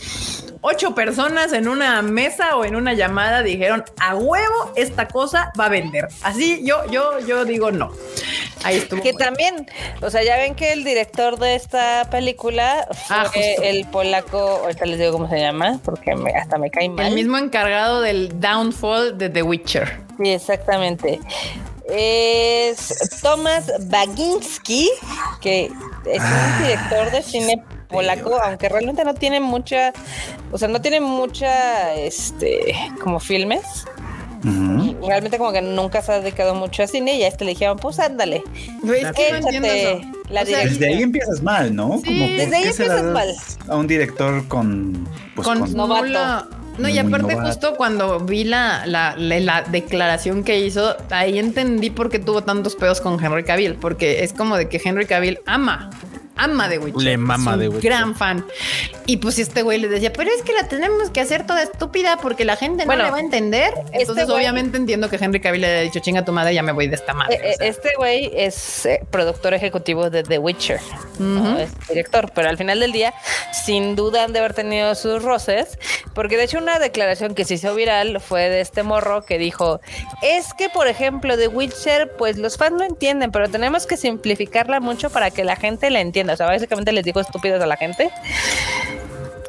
[0.61, 5.67] ocho personas en una mesa o en una llamada dijeron a huevo esta cosa va
[5.67, 6.09] a vender.
[6.23, 7.91] Así yo, yo, yo digo no.
[8.65, 9.01] Ahí estuvo.
[9.03, 9.69] Que también,
[10.03, 13.31] o sea, ya ven que el director de esta película fue Ah,
[13.63, 17.07] el polaco, ahorita les digo cómo se llama, porque me- hasta me cae mal.
[17.07, 20.01] El mismo encargado del downfall de The Witcher.
[20.21, 21.21] Sí, exactamente.
[21.89, 24.91] Es Thomas Baginski,
[25.41, 25.67] que
[26.05, 29.93] es un director de cine polaco, aunque realmente no tiene mucha,
[30.53, 33.63] o sea, no tiene mucha, este, como filmes.
[35.05, 37.77] Realmente como que nunca se ha dedicado mucho a cine y a este le dijeron,
[37.79, 38.43] pues ándale,
[39.13, 40.01] que no échate eso.
[40.31, 40.65] la O sea.
[40.65, 42.01] Desde ahí empiezas mal, ¿no?
[42.05, 45.09] Sí, ¿por desde ahí empiezas das A un director con.
[45.35, 46.05] Pues, con, con- Novato.
[46.07, 46.47] nula-
[46.79, 47.47] No, y aparte novato.
[47.49, 52.43] justo cuando vi la, la, la- la declaración que hizo, ahí entendí por qué tuvo
[52.43, 55.91] tantos pedos con Henry Cavill, porque es como de que Henry Cavill ama,
[56.39, 57.03] ama de Witcher.
[57.03, 57.91] Le mama es un The Witcher.
[57.91, 58.47] Gran fan.
[59.07, 62.17] Y pues este güey le decía, pero es que la tenemos que hacer toda estúpida
[62.19, 63.73] porque la gente Bueno, no le va a entender.
[63.93, 66.73] Entonces güey- obviamente entiendo que Henry Cavill le haya dicho, chinga tu madre, ya me
[66.73, 67.35] voy de esta madre.
[67.37, 70.81] Eh, eh, O sea, Este güey es eh, productor ejecutivo de The Witcher,
[71.19, 73.15] no es director, pero al final del día,
[73.65, 75.79] sin duda han de haber tenido sus roces,
[76.15, 79.81] porque de hecho una declaración que se hizo viral fue de este morro que dijo,
[80.23, 84.81] es que por ejemplo The Witcher, pues los fans no entienden, pero tenemos que simplificarla
[84.81, 87.77] mucho para que la gente la entienda, o sea, básicamente les digo estúpidos a la
[87.77, 88.11] gente.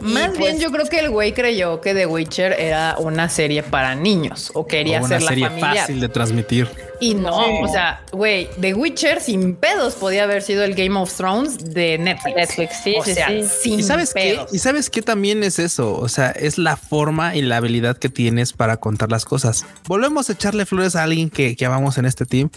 [0.02, 3.64] Más bien pues, yo creo que el güey creyó que The Witcher era una serie
[3.64, 5.78] para niños o quería O una ser la serie familiar.
[5.78, 6.89] fácil de transmitir.
[7.00, 7.52] Y no, Sí.
[7.64, 11.98] o sea, güey, The Witcher sin pedos podía haber sido el Game of Thrones de
[11.98, 12.36] Netflix.
[12.36, 13.44] Netflix, sí, o sí, sea, sí.
[13.62, 14.46] sin ¿Y sabes qué?
[14.52, 15.96] ¿Y sabes qué también es eso?
[15.98, 19.66] O sea, es la forma y la habilidad que tienes para contar las cosas.
[19.88, 22.50] Volvemos a echarle flores a alguien que, que amamos en este team,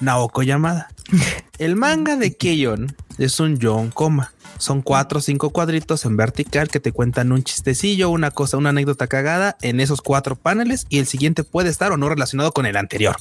[0.00, 0.88] Naoko Yamada.
[1.58, 4.32] El manga de Keion es un John coma.
[4.58, 8.70] Son cuatro o cinco cuadritos en vertical que te cuentan un chistecillo, una cosa, una
[8.70, 12.66] anécdota cagada en esos cuatro paneles y el siguiente puede estar o no relacionado con
[12.66, 13.16] el anterior.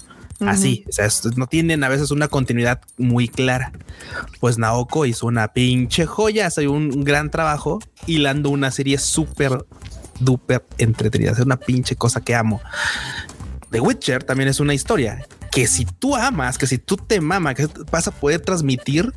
[0.45, 3.71] Así, o sea, no tienen a veces una continuidad muy clara.
[4.39, 9.65] Pues Naoko hizo una pinche joya, hace un gran trabajo hilando una serie súper
[10.19, 11.31] duper entretenida.
[11.31, 12.61] Es una pinche cosa que amo.
[13.71, 17.55] The Witcher también es una historia que si tú amas, que si tú te mamas,
[17.55, 19.13] que vas a poder transmitir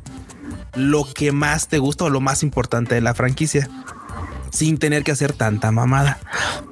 [0.75, 3.69] lo que más te gusta o lo más importante de la franquicia
[4.51, 6.19] sin tener que hacer tanta mamada,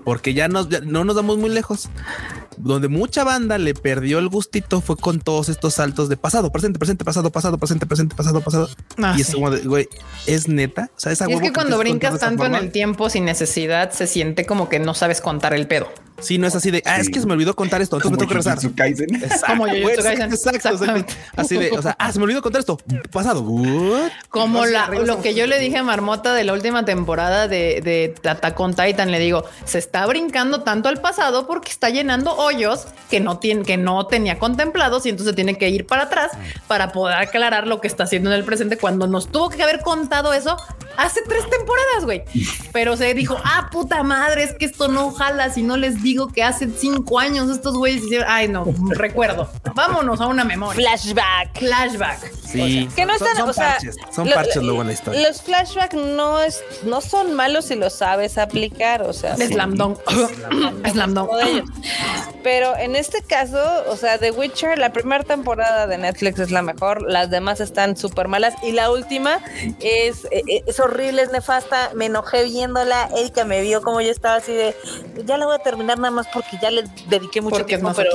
[0.04, 1.90] porque ya, nos, ya no nos damos muy lejos.
[2.60, 6.78] Donde mucha banda le perdió el gustito fue con todos estos saltos de pasado, presente,
[6.78, 8.70] presente, pasado, pasado, presente, presente, pasado, pasado.
[8.98, 9.34] Ah, y es sí.
[9.34, 9.88] como de, güey,
[10.28, 10.92] es neta.
[10.96, 14.08] O sea, esa Y es que cuando brincas tanto en el tiempo sin necesidad, se
[14.08, 15.88] siente como que no sabes contar el pedo.
[16.22, 18.18] Sí, no es así de, ah, es que se me olvidó contar esto, entonces me
[18.18, 18.58] tengo que regresar.
[19.24, 20.32] Exacto, Como Jujutsu güey, Kaisen.
[20.32, 21.14] exacto, exacto, Exactamente.
[21.36, 22.78] Así de, o sea, ah, se me olvidó contar esto.
[23.12, 23.42] Pasado.
[23.42, 24.12] What?
[24.30, 28.30] Como la, lo que yo le dije a Marmota de la última temporada de, de
[28.30, 32.88] Attack on Titan, le digo, se está brincando tanto al pasado porque está llenando hoyos
[33.10, 36.32] que no tiene, que no tenía contemplados y entonces tiene que ir para atrás
[36.68, 39.82] para poder aclarar lo que está haciendo en el presente cuando nos tuvo que haber
[39.82, 40.56] contado eso
[40.98, 42.24] hace tres temporadas, güey.
[42.74, 46.28] Pero se dijo, ah, puta madre, es que esto no jala si no les digo
[46.28, 49.50] que hace cinco años estos güeyes hicieron, ay no, recuerdo.
[49.76, 50.76] Vámonos a una memoria.
[50.80, 51.58] Flashback.
[51.60, 52.32] Flashback.
[52.50, 54.94] Sí, Que no son- están, son o sea, parches, son lo- parches luego en la
[54.94, 55.28] historia.
[55.28, 60.00] Los flashbacks no es, no son malos si los sabes aplicar, o sea, Slam dunk.
[60.92, 61.30] Slam dunk.
[62.44, 66.62] Pero en este caso, o sea, The Witcher, la primera temporada de Netflix es la
[66.62, 69.40] mejor, las demás están súper malas y la última
[69.80, 74.36] es, eh, es horrible, es nefasta, me enojé viéndola, Erika me vio como yo estaba
[74.36, 74.76] así de,
[75.26, 77.94] ya la voy a terminar nada más porque ya le dediqué mucho Porque es tiempo,
[77.96, 78.12] pero,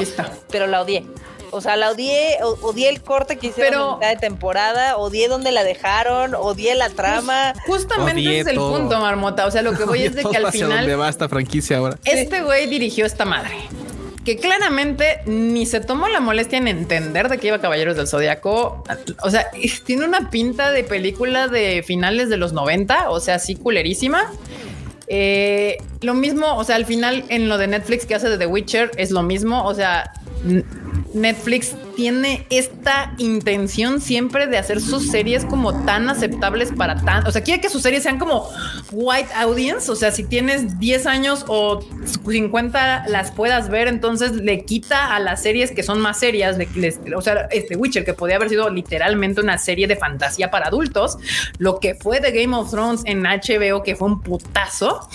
[0.50, 1.04] pero la odié.
[1.50, 5.28] O sea, la odié, odié el corte que hicieron Pero- a mitad de temporada, odié
[5.28, 7.52] donde la dejaron, odié la trama.
[7.66, 8.76] Justamente Odié ese es el todo.
[8.76, 9.46] punto, Marmota.
[9.46, 11.76] O sea, lo que voy es de que al Hacia dónde final va esta franquicia
[11.76, 11.96] ahora.
[12.04, 13.52] este güey dirigió esta madre.
[14.24, 18.82] Que claramente ni se tomó la molestia en entender de que iba Caballeros del Zodiaco.
[19.22, 19.46] O sea,
[19.84, 24.32] tiene una pinta de película de finales de los 90, o sea, así culerísima.
[25.06, 28.46] Eh, lo mismo, o sea, al final en lo de Netflix que hace de The
[28.46, 29.64] Witcher es lo mismo.
[29.64, 30.10] O sea,
[31.12, 37.30] Netflix tiene esta intención siempre de hacer sus series como tan aceptables para tan, o
[37.32, 38.48] sea, quiere que sus series sean como
[38.92, 41.80] white audience, o sea, si tienes 10 años o
[42.28, 46.68] 50 las puedas ver, entonces le quita a las series que son más serias, le-
[46.74, 50.66] les- o sea, este Witcher que podía haber sido literalmente una serie de fantasía para
[50.66, 51.18] adultos,
[51.58, 55.08] lo que fue de Game of Thrones en HBO que fue un putazo,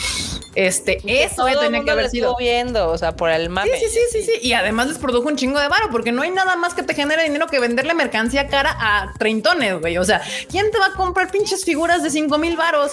[0.56, 2.36] este, eso Todo el tenía que haber sido.
[2.38, 3.70] viendo, o sea, por el mame.
[3.80, 4.48] Sí, sí, sí, sí, sí.
[4.48, 6.84] Y además les produjo un chingo de varo porque no hay nada más más que
[6.84, 9.98] te genere dinero que venderle mercancía cara a treintones, güey.
[9.98, 12.92] O sea, ¿quién te va a comprar pinches figuras de cinco mil varos?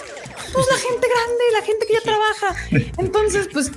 [0.53, 2.93] Pues la gente grande, la gente que ya trabaja.
[2.98, 3.70] Entonces, pues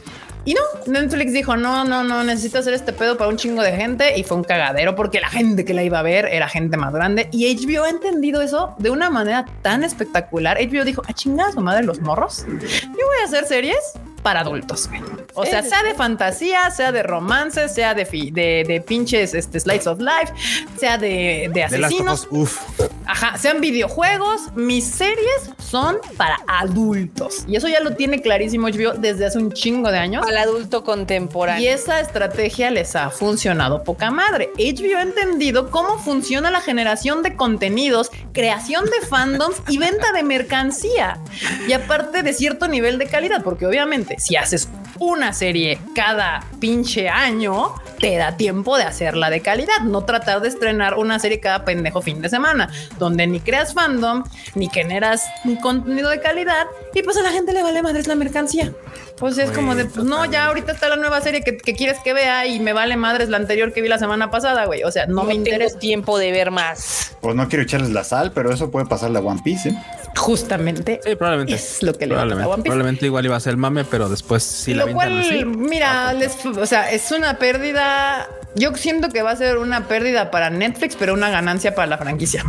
[0.45, 3.73] y no, Netflix dijo, no, no, no, necesito hacer este pedo para un chingo de
[3.73, 6.77] gente y fue un cagadero porque la gente que la iba a ver era gente
[6.77, 10.57] más grande y HBO ha entendido eso de una manera tan espectacular.
[10.57, 12.45] HBO dijo, a chingar su madre los morros.
[12.47, 13.77] Yo voy a hacer series
[14.19, 14.89] para adultos.
[15.33, 19.87] O sea, sea de fantasía, sea de romance, sea de, de, de, pinches este, slides
[19.87, 20.33] of life,
[20.77, 22.27] sea de, de asesinos.
[22.31, 22.59] Uf.
[23.05, 24.53] Ajá, sean videojuegos.
[24.55, 27.43] Mis series son para adultos.
[27.47, 30.25] Y eso ya lo tiene clarísimo HBO desde hace un chingo de años.
[30.27, 31.63] Al adulto contemporáneo.
[31.63, 34.49] Y esa estrategia les ha funcionado poca madre.
[34.57, 40.23] HBO ha entendido cómo funciona la generación de contenidos, creación de fandoms y venta de
[40.23, 41.19] mercancía.
[41.67, 44.69] Y aparte de cierto nivel de calidad, porque obviamente si haces
[44.99, 50.47] una serie cada pinche año, te da tiempo de hacerla de calidad, no tratar de
[50.47, 54.23] estrenar una serie cada pendejo fin de semana, donde ni creas fandom,
[54.55, 58.15] ni generas un contenido de calidad y pues a la gente le vale madres la
[58.15, 58.73] mercancía.
[59.17, 62.13] Pues es como de, pues no, ya ahorita está la nueva serie que, quieres que
[62.13, 64.83] vea y me vale madres la anterior que vi la semana pasada, güey.
[64.83, 67.17] O sea, no, me interesa tiempo de ver más.
[67.19, 69.69] Pues no quiero echarles la sal, pero eso puede pasar la One Piece.
[69.69, 69.77] ¿eh?
[70.15, 70.99] Justamente.
[71.17, 71.53] probablemente.
[71.53, 72.61] Es lo que le va a One Piece.
[72.63, 76.65] Probablemente igual iba a ser el mame, pero después sí la cual, Mira, les, o
[76.65, 78.27] sea, es una pérdida.
[78.55, 81.97] Yo siento que va a ser una pérdida para Netflix, pero una ganancia para la
[81.97, 82.43] franquicia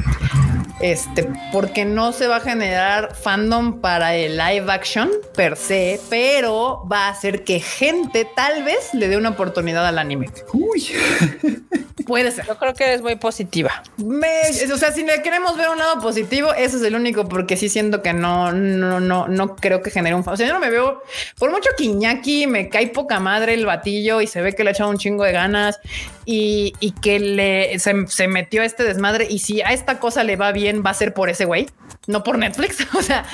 [0.80, 6.86] este, porque no se va a generar fandom para el live action per se, pero
[6.90, 10.30] va a hacer que gente tal vez le dé una oportunidad al anime.
[10.52, 10.88] Uy.
[12.06, 12.46] Puede ser.
[12.46, 13.82] Yo creo que es muy positiva.
[13.98, 17.68] o sea, si le queremos ver un lado positivo, ese es el único, porque sí
[17.68, 20.24] siento que no, no, no, no creo que genere un.
[20.26, 21.02] O sea, yo no me veo,
[21.38, 24.70] por mucho que Iñaki me cae poca madre el batillo y se ve que le
[24.70, 25.78] ha echado un chingo de ganas
[26.24, 26.72] y,
[27.02, 29.26] que le se, se metió a este desmadre.
[29.28, 31.66] Y si a esta cosa le va bien, va a ser por ese güey,
[32.06, 32.86] no por Netflix.
[33.00, 33.24] O sea,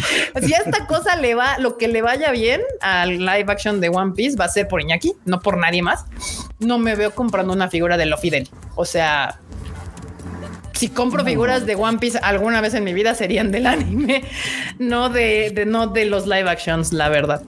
[0.41, 3.89] si a esta cosa le va, lo que le vaya bien al live action de
[3.89, 6.05] One Piece va a ser por Iñaki, no por nadie más.
[6.61, 8.49] No me veo comprando una figura de Luffy Deli.
[8.77, 9.41] O sea,
[10.73, 14.25] si compro figuras de One Piece alguna vez en mi vida serían del anime,
[14.79, 17.43] no de, de, no de los live actions, la verdad.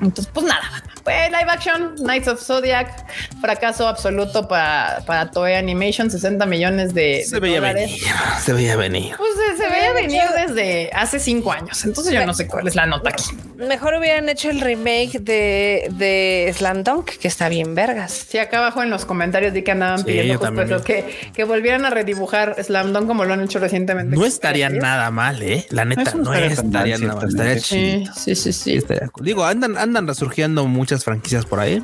[0.00, 0.62] Entonces, pues nada,
[1.06, 3.06] pues live action, Knights of Zodiac,
[3.40, 7.88] fracaso absoluto para, para Toei Animation, 60 millones de, se veía Venir,
[8.44, 9.14] se veía venir.
[9.16, 11.84] Pues se, veía venir desde hace cinco años.
[11.84, 13.22] Entonces yo no sé cuál es la nota aquí.
[13.56, 18.26] Mejor hubieran hecho el remake de, de Slam Dunk, que está bien vergas.
[18.28, 22.56] Sí, acá abajo en los comentarios di que andaban pidiendo que, que volvieran a redibujar
[22.60, 24.16] Slam Dunk como lo han hecho recientemente.
[24.16, 25.66] No estaría nada mal, eh.
[25.70, 27.28] La neta, no, estaría nada mal.
[27.28, 28.12] Estaría chido.
[28.12, 28.80] Sí, sí, sí.
[29.20, 31.82] Digo, andan, andan resurgiendo muchas franquicias por ahí.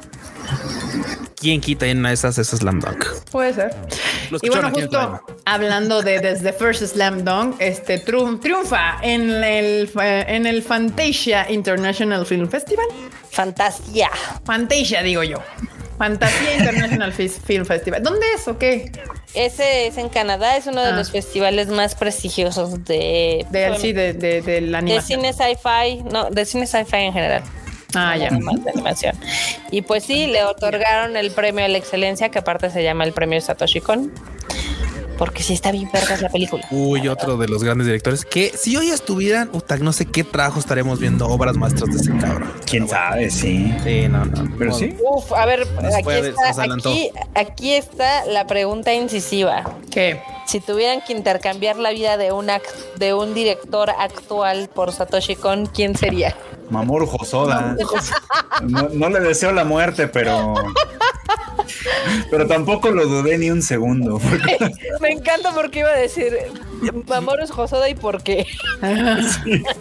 [1.37, 3.05] ¿Quién quita en una de esas es Slam Dunk?
[3.33, 3.75] Puede ser.
[4.43, 10.63] Y bueno, justo hablando de desde First Slam Dunk, este triunfa en el, en el
[10.63, 12.87] Fantasia International Film Festival.
[13.31, 14.11] Fantasia.
[14.45, 15.39] Fantasia, digo yo.
[15.99, 18.03] Fantasia International Film Festival.
[18.03, 18.93] ¿Dónde es o qué?
[19.35, 20.97] Ese es en Canadá, es uno de ah.
[20.97, 23.47] los festivales más prestigiosos de...
[23.51, 25.23] De, sí, de, de, de la animación.
[25.23, 27.43] De cine sci-fi, no, de cine sci-fi en general.
[27.94, 28.31] Ah, ya.
[28.31, 29.16] Más de animación.
[29.70, 33.12] Y pues sí, le otorgaron el premio a la excelencia, que aparte se llama el
[33.12, 34.12] premio Satoshi Kon.
[35.19, 36.66] Porque sí está bien vergas la película.
[36.70, 39.51] Uy, otro de los grandes directores que si hoy estuvieran,
[39.81, 42.52] no sé qué trabajo estaremos viendo obras maestras de ese cabrón.
[42.66, 43.73] Quién sabe, sí.
[43.85, 44.52] Sí, no, no.
[44.59, 44.97] Pero sí.
[45.09, 49.62] Uf, a ver, aquí está, aquí, aquí está la pregunta incisiva.
[49.93, 50.20] ¿Qué?
[50.47, 52.48] Si tuvieran que intercambiar la vida de un,
[52.97, 56.35] de un director actual por Satoshi Kon, ¿quién sería?
[56.73, 57.77] Mamoru Hosoda.
[58.62, 60.55] No, le deseo la muerte, pero.
[62.31, 64.20] Pero tampoco lo dudé ni un segundo.
[65.01, 66.36] Me encanta porque iba a decir
[67.07, 68.47] Mamoru Hosoda y por qué.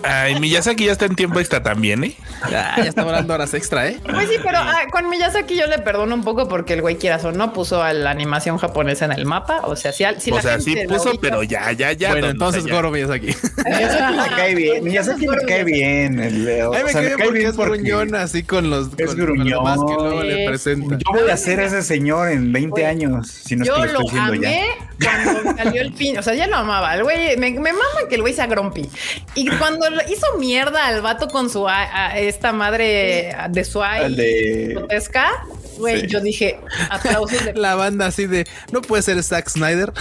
[0.03, 2.15] Ay, Miyazaki ya está en tiempo extra también, ¿eh?
[2.49, 3.99] Ya, ya está hablando horas extra, ¿eh?
[4.03, 7.23] Pues sí, pero ah, con Miyazaki yo le perdono un poco porque el güey quieras
[7.25, 9.61] o no puso a la animación japonesa en el mapa.
[9.63, 12.11] O sea, si, si o sea, sí puso, pero ya, ya, ya.
[12.11, 13.35] Bueno, entonces Goro Miyazaki.
[13.65, 14.83] Miyazaki me cae bien.
[14.83, 16.19] Miyazaki me cae bien.
[16.19, 16.47] El,
[16.83, 19.63] me, cae bien es gruñón así con los, es gruñón.
[19.63, 20.97] Más que luego le presenta.
[20.97, 23.27] Yo voy a ser ese señor en 20 años.
[23.27, 24.65] Si no es yo que lo, estoy amé
[24.99, 25.23] ya.
[25.23, 26.17] cuando salió el pin.
[26.17, 26.95] O sea, ya lo amaba.
[26.95, 28.89] El güey, me, me mama que el güey sea grumpy.
[29.35, 31.67] Y cuando hizo mierda al vato con su
[32.15, 34.73] esta madre de su de...
[34.75, 35.45] grotesca,
[35.81, 36.59] Güey, yo dije
[36.89, 39.91] aplausos de la banda así de no puede ser Zack Snyder.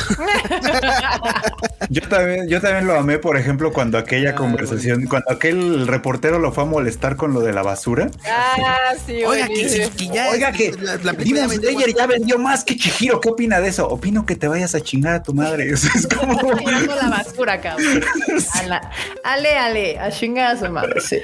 [1.88, 6.38] yo también, yo también lo amé, por ejemplo, cuando aquella Ah, conversación, cuando aquel reportero
[6.38, 8.10] lo fue a molestar con lo de la basura.
[8.26, 12.64] Ah, sí, Oiga, que, ya Oiga, que la, la película vendió Slayer ya vendió más
[12.64, 13.20] que Chihiro.
[13.20, 13.88] ¿Qué opina de eso?
[13.88, 15.70] Opino que te vayas a chingar a tu madre.
[15.72, 16.40] Es como.
[16.52, 18.04] la basura, cabrón.
[18.68, 18.90] La-
[19.24, 21.00] ale, ale, a chingar a su madre.
[21.00, 21.18] Sí.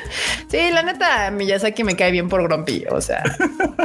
[0.51, 2.85] Sí, la neta, Miyazaki me cae bien por Grumpy.
[2.91, 3.23] O sea,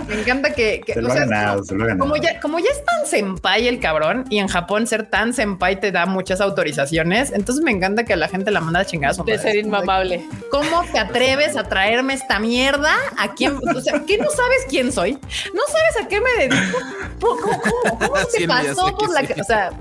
[0.07, 0.60] me encanta que.
[0.85, 2.09] Que- Se lo o sea, ganado, se lo ha ganado.
[2.09, 5.79] Como ya, como ya es tan senpai el cabrón, y en Japón ser tan senpai
[5.79, 7.31] te da muchas autorizaciones.
[7.31, 10.25] Entonces me encanta que la gente la manda a chingar De ser inmamable.
[10.49, 12.93] ¿Cómo te atreves a traerme esta mierda?
[13.17, 13.57] ¿A quién?
[13.75, 15.13] O sea, ¿qué no sabes quién soy?
[15.13, 16.77] ¿No sabes a qué me dedico?
[17.19, 19.33] ¿Cómo, cómo, cómo Sí, te el pasó por la sí.
[19.39, 19.71] O sea,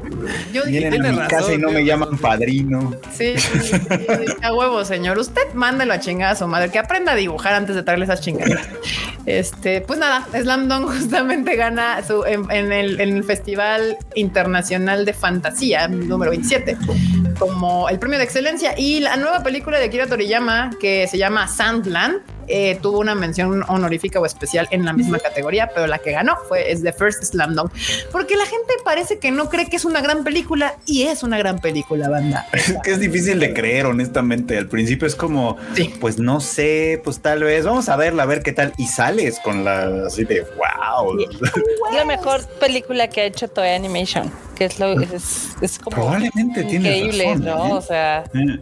[0.53, 2.95] yo dije, Vienen a mi casa razón, y no me llaman padrino.
[3.13, 5.19] Sí, sí, sí, sí, a huevo, señor.
[5.19, 8.21] Usted mándelo a chingar a su madre, que aprenda a dibujar antes de traerle esas
[8.21, 8.67] chingaderas.
[9.27, 15.13] Este, pues nada, Slam Justamente gana su, en, en el, en el Festival Internacional de
[15.13, 16.77] Fantasía número 27
[17.41, 21.49] como el premio de excelencia y la nueva película de Akira Toriyama que se llama
[21.49, 22.21] Sandland
[22.53, 26.37] eh, tuvo una mención honorífica o especial en la misma categoría, pero la que ganó
[26.49, 27.71] fue es The First Slam Dunk,
[28.11, 31.39] porque la gente parece que no cree que es una gran película y es una
[31.39, 32.49] gran película, banda.
[32.53, 34.59] Es que es difícil de creer, honestamente.
[34.59, 35.95] Al principio es como, Sí.
[36.01, 38.73] pues no sé, pues tal vez, vamos a verla, a ver qué tal.
[38.77, 41.21] Y sales con la así de wow.
[41.21, 44.29] Es la mejor película que ha hecho Toei Animation,
[44.61, 47.67] que es lo es, es como Probablemente increíble, razón, ¿no?
[47.67, 47.73] ¿eh?
[47.73, 48.59] O sea, Eh,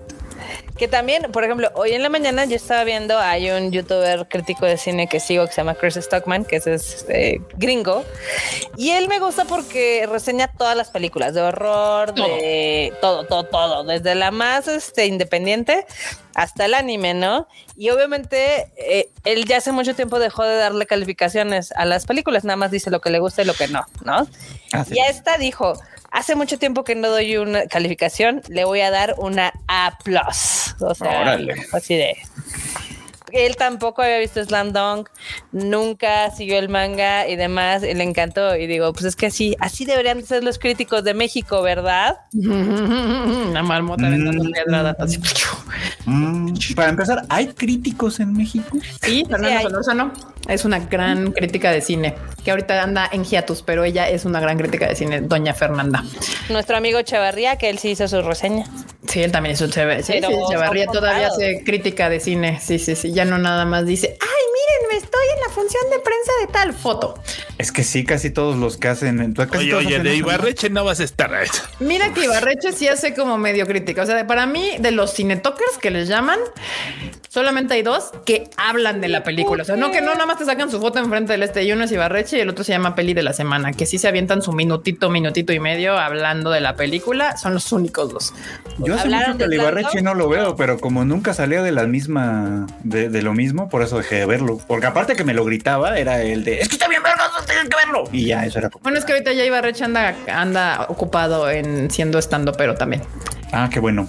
[0.76, 4.66] que también, por ejemplo, hoy en la mañana yo estaba viendo, hay un youtuber crítico
[4.66, 8.04] de cine que sigo que se llama Chris Stockman, que es, es, eh, gringo,
[8.76, 13.84] y él me gusta porque reseña todas las películas de horror, de todo, todo, todo,
[13.84, 15.86] desde la más este, independiente
[16.34, 17.48] hasta el anime, ¿no?
[17.76, 22.44] Y obviamente eh, él ya hace mucho tiempo dejó de darle calificaciones a las películas,
[22.44, 24.26] nada más dice lo que le gusta y lo que no, ¿no?
[24.72, 24.94] ah, sí.
[24.94, 25.72] Y a esta dijo,
[26.10, 29.98] hace mucho tiempo que no doy una calificación, le voy a dar una A+.
[30.80, 31.54] O sea, Órale.
[31.72, 32.16] así de...
[33.32, 35.08] Él tampoco había visto Slam Dunk,
[35.52, 38.56] nunca siguió el manga y demás, y le encantó.
[38.56, 42.16] Y digo, pues es que así, así deberían de ser los críticos de México, ¿verdad?
[42.32, 45.02] Una marmota aventando Mm.
[45.02, 45.18] así.
[46.06, 48.64] Mm, para empezar, ¿hay críticos en México?
[49.02, 49.64] Sí, Fernanda hay.
[49.64, 50.10] Solórzano
[50.48, 54.40] es una gran crítica de cine que ahorita anda en hiatus, pero ella es una
[54.40, 56.02] gran crítica de cine, doña Fernanda.
[56.48, 58.64] Nuestro amigo Chavarría, que él sí hizo su reseña.
[59.06, 62.58] Sí, él también sí, sí, Chavarría son todavía hace crítica de cine.
[62.60, 63.12] Sí, sí, sí.
[63.18, 66.52] Ya no nada más dice, ay, miren, me estoy en la función de prensa de
[66.52, 67.20] tal foto.
[67.58, 69.34] Es que sí, casi todos los que hacen.
[69.34, 70.18] casi Oye, oye, de eso.
[70.18, 71.32] Ibarreche no vas a estar.
[71.80, 74.02] Mira que Ibarreche sí hace como medio crítica.
[74.02, 76.38] O sea, para mí, de los cinetokers que les llaman,
[77.28, 79.64] solamente hay dos que hablan de la película.
[79.64, 81.72] O sea, no que no nada más te sacan su foto enfrente del este y
[81.72, 84.06] uno es Ibarreche y el otro se llama Peli de la Semana, que sí se
[84.06, 87.36] avientan su minutito, minutito y medio hablando de la película.
[87.36, 88.34] Son los únicos dos.
[88.78, 91.62] Yo hace ¿Hablaron mucho que de el Ibarreche no lo veo, pero como nunca salía
[91.62, 94.58] de la misma, de, de lo mismo, por eso dejé de verlo.
[94.66, 97.68] Porque aparte que me lo gritaba, era el de, es que está bien verga, tienes
[97.68, 98.04] que verlo.
[98.12, 102.18] Y ya, eso era Bueno, es que ahorita ya Ibarreche anda, anda ocupado en siendo
[102.18, 103.02] estando, pero también.
[103.52, 104.08] ah, qué bueno.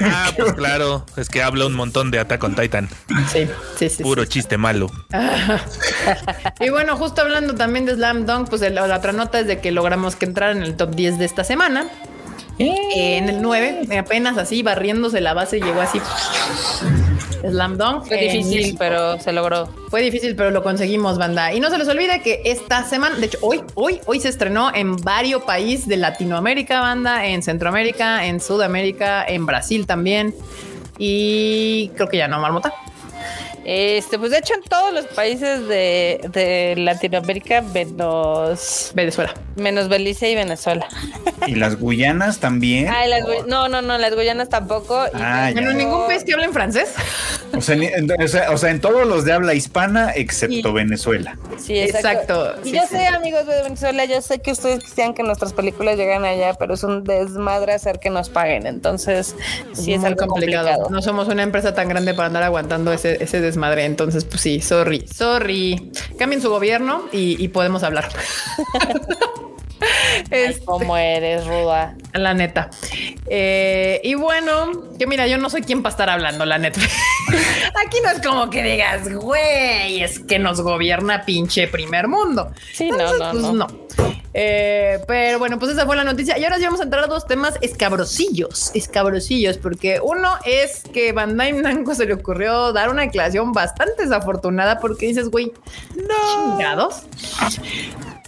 [0.00, 2.88] Ah, pues claro, es que habla un montón de Attack on Titan.
[3.32, 3.48] Sí,
[3.78, 4.02] sí, sí.
[4.02, 4.28] Puro sí.
[4.28, 4.90] chiste malo.
[6.60, 9.60] Y bueno, justo hablando también de Slam Dunk, pues el- la otra nota es de
[9.60, 11.86] que logramos que entrar en el top 10 de esta semana.
[12.58, 16.00] Eh, en el 9, apenas así, barriéndose la base, llegó así.
[17.50, 18.06] Slam Dunk.
[18.06, 18.76] Fue en difícil, México.
[18.78, 19.68] pero se logró.
[19.88, 21.52] Fue difícil, pero lo conseguimos, banda.
[21.52, 24.74] Y no se les olvide que esta semana, de hecho, hoy, hoy, hoy se estrenó
[24.74, 30.34] en varios países de Latinoamérica, banda, en Centroamérica, en Sudamérica, en Brasil también.
[30.98, 32.72] Y creo que ya no, Marmota.
[33.68, 39.34] Este, pues de hecho en todos los países de, de Latinoamérica menos, Venezuela.
[39.56, 40.86] menos Belice y Venezuela.
[41.48, 42.88] Y las Guyanas también.
[42.88, 44.96] Ay, las Gu- no, no, no, las Guyanas tampoco.
[45.14, 45.76] Ah, Bueno, ya.
[45.76, 46.94] ningún país que hable en francés.
[47.56, 50.72] O sea, en, o sea, o sea, en todos los de habla hispana, excepto Y-
[50.72, 51.36] Venezuela.
[51.58, 52.06] Sí, exacto.
[52.52, 53.04] Exacto, Y sí, yo sí, sé, sí.
[53.06, 56.84] amigos de Venezuela, yo sé que ustedes quisieran que nuestras películas lleguen allá, pero es
[56.84, 58.66] un desmadre hacer que nos paguen.
[58.68, 59.34] Entonces,
[59.72, 60.88] sí es algo complicado.
[60.88, 63.55] No somos una empresa tan grande para andar aguantando ese, ese desmadre.
[63.84, 65.90] Entonces, pues sí, sorry, sorry.
[66.18, 68.08] Cambien su gobierno y, y podemos hablar.
[69.80, 71.94] Ay, Este, ¿Cómo eres, Ruda?
[72.14, 72.70] la neta.
[73.28, 76.80] Eh, y bueno, que mira, yo no soy quien para estar hablando, la neta.
[77.86, 82.50] Aquí no es como que digas, güey, es que nos gobierna pinche primer mundo.
[82.72, 83.52] Sí, no, pues, no.
[83.52, 83.66] no.
[84.38, 86.38] Eh, pero bueno, pues esa fue la noticia.
[86.38, 91.12] Y ahora sí vamos a entrar a dos temas escabrosillos, escabrosillos, porque uno es que
[91.12, 95.54] Bandai Namco se le ocurrió dar una declaración bastante desafortunada porque dices, güey,
[95.94, 96.52] no.
[96.52, 97.04] Chingados.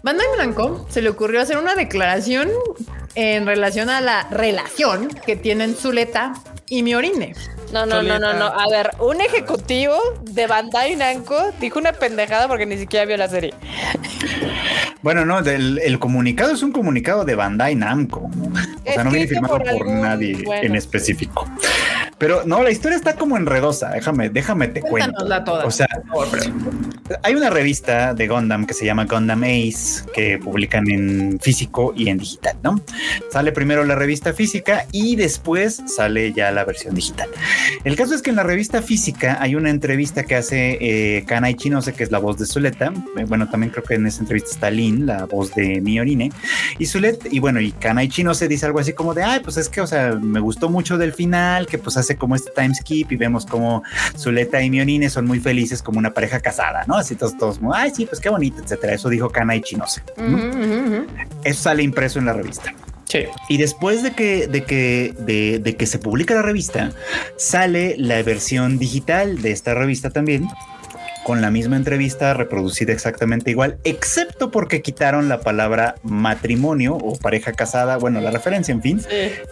[0.02, 2.48] Bandai Namco se le ocurrió hacer una declaración
[3.14, 6.32] en relación a la relación que tienen Zuleta
[6.70, 7.34] y Miorine.
[7.72, 8.46] No, no, no, no, no.
[8.46, 13.28] A ver, un ejecutivo de Bandai Namco dijo una pendejada porque ni siquiera vio la
[13.28, 13.54] serie.
[15.02, 18.20] Bueno, no, el comunicado es un comunicado de Bandai Namco.
[18.20, 21.46] O sea, no viene firmado por, nadie en específico.
[22.18, 23.90] Pero no, la historia está como enredosa.
[23.90, 25.24] Déjame, déjame te cuento.
[25.64, 25.86] O sea,
[27.22, 32.08] hay una revista de Gundam que se llama Gundam Ace que publican en físico y
[32.08, 32.80] en digital, ¿no?
[33.30, 37.28] Sale primero la revista física y después sale ya la versión digital.
[37.84, 41.54] El caso es que en la revista física hay una entrevista que hace eh, Kanai
[41.54, 42.92] Chinose, que es la voz de Zuleta.
[43.16, 46.32] Eh, bueno, también creo que en esa entrevista está Lin, la voz de Miorine.
[46.78, 49.68] Y Zulet, y bueno, y Kanai Chinose dice algo así como de, ay, pues es
[49.68, 53.12] que, o sea, me gustó mucho del final, que pues hace como este time skip
[53.12, 53.82] y vemos como
[54.16, 56.96] Zuleta y Miorine son muy felices como una pareja casada, ¿no?
[56.96, 58.94] Así todos, todos, ay, sí, pues qué bonito, etcétera.
[58.94, 60.02] Eso dijo Kanai Chinose.
[61.44, 62.74] Eso sale impreso en la revista.
[63.48, 66.92] Y después de que, de que, de, que se publica la revista,
[67.36, 70.46] sale la versión digital de esta revista también,
[71.24, 77.52] con la misma entrevista reproducida exactamente igual, excepto porque quitaron la palabra matrimonio o pareja
[77.52, 79.02] casada, bueno, la referencia, en fin,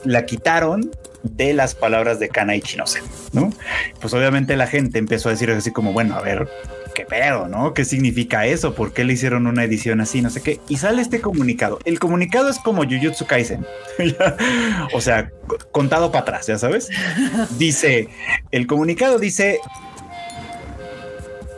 [0.05, 0.91] la quitaron
[1.33, 3.53] de las palabras de Kana y Chinose, ¿no?
[4.01, 6.49] Pues obviamente la gente empezó a decir así como, bueno, a ver,
[6.95, 7.75] qué pedo, ¿no?
[7.75, 8.75] ¿Qué significa eso?
[8.75, 10.23] ¿Por qué le hicieron una edición así?
[10.23, 10.61] No sé qué.
[10.69, 11.79] Y sale este comunicado.
[11.85, 13.67] El comunicado es como Jujutsu Kaisen.
[14.95, 15.31] o sea,
[15.73, 16.89] contado para atrás, ya sabes.
[17.59, 18.09] Dice,
[18.51, 19.61] el comunicado dice,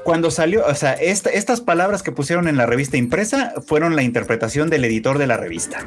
[0.09, 4.71] cuando salió, o sea, estas palabras que pusieron en la revista impresa fueron la interpretación
[4.71, 5.85] del editor de la revista.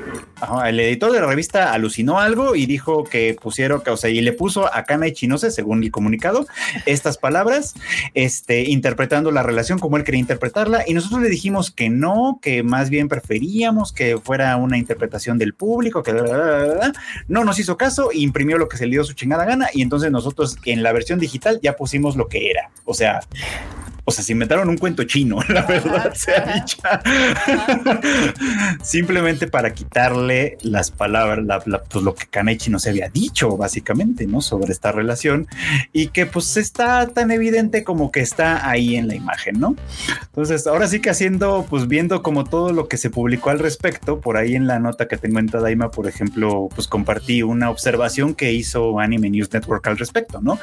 [0.67, 4.31] el editor de la revista alucinó algo y dijo que pusieron, o sea, y le
[4.33, 6.45] puso a Kana y Chinose, según el comunicado,
[6.85, 7.73] estas palabras,
[8.13, 10.83] este, interpretando la relación como él quería interpretarla.
[10.85, 15.55] Y nosotros le dijimos que no, que más bien preferíamos que fuera una interpretación del
[15.55, 16.13] público, que
[17.27, 19.69] no nos hizo caso, imprimió lo que se le dio su chingada gana.
[19.73, 22.69] Y entonces nosotros en la versión digital ya pusimos lo que era.
[22.85, 23.21] O sea,
[24.03, 27.01] o sea, se inventaron un cuento chino, la verdad sea dicha.
[28.83, 34.41] Simplemente para quitarle las palabras, pues lo que Kaneichi no se había dicho, básicamente, ¿no?
[34.41, 35.47] Sobre esta relación
[35.93, 39.75] y que pues está tan evidente como que está ahí en la imagen, ¿no?
[40.25, 44.19] Entonces, ahora sí que haciendo, pues viendo como todo lo que se publicó al respecto,
[44.19, 48.33] por ahí en la nota que tengo en Tadaima, por ejemplo, pues compartí una observación
[48.33, 50.59] que hizo Anime News Network al respecto, ¿no?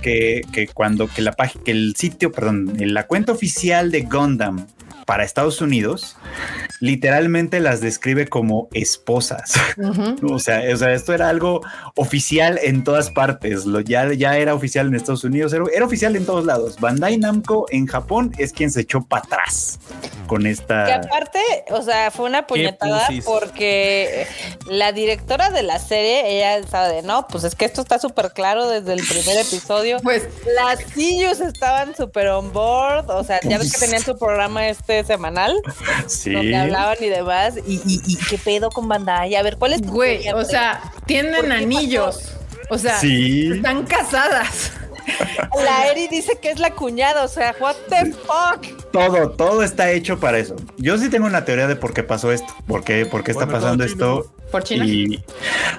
[0.00, 4.02] Que, que cuando que la página, que el sitio, perdón, en la cuenta oficial de
[4.02, 4.66] Gundam
[5.10, 6.16] para Estados Unidos,
[6.78, 9.54] literalmente las describe como esposas.
[10.22, 11.62] o, sea, o, sea, esto era algo
[11.96, 13.66] oficial en todas partes.
[13.66, 16.78] Lo, ya, ya era oficial en Estados Unidos, era, era, oficial en todos lados.
[16.78, 19.80] Bandai Namco en Japón es quien se echó para atrás
[20.28, 20.84] con esta.
[20.86, 24.28] Que aparte, o sea, fue una puñetada porque
[24.66, 28.30] la directora de la serie, ella estaba de no, pues es que esto está súper
[28.30, 29.96] claro desde el primer episodio.
[30.04, 33.10] Pues las sillos estaban súper on board.
[33.10, 35.60] O sea, ya ves que tenían su programa este semanal.
[36.06, 36.32] Sí.
[36.32, 37.54] Donde hablaban y demás.
[37.66, 39.34] Y, y, qué pedo con Bandai.
[39.34, 42.34] A ver, ¿cuál es Güey, o sea, tienen anillos.
[42.70, 44.72] O sea, están casadas.
[45.64, 48.90] La Eri dice que es la cuñada, o sea, what the fuck.
[48.92, 50.56] Todo, todo está hecho para eso.
[50.76, 53.46] Yo sí tengo una teoría de por qué pasó esto, por qué, por qué está
[53.46, 54.32] pasando esto.
[54.50, 54.84] ¿Por China?
[54.84, 55.22] Y,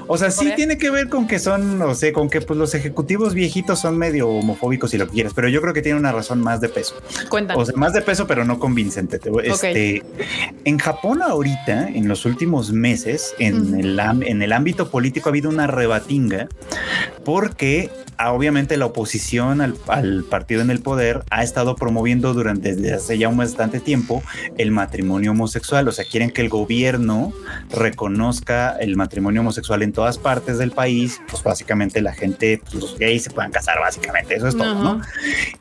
[0.07, 2.73] o sea, sí tiene que ver con que son, no sé, con que pues los
[2.73, 6.11] ejecutivos viejitos son medio homofóbicos y lo que quieras, pero yo creo que tiene una
[6.11, 6.95] razón más de peso.
[7.29, 7.63] Cuéntanos.
[7.63, 9.19] O sea, más de peso, pero no convincente.
[9.43, 10.03] Este,
[10.65, 15.49] En Japón ahorita, en los últimos meses, en, el, en el ámbito político ha habido
[15.49, 16.47] una rebatinga
[17.23, 22.75] porque ah, obviamente la oposición al, al, partido en el poder ha estado promoviendo durante
[22.75, 24.23] desde hace ya un bastante tiempo
[24.57, 25.87] el matrimonio homosexual.
[25.87, 27.33] O sea, quieren que el gobierno
[27.69, 32.97] reconozca el matrimonio homosexual en todas partes del país, pues básicamente la gente, pues los
[32.97, 35.01] gays se puedan casar, básicamente, eso es todo, ¿no?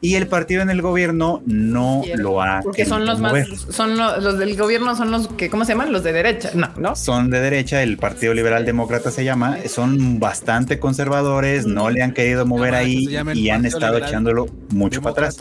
[0.00, 2.60] Y el partido en el gobierno no lo ha.
[2.62, 3.32] Porque son los más,
[3.70, 5.92] son los, del gobierno, son los que, ¿cómo se llaman?
[5.92, 6.96] Los de derecha, no, ¿no?
[6.96, 12.12] Son de derecha, el Partido Liberal Demócrata se llama, son bastante conservadores, no le han
[12.12, 15.38] querido mover ahí y han estado echándolo mucho para atrás.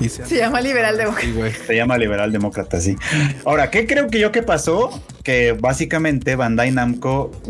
[0.00, 1.50] Se, llama Liberal Demócrata.
[1.66, 2.96] se llama Liberal Demócrata, sí.
[3.44, 5.02] Ahora, ¿qué creo que yo que pasó?
[5.22, 7.01] Que básicamente Bandai Namco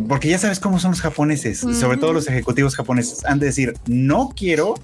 [0.09, 3.75] porque ya sabes cómo son los japoneses, sobre todo los ejecutivos japoneses, han de decir,
[3.87, 4.75] no quiero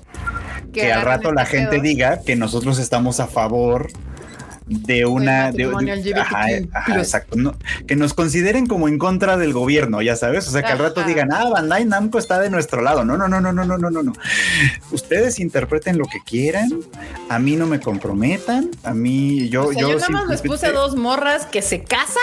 [0.72, 3.88] que, al rato la gente diga que nosotros estamos a favor
[4.68, 7.36] de una de, exacto,
[7.86, 11.02] que nos consideren como en contra del gobierno, ya sabes, o sea, que al rato
[11.04, 13.04] digan, ah, Bandai Namco está de nuestro lado.
[13.04, 14.12] No, no, no, no, no, no, no, no, no.
[14.90, 16.70] Ustedes interpreten lo que quieran,
[17.28, 20.96] a mí no me comprometan, a mí yo yo, yo nada más les puse dos
[20.96, 22.22] morras que se casan.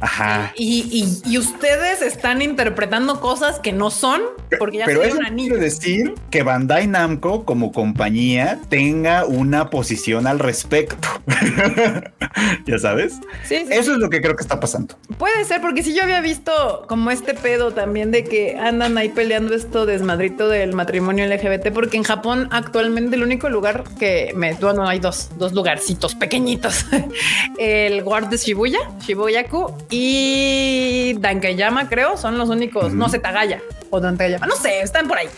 [0.00, 0.52] Ajá.
[0.56, 4.22] Y, y, ustedes están interpretando cosas que no son
[4.58, 10.38] porque ya Pero eso quiere decir que Bandai Namco como compañía tenga una posición al
[10.38, 11.08] respecto.
[12.66, 13.20] ya sabes.
[13.44, 14.96] Sí, Eso es lo que creo que está pasando.
[15.18, 19.08] Puede ser, porque si yo había visto como este pedo también de que andan ahí
[19.08, 24.54] peleando esto desmadrito del matrimonio LGBT, porque en Japón actualmente el único lugar que me,
[24.54, 26.86] bueno, hay dos, dos lugarcitos pequeñitos.
[27.58, 34.00] el guard de Shibuya, Shibuyaku y Dankeyama, creo, son los únicos, no sé, Tagaya o
[34.00, 35.28] Dankeyama, no sé, están por ahí.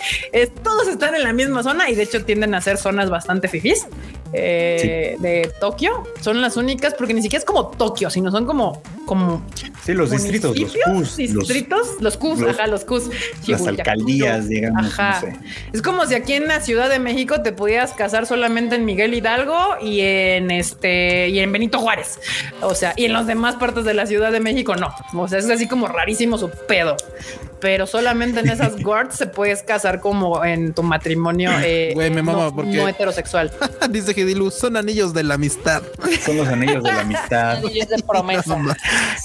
[0.63, 3.87] todos están en la misma zona y de hecho tienden a ser zonas bastante fifís.
[4.37, 8.83] Eh, de Tokio son las únicas porque ni siquiera es como Tokio, sino son como
[9.05, 9.45] como
[9.85, 13.11] sí los distritos, los Qs, distritos, los, Qs, ajá, los Qs,
[13.47, 14.87] las alcaldías, digamos.
[14.87, 15.23] Ajá.
[15.73, 19.13] Es como si aquí en la Ciudad de México te pudieras casar solamente en Miguel
[19.13, 22.19] Hidalgo y en este y en Benito Juárez,
[22.63, 25.39] o sea, y en las demás partes de la Ciudad de México no, o sea,
[25.39, 26.97] es así como rarísimo su pedo
[27.65, 33.51] pero solamente en esas guards se puedes casar como en tu matrimonio eh, no, heterosexual.
[33.89, 35.83] Dice Gedilu, son anillos de la amistad.
[36.27, 37.57] Son los anillos de la amistad.
[37.57, 38.55] anillos de promesa.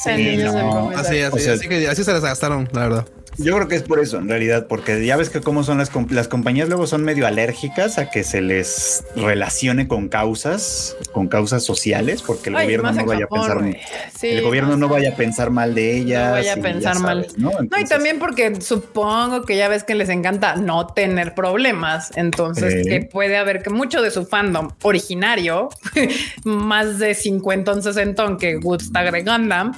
[0.05, 1.01] anillos de promesa.
[1.01, 3.05] Así, así, así, que así se las gastaron, la verdad.
[3.39, 5.91] Yo creo que es por eso, en realidad, porque ya ves que cómo son las,
[6.09, 11.63] las compañías luego son medio alérgicas a que se les relacione con causas, con causas
[11.63, 13.75] sociales, porque el gobierno no vaya a pensar,
[14.21, 16.25] el gobierno no vaya a pensar mal de ellas.
[16.27, 17.27] No vaya a pensar mal.
[17.37, 17.51] ¿no?
[17.79, 23.01] y también porque supongo que ya ves que les encanta no tener problemas, entonces que
[23.01, 25.69] puede haber que mucho de su fandom originario,
[26.43, 29.73] más de 50 o 60 que de Gundam,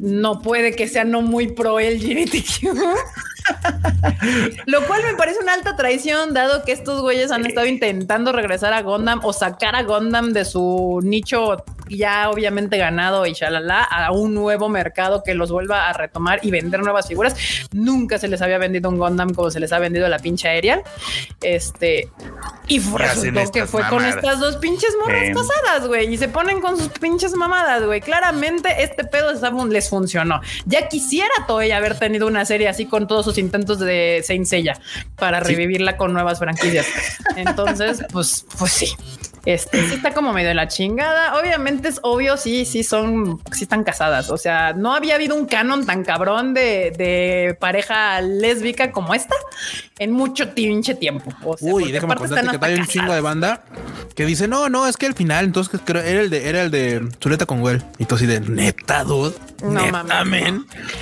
[0.00, 2.91] no puede que sea no muy pro LGBTQ.
[2.92, 3.31] Mm-hmm.
[4.66, 8.72] Lo cual me parece una alta traición, dado que estos güeyes han estado intentando regresar
[8.72, 14.12] a Gondam o sacar a Gondam de su nicho ya obviamente ganado y shalala a
[14.12, 17.36] un nuevo mercado que los vuelva a retomar y vender nuevas figuras.
[17.72, 20.82] Nunca se les había vendido un Gondam como se les ha vendido la pinche aérea.
[21.40, 22.08] Este,
[22.68, 26.78] y resultó que fue con estas dos pinches morras pasadas, güey, y se ponen con
[26.78, 28.00] sus pinches mamadas, güey.
[28.00, 29.32] Claramente este pedo
[29.68, 30.40] les funcionó.
[30.64, 34.78] Ya quisiera Toei haber tenido una serie así con todos sus intentos de Saint Seiya
[35.16, 36.86] para revivirla con nuevas franquicias.
[37.36, 38.92] Entonces, pues, pues sí.
[39.44, 41.38] Este sí está como medio de la chingada.
[41.38, 44.30] Obviamente es obvio, sí, sí son, sí están casadas.
[44.30, 49.34] O sea, no había habido un canon tan cabrón de, de pareja lésbica como esta
[49.98, 51.32] en mucho pinche tiempo.
[51.60, 53.64] Uy, déjame contarte que hay un chingo de banda
[54.14, 56.70] que dice no, no, es que al final, entonces creo era el de, era el
[56.70, 57.82] de Chuleta con Well.
[57.98, 59.34] Y tú así de neta, dude.
[59.62, 60.54] No mames.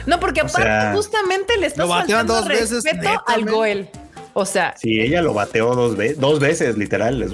[0.06, 3.90] No, porque aparte, justamente le estás faltando respeto al Goel.
[4.32, 7.26] O sea, sí, ella lo bateó dos veces, dos veces, literal.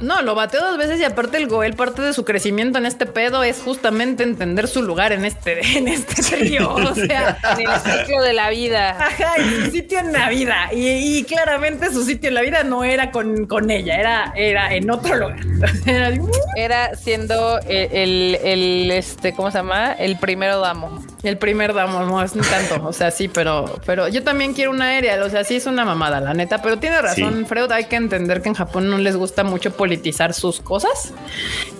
[0.00, 3.06] No, lo bateó dos veces y aparte el Goel, parte de su crecimiento en este
[3.06, 6.74] pedo es justamente entender su lugar en este, en este trío.
[6.74, 8.90] O sea, en el ciclo de la vida.
[8.90, 10.70] Ajá, en su sitio en la vida.
[10.72, 14.90] Y, claramente su sitio en la vida no era con, con ella, era, era en
[14.90, 15.38] otro lugar.
[16.56, 19.92] Era siendo el, el, este, ¿cómo se llama?
[19.92, 21.00] El primero damo.
[21.22, 22.86] El primer damo, no es tanto.
[22.86, 25.24] O sea, sí, pero, pero yo también quiero una aérea.
[25.24, 26.62] O sea, sí es una mamada, la neta.
[26.62, 27.70] Pero tiene razón, Freud.
[27.72, 31.12] Hay que entender que en Japón no les gusta mucho politizar sus cosas.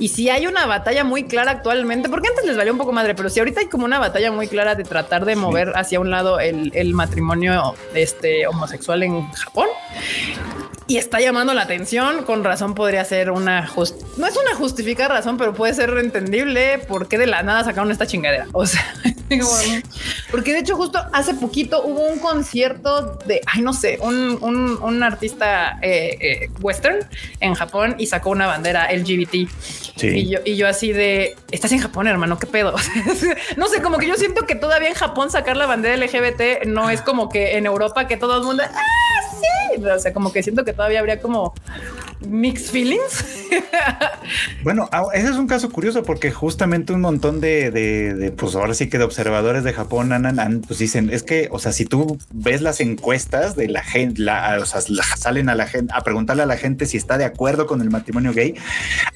[0.01, 3.15] Y si hay una batalla muy clara actualmente, porque antes les valió un poco madre,
[3.15, 6.11] pero si ahorita hay como una batalla muy clara de tratar de mover hacia un
[6.11, 9.69] lado el, el matrimonio este, homosexual en Japón
[10.89, 12.25] y está llamando la atención.
[12.25, 13.71] Con razón podría ser una
[14.17, 17.91] no es una justificada razón, pero puede ser entendible por qué de la nada sacaron
[17.91, 18.47] esta chingadera.
[18.53, 18.83] O sea,
[20.31, 25.03] porque de hecho, justo hace poquito hubo un concierto de ay, no sé, un, un,
[25.03, 26.99] artista eh, eh, western
[27.41, 29.35] en Japón y sacó una bandera LGBT.
[30.01, 32.75] Y, yo, y yo así de estás en Japón, hermano, qué pedo.
[33.57, 36.89] no sé, como que yo siento que todavía en Japón sacar la bandera LGBT no
[36.89, 38.63] es como que en Europa que todo el mundo.
[38.67, 39.09] ¡Ah!
[39.39, 39.85] sí.
[39.85, 41.55] O sea, como que siento que todavía habría como
[42.21, 43.25] mixed feelings.
[44.63, 48.75] bueno, ah, ese es un caso curioso porque justamente un montón de, de, pues ahora
[48.75, 50.13] sí que de observadores de Japón
[50.67, 54.59] pues dicen, es que, o sea, si tú ves las encuestas de la gente, la,
[54.63, 54.81] o sea,
[55.17, 57.91] salen a la gente a preguntarle a la gente si está de acuerdo con el
[57.91, 58.55] matrimonio gay,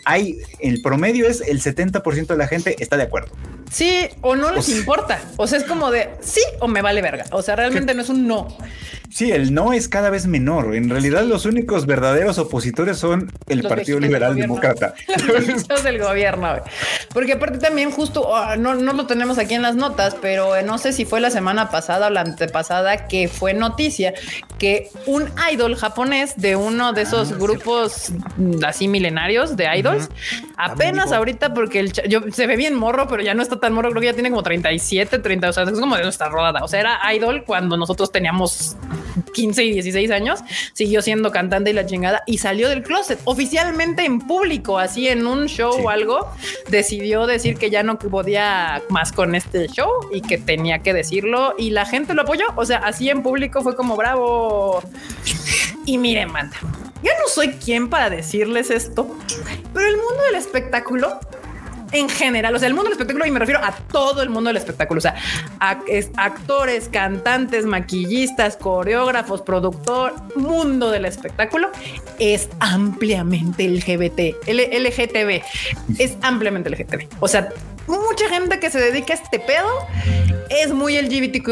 [0.04, 3.32] hay, el promedio es el 70% de la gente está de acuerdo.
[3.70, 5.20] Sí, o no les importa.
[5.36, 7.24] O sea, es como de sí o me vale verga.
[7.30, 8.48] O sea, realmente no es un no.
[9.12, 10.74] Sí, el no es cada vez menor.
[10.74, 14.94] En realidad, los únicos verdaderos opositores son el Partido Liberal Demócrata.
[15.68, 16.56] Los del gobierno.
[17.12, 20.78] Porque aparte también justo, ah, no, no lo tenemos aquí en las notas, pero no
[20.78, 24.14] sé si fue la semana pasada o la antepasada que fue noticia
[24.58, 28.12] que un idol japonés de uno de esos grupos
[28.66, 30.08] así milenarios de idols,
[30.64, 33.90] apenas ahorita porque el yo, se ve bien morro, pero ya no está tan morro,
[33.90, 36.64] creo que ya tiene como 37, 30, o sea, es como de nuestra rodada.
[36.64, 38.76] O sea, era idol cuando nosotros teníamos
[39.34, 40.40] 15 y 16 años,
[40.72, 45.26] siguió siendo cantante y la chingada y salió del closet oficialmente en público, así en
[45.26, 46.28] un show o algo,
[46.68, 51.54] decidió decir que ya no podía más con este show y que tenía que decirlo
[51.58, 52.44] y la gente lo apoyó.
[52.56, 54.82] O sea, así en público fue como bravo.
[55.84, 56.56] Y miren, manda,
[57.02, 59.16] yo no soy quien para decirles esto,
[59.72, 61.18] pero el mundo del espectáculo
[61.92, 64.48] en general, o sea, el mundo del espectáculo, y me refiero a todo el mundo
[64.48, 65.14] del espectáculo, o sea,
[66.16, 71.70] actores, cantantes, maquillistas, coreógrafos, productor, mundo del espectáculo,
[72.18, 75.42] es ampliamente LGBT, LGTB,
[75.98, 77.08] es ampliamente LGTB.
[77.20, 77.50] O sea,
[77.86, 79.68] mucha gente que se dedica a este pedo
[80.60, 81.50] es muy LGBTQ+.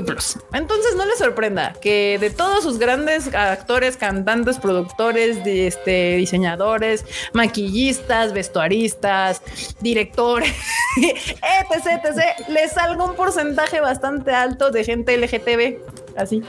[0.53, 8.33] Entonces no le sorprenda que de todos sus grandes actores, cantantes, productores, este, diseñadores, maquillistas,
[8.33, 9.43] vestuaristas,
[9.81, 10.53] directores,
[10.97, 15.79] etc, etc, les salga un porcentaje bastante alto de gente LGTB,
[16.17, 16.43] así.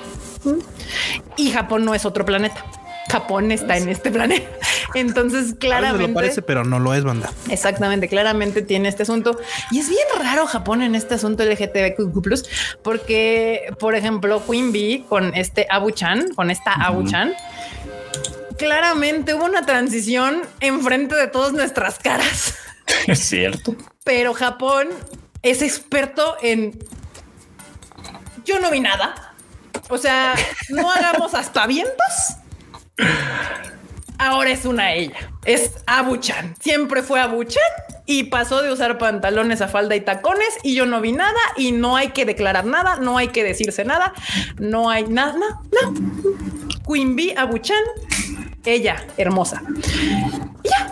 [1.37, 2.65] Y Japón no es otro planeta.
[3.09, 4.49] Japón está en este planeta.
[4.95, 6.07] Entonces, claramente.
[6.07, 7.31] lo parece, pero no lo es, banda.
[7.49, 9.39] Exactamente, claramente tiene este asunto.
[9.71, 15.33] Y es bien raro Japón en este asunto LGTBQ, porque, por ejemplo, Queen Bee con
[15.35, 17.33] este Abu-chan, con esta Abu-chan,
[18.57, 22.55] claramente hubo una transición enfrente de todas nuestras caras.
[23.07, 23.75] Es cierto.
[24.03, 24.89] Pero Japón
[25.43, 26.77] es experto en.
[28.43, 29.33] Yo no vi nada.
[29.89, 30.35] O sea,
[30.69, 32.35] no hagamos aspavientos
[34.17, 35.17] Ahora es una ella.
[35.45, 36.55] Es Abuchan.
[36.59, 37.63] Siempre fue Abuchan
[38.05, 41.71] y pasó de usar pantalones a falda y tacones y yo no vi nada y
[41.71, 44.13] no hay que declarar nada, no hay que decirse nada,
[44.59, 45.93] no hay nada, no,
[46.85, 47.81] Queen Bee Abuchan,
[48.65, 49.63] ella hermosa.
[50.63, 50.90] Ya,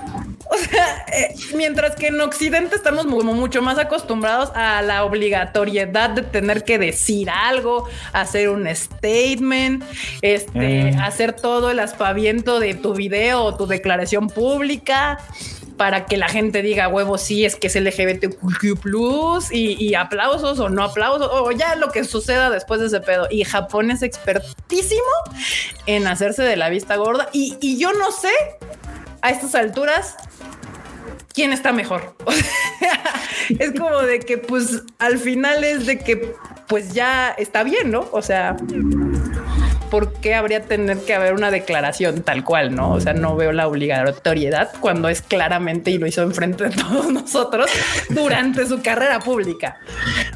[0.72, 6.22] sea, eh, mientras que en Occidente estamos como mucho más acostumbrados a la obligatoriedad de
[6.24, 9.84] tener que decir algo, hacer un statement,
[10.22, 11.00] este, mm.
[11.00, 15.20] hacer todo el aspaviento de tu video o tu declaración pública
[15.80, 18.84] para que la gente diga huevo, sí, es que es LGBTQ
[19.52, 23.28] y, y aplausos o no aplausos o ya lo que suceda después de ese pedo.
[23.32, 25.02] Y Japón es expertísimo
[25.86, 28.30] en hacerse de la vista gorda y, y yo no sé
[29.22, 30.16] a estas alturas
[31.34, 32.16] quién está mejor.
[33.60, 36.36] es como de que, pues, al final es de que,
[36.68, 38.08] pues ya está bien, ¿no?
[38.12, 38.58] O sea,
[39.90, 42.76] ¿por qué habría tener que haber una declaración tal cual?
[42.76, 46.70] No, o sea, no veo la obligatoriedad cuando es claramente y lo hizo enfrente de
[46.72, 47.70] todos nosotros
[48.10, 49.78] durante su carrera pública.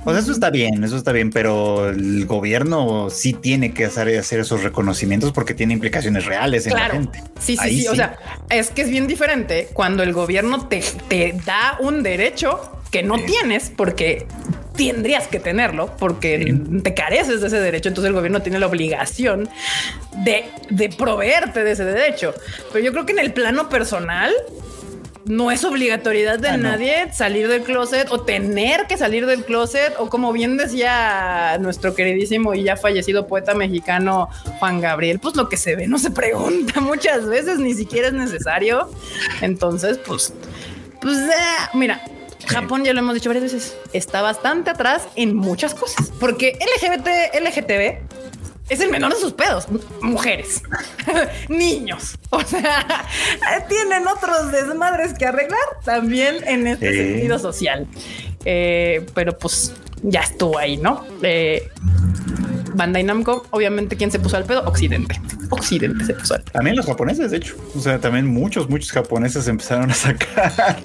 [0.04, 4.40] Pues eso está bien, eso está bien, pero el gobierno sí tiene que hacer, hacer
[4.40, 7.24] esos reconocimientos porque tiene implicaciones reales en la gente.
[7.40, 8.18] Sí, sí, sí, O sea,
[8.50, 13.18] es que es bien diferente cuando el gobierno te, te da un derecho que no
[13.18, 14.28] tienes porque
[14.78, 17.90] tendrías que tenerlo porque te careces de ese derecho.
[17.90, 19.50] Entonces el gobierno tiene la obligación
[20.24, 22.36] de, de proveerte de ese derecho.
[22.72, 24.32] Pero yo creo que en el plano personal,
[25.26, 29.96] no es obligatoriedad de ah, nadie salir del closet o tener que salir del closet
[29.98, 34.30] o como bien decía nuestro queridísimo y ya fallecido poeta mexicano
[34.60, 38.14] Juan Gabriel, pues lo que se ve no se pregunta muchas veces, ni siquiera es
[38.14, 38.90] necesario.
[39.42, 40.34] Entonces, pues,
[41.00, 42.02] pues, eh, mira,
[42.48, 47.36] Japón, ya lo hemos dicho varias veces, está bastante atrás en muchas cosas, porque LGBT,
[47.42, 48.24] LGTB
[48.70, 49.68] es el menor de sus pedos.
[50.02, 50.62] Mujeres,
[51.50, 53.06] niños, o sea,
[53.70, 57.88] tienen otros desmadres que arreglar también en este sentido social.
[58.46, 61.06] Eh, pero pues ya estuvo ahí, ¿no?
[61.22, 61.70] Eh,
[62.74, 64.64] Bandai Namco, obviamente, ¿quién se puso al pedo?
[64.66, 65.20] Occidente.
[65.50, 66.54] Occidente se puso al pedo.
[66.54, 67.56] También los japoneses, de hecho.
[67.76, 70.78] O sea, también muchos, muchos japoneses empezaron a sacar,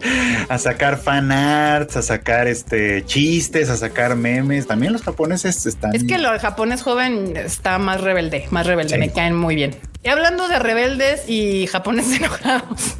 [0.48, 4.66] a sacar fan arts, a sacar este chistes, a sacar memes.
[4.66, 5.94] También los japoneses están.
[5.94, 8.98] Es que lo japonés joven está más rebelde, más rebelde.
[8.98, 9.76] Me caen muy bien.
[10.02, 12.96] Y hablando de rebeldes y japoneses enojados.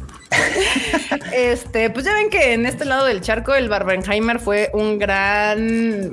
[1.33, 6.11] este, pues ya ven que en este lado del charco el Barbenheimer fue un gran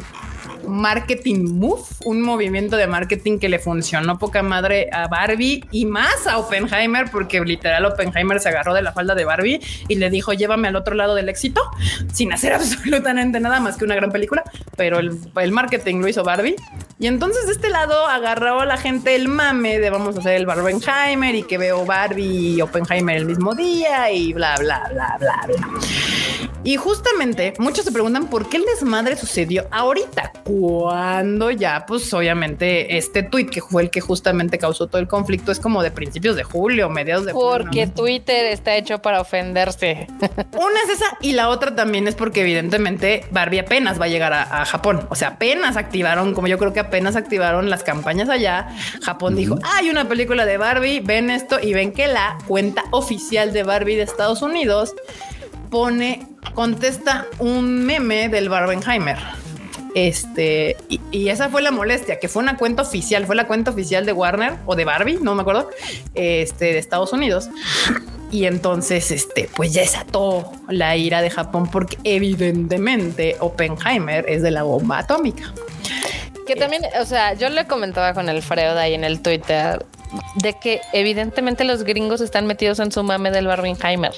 [0.66, 6.26] marketing move, un movimiento de marketing que le funcionó poca madre a Barbie y más
[6.26, 10.32] a Oppenheimer, porque literal Oppenheimer se agarró de la falda de Barbie y le dijo
[10.32, 11.62] llévame al otro lado del éxito,
[12.12, 14.44] sin hacer absolutamente nada más que una gran película,
[14.76, 16.56] pero el, marketing lo hizo Barbie.
[16.98, 20.34] Y entonces de este lado agarró a la gente el mame de vamos a hacer
[20.34, 25.16] el Barbenheimer y que veo Barbie y Oppenheimer el mismo día y bla, bla, bla,
[25.18, 25.68] bla, bla.
[26.64, 32.96] Y justamente muchos se preguntan por qué el desmadre sucedió ahorita, cuando ya, pues obviamente
[32.96, 36.34] este tweet que fue el que justamente causó todo el conflicto es como de principios
[36.34, 40.06] de julio, mediados de Porque Twitter está hecho para ofenderse.
[40.52, 44.32] Una es esa y la otra también es porque evidentemente Barbie apenas va a llegar
[44.32, 45.06] a, Japón.
[45.10, 48.68] O sea, apenas activaron, como yo creo que apenas activaron las campañas allá.
[49.02, 53.52] Japón dijo, hay una película de Barbie, ven esto y ven que la cuenta oficial
[53.52, 54.94] de Barbie de Estados Unidos
[55.70, 59.18] pone, contesta un meme del Barbenheimer.
[59.97, 64.05] Este, y, esa fue la molestia, que fue una cuenta oficial, fue la cuenta oficial
[64.05, 65.70] de Warner o de Barbie, no me acuerdo,
[66.14, 67.48] este, de Estados Unidos.
[68.31, 74.51] Y entonces, este, pues ya desató la ira de Japón porque evidentemente Oppenheimer es de
[74.51, 75.55] la bomba atómica.
[76.47, 79.86] Que también, o sea, yo le comentaba con el Freud ahí en el Twitter
[80.36, 84.12] de que evidentemente los gringos están metidos en su mame del Barbenheimer.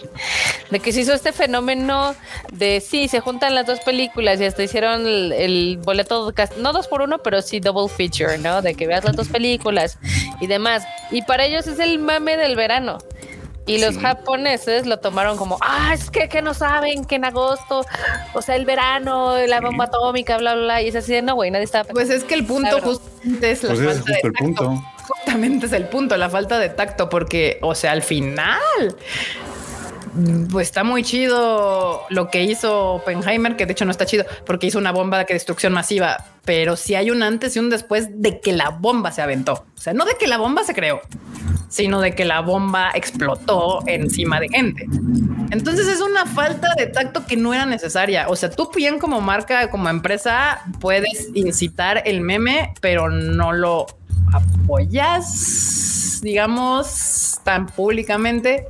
[0.70, 2.14] De que se hizo este fenómeno
[2.52, 7.02] de sí, se juntan las dos películas y hasta hicieron el, boleto, no dos por
[7.02, 8.62] uno, pero sí double feature, ¿no?
[8.62, 9.98] De que veas las dos películas
[10.40, 10.84] y demás.
[11.10, 12.98] Y para ellos es el mame del verano.
[13.66, 17.84] Y los japoneses lo tomaron como, ah, es que, que, no saben que en agosto,
[18.32, 20.82] o sea, el verano, la bomba atómica, bla, bla, bla.
[20.82, 21.84] Y es así de, no, güey, nadie está.
[21.84, 24.82] Pues es que el punto justamente es la pues falta de el punto.
[25.28, 28.58] Justamente es el punto, la falta de tacto, porque, o sea, al final
[30.50, 34.66] pues está muy chido lo que hizo Oppenheimer, que de hecho no está chido porque
[34.66, 38.40] hizo una bomba de destrucción masiva, pero si hay un antes y un después de
[38.40, 39.66] que la bomba se aventó.
[39.76, 41.02] O sea, no de que la bomba se creó,
[41.68, 44.86] sino de que la bomba explotó encima de gente.
[45.50, 48.30] Entonces es una falta de tacto que no era necesaria.
[48.30, 53.97] O sea, tú bien como marca, como empresa, puedes incitar el meme, pero no lo
[54.32, 58.66] apoyas, digamos, tan públicamente.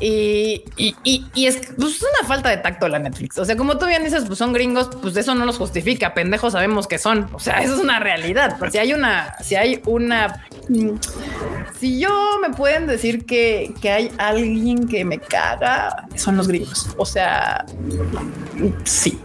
[0.00, 0.64] Y,
[1.36, 3.38] es pues, una falta de tacto la Netflix.
[3.38, 6.14] O sea, como tú bien dices, pues son gringos, pues eso no los justifica.
[6.14, 7.28] Pendejos sabemos que son.
[7.32, 8.56] O sea, eso es una realidad.
[8.58, 10.90] Pero si hay una, si hay una, mm,
[11.78, 16.88] si yo me pueden decir que, que hay alguien que me caga, son los gringos.
[16.96, 17.66] O sea,
[18.84, 19.20] sí.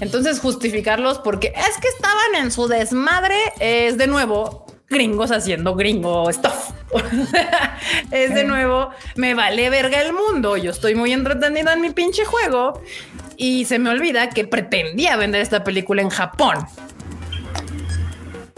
[0.00, 6.30] Entonces justificarlos porque es que estaban en su desmadre es de nuevo gringos haciendo gringo
[6.32, 6.70] stuff.
[8.10, 10.56] es de nuevo, me vale verga el mundo.
[10.56, 12.80] Yo estoy muy entretenida en mi pinche juego
[13.36, 16.58] y se me olvida que pretendía vender esta película en Japón.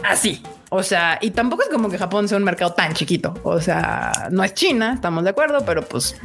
[0.03, 0.43] Así.
[0.69, 3.33] O sea, y tampoco es como que Japón sea un mercado tan chiquito.
[3.43, 6.15] O sea, no es China, estamos de acuerdo, pero pues.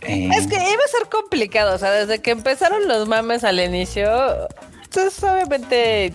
[0.00, 1.74] Es que iba a ser complicado.
[1.74, 4.08] O sea, desde que empezaron los mames al inicio,
[4.96, 6.14] pues obviamente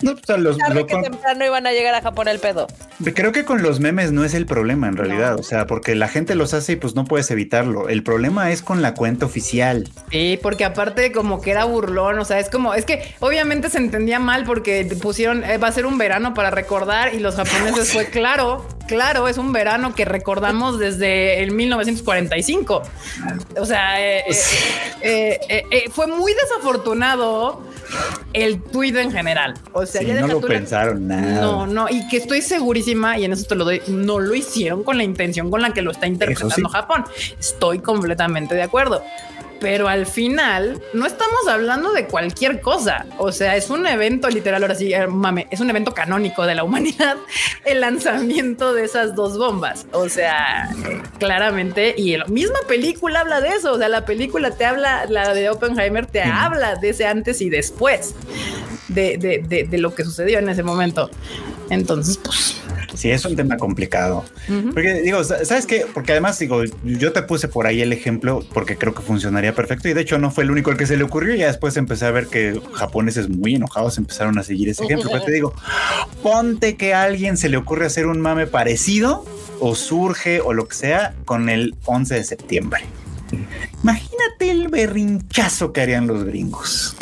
[0.00, 2.66] no, pues los, lo que temprano iban a llegar a Japón el pedo.
[3.14, 6.08] Creo que con los memes no es el problema en realidad, o sea, porque la
[6.08, 7.88] gente los hace y pues no puedes evitarlo.
[7.88, 9.88] El problema es con la cuenta oficial.
[10.10, 13.78] Sí, porque aparte como que era burlón, o sea, es como, es que obviamente se
[13.78, 17.92] entendía mal porque pusieron, eh, va a ser un verano para recordar y los japoneses
[17.92, 22.82] fue claro, claro, es un verano que recordamos desde el 1945.
[23.58, 24.24] O sea, eh,
[25.02, 27.62] eh, fue muy desafortunado
[28.34, 29.54] el tuit en general.
[29.72, 31.40] O sea, ya no lo pensaron nada.
[31.40, 34.84] No, no, y que estoy segurísima, y en eso te lo doy, no lo hicieron
[34.84, 37.04] con la intención con la que lo está interpretando Japón.
[37.40, 39.02] Estoy completamente de acuerdo
[39.62, 43.06] pero al final no estamos hablando de cualquier cosa.
[43.16, 46.56] O sea, es un evento literal, ahora sí, eh, mame, es un evento canónico de
[46.56, 47.16] la humanidad,
[47.64, 49.86] el lanzamiento de esas dos bombas.
[49.92, 50.68] O sea,
[51.20, 53.74] claramente, y la misma película habla de eso.
[53.74, 57.48] O sea, la película te habla, la de Oppenheimer te habla de ese antes y
[57.48, 58.16] después
[58.88, 61.08] de, de, de lo que sucedió en ese momento.
[61.72, 62.62] Entonces, pues
[62.94, 64.24] Sí, es un tema complicado.
[64.72, 65.86] Porque digo, ¿sabes qué?
[65.92, 69.88] Porque además digo, yo te puse por ahí el ejemplo porque creo que funcionaría perfecto
[69.88, 71.34] y de hecho no fue el único al que se le ocurrió.
[71.34, 75.08] Ya después empecé a ver que japoneses muy enojados empezaron a seguir ese ejemplo.
[75.10, 75.54] Pero te digo,
[76.22, 79.24] ponte que a alguien se le ocurre hacer un mame parecido
[79.58, 82.84] o surge o lo que sea con el 11 de septiembre.
[83.82, 86.96] Imagínate el berrinchazo que harían los gringos.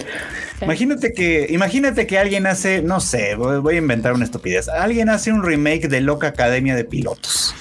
[0.61, 4.69] Imagínate que, imagínate que alguien hace, no sé, voy, a inventar una estupidez.
[4.69, 7.55] Alguien hace un remake de Loca Academia de Pilotos.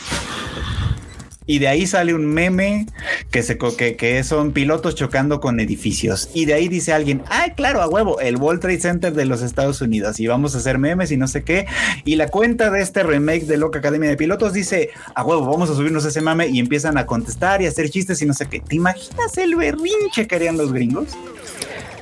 [1.49, 2.85] Y de ahí sale un meme
[3.31, 6.29] que, se, que, que son pilotos chocando con edificios.
[6.35, 9.41] Y de ahí dice alguien, ay, claro, a huevo, el World Trade Center de los
[9.41, 10.19] Estados Unidos.
[10.19, 11.65] Y vamos a hacer memes y no sé qué.
[12.05, 15.71] Y la cuenta de este remake de Loca Academia de Pilotos dice, a huevo, vamos
[15.71, 16.49] a subirnos ese meme.
[16.49, 18.59] Y empiezan a contestar y hacer chistes y no sé qué.
[18.59, 21.17] ¿Te imaginas el berrinche que harían los gringos?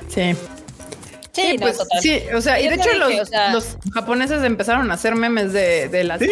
[0.08, 0.34] Sí.
[1.38, 4.42] Sí, no, pues, sí, o sea, y de hecho dije, los, o sea- los japoneses
[4.44, 6.30] empezaron a hacer memes de, de las Sí.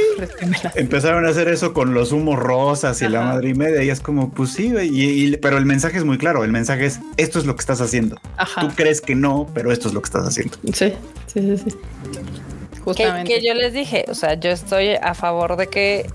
[0.74, 3.82] Empezaron a hacer eso con los humos rosas y la madre y media.
[3.82, 6.44] Y es como, pues sí, y- y- pero el mensaje es muy claro.
[6.44, 8.20] El mensaje es: esto es lo que estás haciendo.
[8.36, 8.60] Ajá.
[8.60, 10.56] Tú crees que no, pero esto es lo que estás haciendo.
[10.72, 10.92] Sí,
[11.26, 11.70] sí, sí, sí.
[11.70, 13.34] Que, Justamente.
[13.34, 16.08] que yo les dije, o sea, yo estoy a favor de que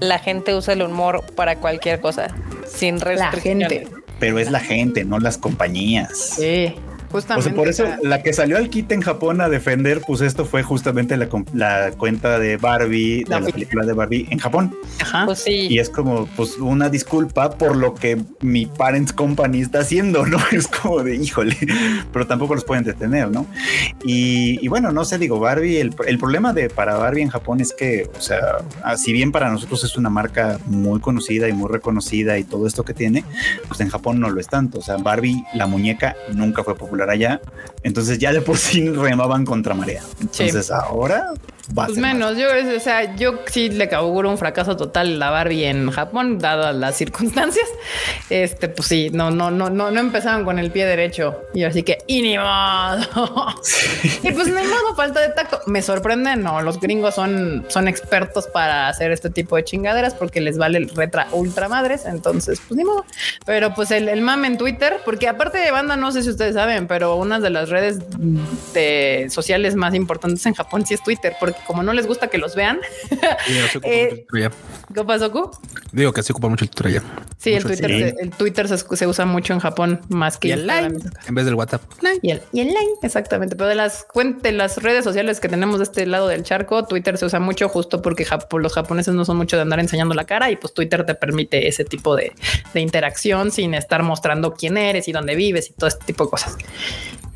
[0.00, 2.28] la gente use el humor para cualquier cosa,
[2.66, 3.68] sin la restricciones.
[3.70, 3.90] gente.
[4.18, 6.16] Pero es la gente, no las compañías.
[6.38, 6.74] Sí,
[7.16, 10.44] O sea, por eso la que salió al kit en Japón a defender, pues esto
[10.44, 14.74] fue justamente la, la cuenta de Barbie, La de la película de Barbie en Japón.
[15.00, 15.24] ajá.
[15.26, 15.68] Pues sí.
[15.70, 20.38] Y es como, pues, una disculpa por lo que mi Parents Company está haciendo, ¿no?
[20.52, 21.56] Es como de, híjole,
[22.12, 23.46] pero tampoco los pueden detener, ¿no?
[24.04, 27.60] Y, y bueno, no sé, digo, Barbie, el, el problema de para Barbie en Japón
[27.60, 31.52] es que, o sea, ah, si bien para nosotros es una marca muy conocida y
[31.52, 33.24] muy reconocida y todo esto que tiene,
[33.68, 34.78] pues en Japón no lo es tanto.
[34.78, 37.40] O sea, Barbie, la muñeca, nunca fue popular allá.
[37.82, 40.02] Entonces ya de por sí remaban contra marea.
[40.20, 41.32] Entonces ahora
[41.76, 45.20] va a Pues ser menos, yo, o sea, yo sí le auguro un fracaso total
[45.22, 47.66] a Barbie en Japón, dadas las circunstancias.
[48.30, 51.42] Este, pues sí, no, no, no, no, no empezaron con el pie derecho.
[51.54, 53.54] Y así que, y ni modo.
[54.22, 55.60] y pues ni modo, falta de tacto.
[55.66, 60.40] Me sorprende, no, los gringos son, son expertos para hacer este tipo de chingaderas porque
[60.40, 62.04] les vale el retra ultra madres.
[62.06, 63.04] Entonces, pues ni modo.
[63.44, 66.54] Pero pues el, el mame en Twitter, porque aparte de banda, no sé si ustedes
[66.54, 67.98] saben, pero una de las redes
[68.74, 72.38] de sociales más importantes en Japón sí es Twitter, porque como no les gusta que
[72.38, 72.78] los vean,
[73.46, 74.50] Sí, así Eh, mucho.
[74.94, 75.50] ¿qué pasó, Ku?
[75.92, 77.02] Digo que así ocupa mucho el Twitter ya.
[77.38, 77.98] Sí, el Twitter, sí.
[78.00, 80.96] se, el Twitter se, se usa mucho en Japón más que Y el line
[81.28, 81.82] en vez del WhatsApp.
[82.22, 83.54] Y el, y el line, exactamente.
[83.56, 86.84] Pero de las cuen- de las redes sociales que tenemos de este lado del charco,
[86.86, 88.26] Twitter se usa mucho justo porque
[88.58, 91.68] los japoneses no son mucho de andar enseñando la cara y pues Twitter te permite
[91.68, 92.32] ese tipo de,
[92.74, 96.30] de interacción sin estar mostrando quién eres y dónde vives y todo este tipo de
[96.30, 96.56] cosas.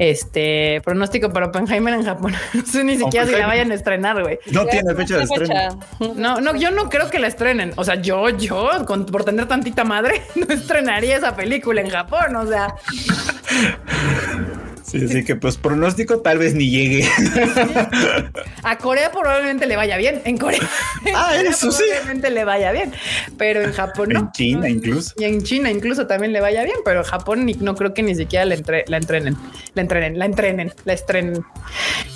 [0.03, 2.33] Este pronóstico para Oppenheimer en Japón.
[2.55, 4.39] No sé ni siquiera si la vayan a estrenar, güey.
[4.51, 5.79] No tiene fecha de ¿Qué estreno.
[6.17, 7.75] No, no, yo no creo que la estrenen.
[7.77, 12.35] O sea, yo, yo, con- por tener tantita madre, no estrenaría esa película en Japón.
[12.37, 12.75] O sea,
[14.91, 17.09] Sí, así que pues pronóstico tal vez ni llegue.
[18.63, 20.21] a Corea probablemente le vaya bien.
[20.25, 20.59] En Corea,
[21.05, 21.83] en Ah, Corea eso sí.
[21.89, 22.93] probablemente le vaya bien,
[23.39, 24.21] pero en Japón no.
[24.21, 25.15] En China incluso.
[25.19, 28.03] Y en China incluso también le vaya bien, pero en Japón ni- no creo que
[28.03, 29.37] ni siquiera la, entre- la entrenen,
[29.75, 31.45] la entrenen, la entrenen, la estrenen.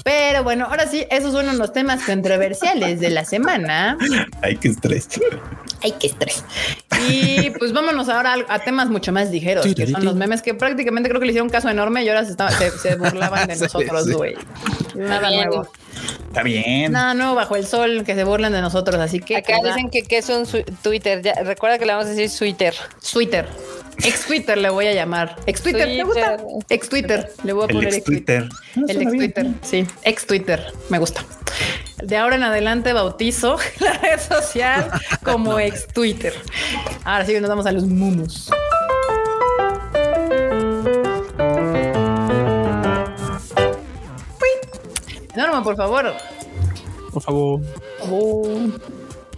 [0.05, 3.97] Pero bueno, ahora sí, esos son los temas controversiales de la semana.
[4.43, 5.09] Ay, qué estrés.
[5.83, 6.45] Ay, qué estrés.
[7.09, 10.55] Y pues vámonos ahora a, a temas mucho más ligeros, que son los memes que
[10.55, 13.47] prácticamente creo que le hicieron un caso enorme y ahora se, estaba- se- se burlaban
[13.49, 14.35] de nosotros, güey.
[14.95, 15.49] Nada Bien.
[15.49, 15.69] nuevo.
[16.29, 16.93] Está bien.
[16.93, 18.97] Nada nuevo bajo el sol que se burlan de nosotros.
[19.01, 20.47] Así que Acá pues, dicen que, que es un
[20.83, 21.23] Twitter.
[21.23, 22.75] Ya, recuerda que le vamos a decir Twitter.
[23.13, 23.47] Twitter.
[24.03, 25.37] Ex Twitter le voy a llamar.
[25.47, 26.37] Ex Twitter, ¿te gusta?
[26.37, 26.65] Twitter.
[26.69, 27.33] Ex Twitter.
[27.45, 28.49] Le voy a El poner ex ex Twitter.
[28.49, 28.59] Twitter.
[28.77, 29.13] Ah, El ex.
[29.13, 29.87] Twitter, sí.
[30.03, 31.25] Ex Twitter, me gusta.
[32.03, 34.91] De ahora en adelante bautizo la red social
[35.23, 36.35] como ex Twitter.
[37.05, 38.51] Ahora sí nos vamos a los mumus.
[45.37, 46.13] Norma, por favor.
[47.13, 47.61] Por favor.
[48.11, 48.69] Oh.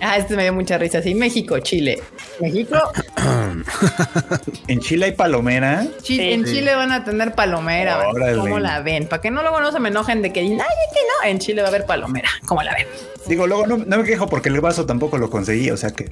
[0.01, 1.03] Ah, este me dio mucha risa.
[1.03, 2.03] Sí, México, Chile.
[2.41, 2.77] México,
[4.69, 5.87] En Chile hay palomera.
[6.03, 6.21] Sí.
[6.21, 8.09] en Chile van a tener palomera.
[8.09, 8.39] Órale.
[8.39, 9.07] ¿Cómo la ven?
[9.07, 11.29] Para que no luego no se me enojen de que ay, que no.
[11.29, 12.29] En Chile va a haber palomera.
[12.47, 12.87] ¿Cómo la ven?
[13.27, 16.05] Digo, luego no, no me quejo porque el vaso tampoco lo conseguí, o sea que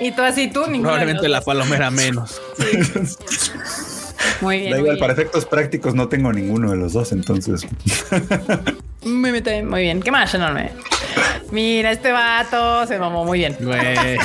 [0.00, 0.90] Y tú así, tú, ninguno.
[0.90, 2.40] Probablemente la palomera menos.
[4.40, 4.70] Muy bien.
[4.70, 4.98] da muy igual, bien.
[4.98, 7.66] para efectos prácticos no tengo ninguno de los dos, entonces.
[9.04, 10.02] Muy bien, muy bien.
[10.02, 10.70] ¿Qué más, enorme?
[11.50, 13.56] Mira, este vato se mamó muy bien.
[13.60, 14.18] Güey.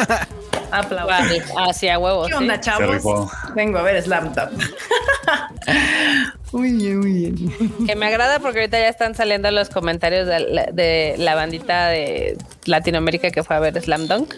[0.70, 1.42] Aplausos.
[1.56, 2.26] Hacia huevos.
[2.26, 2.38] ¿Qué ¿sí?
[2.38, 2.94] onda, chavos?
[2.96, 3.30] rifó.
[3.54, 4.50] Vengo a ver Slam Top.
[6.56, 7.86] muy bien, muy bien.
[7.86, 11.88] Que me agrada porque ahorita ya están saliendo los comentarios de la, de la bandita
[11.88, 14.34] de Latinoamérica que fue a ver Slam Dunk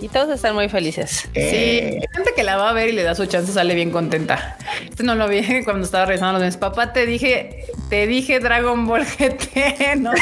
[0.00, 1.28] y todos están muy felices.
[1.34, 4.56] Sí, gente que la va a ver y le da su chance sale bien contenta.
[4.88, 6.56] Este no lo vi cuando estaba revisando los memes.
[6.56, 10.12] Papá, te dije, te dije Dragon Ball GT, no.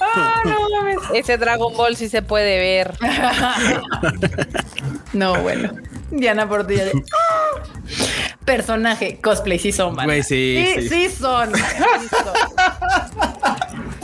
[0.00, 0.98] Ah, no mames.
[1.14, 2.94] Ese Dragon Ball sí se puede ver.
[5.14, 5.72] No, bueno.
[6.10, 6.84] Diana Portilla.
[6.86, 7.62] de- ¡Ah!
[8.44, 9.94] Personaje, cosplay, sí son.
[9.94, 10.82] Güey, sí, sí.
[10.82, 10.88] sí.
[10.88, 11.54] sí son.
[11.54, 11.62] Sí
[12.10, 12.34] son.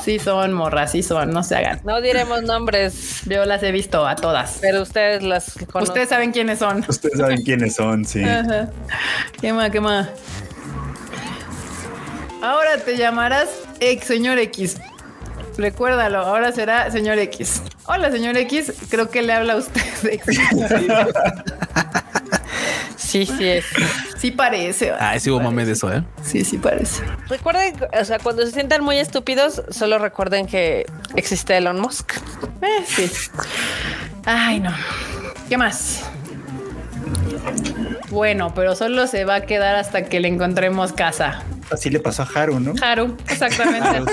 [0.04, 1.80] Sí son, morras, sí son, no se hagan.
[1.82, 4.58] No diremos nombres, Yo las he visto a todas.
[4.60, 5.82] pero ustedes las conocen.
[5.82, 6.84] Ustedes saben quiénes son.
[6.86, 8.22] Ustedes saben quiénes son, sí.
[8.22, 8.68] Ajá.
[9.40, 9.70] ¿Qué más?
[9.70, 10.08] ¿Qué más?
[12.42, 13.48] Ahora te llamarás
[13.80, 14.76] ex señor X.
[15.56, 17.62] Recuérdalo, ahora será señor X.
[17.86, 18.74] Hola, señor X.
[18.90, 19.80] Creo que le habla a usted.
[23.14, 23.64] Sí, Sí, sí es.
[24.18, 24.90] Sí parece.
[24.90, 26.02] Ah, sí hubo mame de eso, ¿eh?
[26.22, 27.02] Sí, sí parece.
[27.28, 32.14] Recuerden, o sea, cuando se sientan muy estúpidos, solo recuerden que existe Elon Musk.
[32.62, 33.10] Eh, sí.
[34.24, 34.72] Ay, no.
[35.48, 36.02] ¿Qué más?
[38.08, 41.42] Bueno, pero solo se va a quedar hasta que le encontremos casa.
[41.70, 42.72] Así le pasó a Haru, ¿no?
[42.82, 44.10] Haru, exactamente.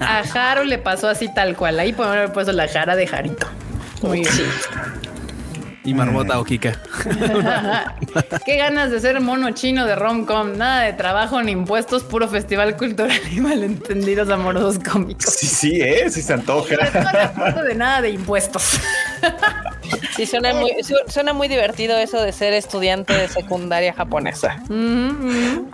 [0.00, 1.78] a Haru le pasó así tal cual.
[1.78, 3.46] Ahí podemos haber puesto la jara de Jarito.
[4.02, 4.32] Muy bien.
[5.88, 6.78] Y Marmota o Kika.
[8.44, 10.54] Qué ganas de ser mono chino de romcom.
[10.58, 15.32] Nada de trabajo ni impuestos, puro festival cultural y malentendidos amorosos cómicos.
[15.32, 16.10] Sí, sí, ¿eh?
[16.10, 16.74] Sí se antoja.
[17.54, 18.78] No de nada de impuestos.
[20.14, 24.56] Sí, suena muy, su- suena muy divertido eso de ser estudiante de secundaria japonesa.
[24.64, 25.70] Ujú, ujú.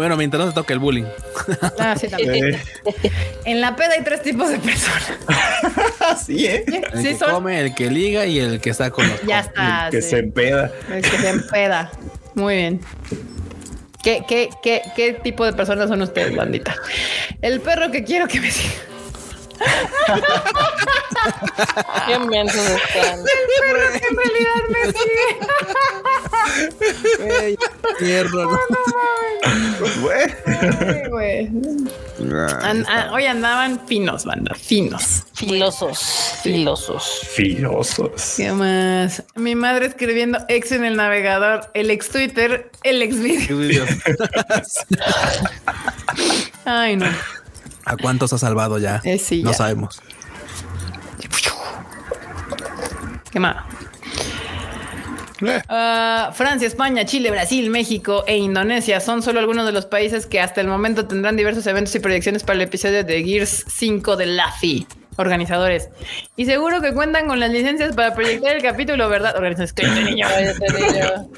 [0.00, 1.04] Bueno, mientras no se toque el bullying.
[1.78, 2.54] Ah, sí, también.
[2.54, 2.60] Eh,
[3.44, 5.12] En la peda hay tres tipos de personas.
[6.26, 6.64] sí, ¿eh?
[6.66, 7.30] El Sí, que son.
[7.32, 9.88] come, el que liga y el que está con los Ya está.
[9.90, 10.08] que sí.
[10.08, 10.72] se empeda.
[10.90, 11.92] El que se empeda.
[12.34, 12.80] Muy bien.
[14.02, 16.74] ¿Qué, qué, qué, ¿Qué tipo de personas son ustedes, bandita?
[17.42, 18.72] El perro que quiero que me siga.
[22.06, 23.18] Qué mensos están.
[23.20, 23.24] El
[23.60, 25.28] perro que en realidad me sigue.
[27.46, 27.56] Ey,
[28.00, 28.58] hierro, ¿no?
[30.00, 30.26] Güey.
[31.08, 31.50] Güey.
[32.62, 34.54] An- a- hoy andaban finos, banda.
[34.54, 35.24] Finos.
[35.34, 37.20] Filosos, filosos.
[37.34, 38.34] Filosos.
[38.36, 39.22] ¿Qué más?
[39.36, 43.46] Mi madre escribiendo ex en el navegador, el ex Twitter, el ex video.
[43.46, 43.88] Qué videos.
[46.66, 47.06] Ay, no.
[47.90, 49.00] ¿A cuántos ha salvado ya?
[49.02, 49.56] Eh, sí, no ya.
[49.56, 50.00] sabemos.
[53.32, 53.56] ¿Qué más?
[55.68, 60.38] Ah, Francia, España, Chile, Brasil, México e Indonesia son solo algunos de los países que
[60.38, 64.26] hasta el momento tendrán diversos eventos y proyecciones para el episodio de Gears 5 de
[64.26, 64.86] Laffy.
[65.16, 65.90] Organizadores.
[66.36, 69.36] Y seguro que cuentan con las licencias para proyectar el capítulo, ¿verdad?
[69.36, 70.26] Organizadores, cállate, niño.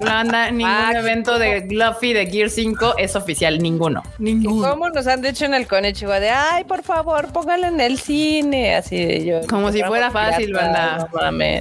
[0.00, 4.04] No anda ningún Ah, evento de Luffy de Gear 5 es oficial, ninguno.
[4.20, 4.70] Ninguno.
[4.70, 8.76] ¿Cómo nos han dicho en el Konichiwa de ay, por favor, póngalo en el cine?
[8.76, 9.40] Así de yo.
[9.48, 11.08] Como si fuera fácil, banda.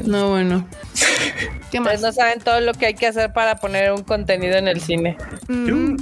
[0.06, 0.68] No, bueno.
[1.72, 1.95] ¿Qué más?
[1.95, 4.81] Ustedes no saben todo lo que hay que hacer para poner un contenido en el
[4.81, 5.18] cine.
[5.48, 5.95] Mm,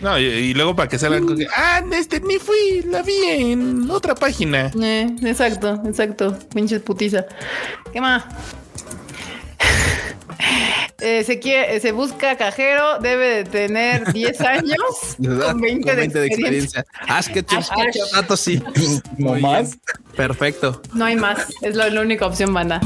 [0.00, 3.22] No, y, y luego para que salgan con que, ah, este ni fui, la vi
[3.24, 4.70] en otra página.
[4.82, 6.38] eh, exacto, exacto.
[6.54, 7.24] Pinches putiza.
[7.92, 8.24] ¿Qué más?
[11.02, 14.76] Eh, se, quiere, se busca cajero, debe de tener 10 años
[15.16, 16.84] con 20, de, experiencia.
[17.08, 17.58] Ash Ketchum.
[17.58, 18.08] Ash Ketchum.
[18.12, 18.62] Dato sí.
[19.16, 19.70] No Muy más.
[19.70, 19.80] bien.
[20.16, 20.82] Perfecto.
[20.92, 21.46] No hay más.
[21.62, 22.80] Es la, la única opción, banda.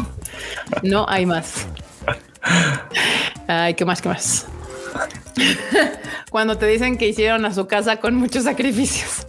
[0.83, 1.67] No hay más.
[3.49, 4.01] Ay, ¿qué más?
[4.01, 4.47] ¿Qué más?
[6.31, 9.27] Cuando te dicen que hicieron a su casa con muchos sacrificios.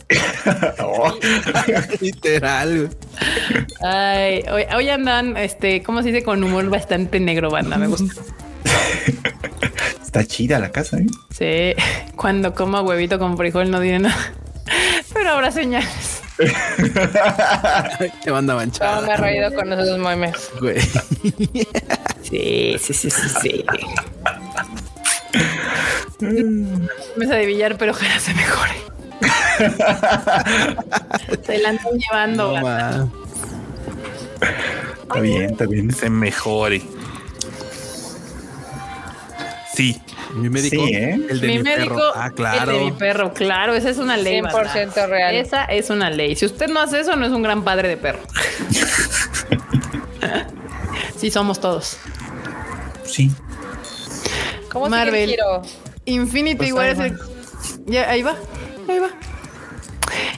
[0.80, 1.14] Oh,
[2.02, 2.90] Literal.
[3.82, 6.23] Ay, hoy, hoy andan, este, ¿cómo se dice?
[6.23, 7.77] Con humor bastante negro, banda.
[7.77, 8.14] Me gusta.
[10.03, 11.06] está chida la casa, ¿eh?
[11.32, 11.84] Sí,
[12.15, 14.34] cuando como huevito con frijol no diré nada.
[15.14, 16.22] Pero habrá señales.
[18.23, 19.02] Te manda No, manchada.
[19.07, 20.49] me he reído con esos memes.
[20.60, 20.82] Güey.
[22.22, 23.65] Sí, sí, sí, sí, sí.
[27.15, 28.73] Mesa de billar, pero ojalá se mejore.
[31.45, 32.59] se la andan llevando.
[32.59, 33.11] No.
[35.01, 35.91] Está bien, está bien.
[35.91, 36.81] Se mejore.
[39.73, 40.01] Sí.
[40.35, 40.85] Mi médico.
[40.85, 41.17] Sí, ¿eh?
[41.29, 42.11] El de mi, mi, médico, perro.
[42.15, 42.71] Ah, claro.
[42.71, 44.41] el de mi perro, claro, esa es una ley.
[44.41, 45.07] 100% banda.
[45.07, 45.35] real.
[45.35, 46.35] Esa es una ley.
[46.35, 48.19] Si usted no hace eso, no es un gran padre de perro.
[51.17, 51.97] sí, somos todos.
[53.05, 53.31] Sí.
[54.76, 55.14] ¿Cómo Marvel.
[55.14, 55.61] sigue el giro?
[56.06, 57.18] Infinity Pues War es el.
[57.88, 58.35] Ya, ahí va.
[58.88, 59.10] Ahí va.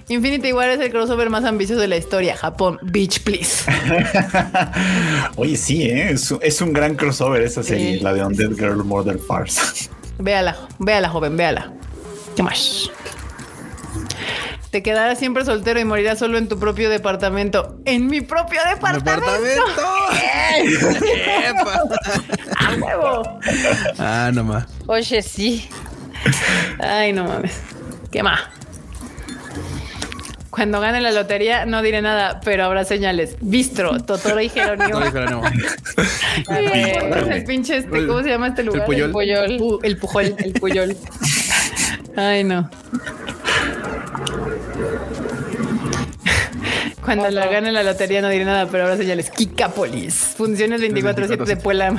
[0.07, 2.35] Infinity War es el crossover más ambicioso de la historia.
[2.37, 3.65] Japón, bitch, please.
[5.35, 6.11] Oye, sí, ¿eh?
[6.11, 7.99] es, un- es un gran crossover esa serie, Sí.
[8.03, 9.89] la de Undead Girl Murder Farce.
[10.19, 11.73] Véala, véala, joven, véala.
[12.35, 12.89] ¿Qué más?
[14.71, 17.77] Te quedarás siempre soltero y morirás solo en tu propio departamento.
[17.85, 19.21] En mi propio departamento.
[19.41, 19.81] ¡Departamento!
[21.49, 21.81] ¡Epa!
[22.59, 23.39] ¡A huevo!
[23.97, 24.65] ah, no más.
[24.87, 25.69] Oye, sí.
[26.79, 27.59] Ay, no mames.
[28.11, 28.41] ¿Qué más?
[30.49, 33.35] Cuando gane la lotería no diré nada, pero habrá señales.
[33.41, 34.99] Bistro, Totoro y Jerónimo.
[34.99, 35.43] No, Jerónimo.
[35.45, 38.07] Ay, ¿cómo es el pinche este?
[38.07, 38.85] ¿Cómo se llama este lugar?
[38.85, 39.05] Puyol.
[39.07, 39.49] El Puyol.
[39.59, 40.97] Pu- el Pujol, el Puyol.
[42.17, 42.69] Ay, no.
[47.07, 49.29] Cuando la gane la lotería no diré nada, pero ahora señales.
[49.29, 50.13] Kikapolis.
[50.35, 51.95] Funciones 24-7 de Puebla.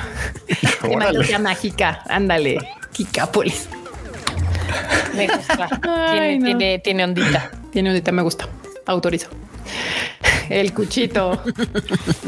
[0.82, 2.02] Magia mágica.
[2.10, 2.58] Ándale.
[2.92, 3.70] Kikapolis.
[5.16, 5.66] Me gusta.
[5.82, 6.44] Ay, tiene, no.
[6.44, 7.50] tiene, tiene ondita.
[7.72, 8.50] Tiene ahorita me gusta.
[8.84, 9.28] Autorizo.
[10.50, 11.42] El cuchito.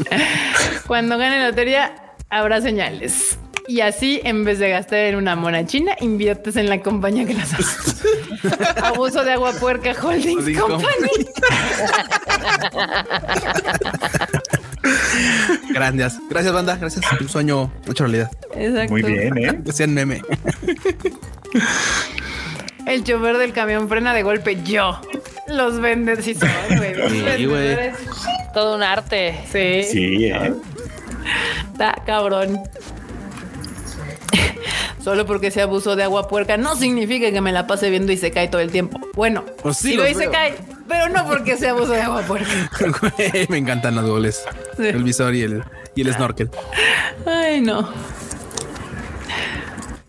[0.87, 3.37] Cuando gane la lotería, habrá señales.
[3.71, 7.33] Y así en vez de gastar en una mona china, inviertes en la compañía que
[7.33, 8.05] las hace.
[8.83, 11.09] Abuso de agua puerca Holdings Holding Company.
[15.73, 16.19] Gracias.
[16.29, 16.75] Gracias, banda.
[16.75, 17.05] Gracias.
[17.21, 18.29] Un sueño hecho realidad.
[18.55, 18.91] Exacto.
[18.91, 19.53] Muy bien, ¿eh?
[19.59, 20.21] Decían meme.
[22.85, 24.99] El chofer del camión frena de golpe yo.
[25.47, 27.91] Los vendes sí son, güey.
[28.53, 29.39] Todo un arte.
[29.49, 30.53] Sí, Sí, ¿eh?
[31.71, 32.59] está cabrón.
[35.03, 38.17] Solo porque se abusó de agua puerca no significa que me la pase viendo y
[38.17, 38.99] se cae todo el tiempo.
[39.15, 40.31] Bueno, Pues sí, los lo se veo.
[40.31, 40.55] cae,
[40.87, 42.49] pero no porque se abusó de agua puerca.
[43.49, 44.43] Me encantan los goles.
[44.77, 44.87] Sí.
[44.87, 45.63] El visor y el,
[45.95, 46.49] y el snorkel.
[47.25, 47.89] Ay, no.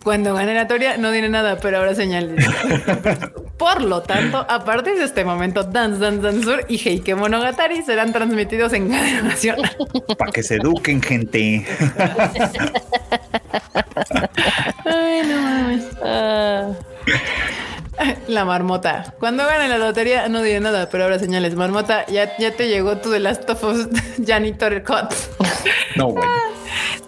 [0.05, 2.45] Cuando gane la teoría no diré nada, pero ahora señales.
[3.63, 7.83] Por lo tanto, a partir de este momento, Dance Dance Dance Sur y Heike Monogatari
[7.83, 9.71] serán transmitidos en cadena nacional.
[10.19, 11.65] Para que se eduquen, gente.
[14.85, 15.85] Ay, no mames.
[16.05, 16.71] Ah,
[18.27, 19.15] La marmota.
[19.21, 21.55] Cuando gane la lotería no diré nada, pero ahora señales.
[21.55, 23.87] Marmota, ya, ya te llegó tu The Last of Us
[24.27, 25.15] Janitor Cut.
[25.95, 26.29] No, bueno.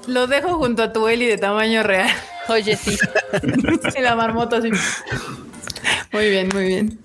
[0.06, 2.10] Lo dejo junto a tu Eli de tamaño real.
[2.48, 2.96] oye, sí.
[3.98, 4.70] Y la marmota así.
[6.14, 6.98] Muy bien, muy bien.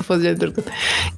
[0.00, 0.66] Of Us Janitor Cut.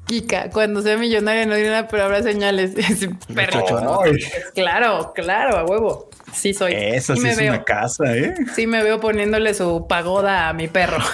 [0.06, 2.72] Kika, cuando sea millonaria no diré nada, pero habrá señales.
[3.36, 4.12] Ay,
[4.54, 6.10] Claro, claro, a huevo.
[6.32, 6.74] Sí soy.
[6.74, 7.52] esa sí me es veo.
[7.54, 8.34] una casa, ¿eh?
[8.54, 10.98] Sí me veo poniéndole su pagoda a mi perro.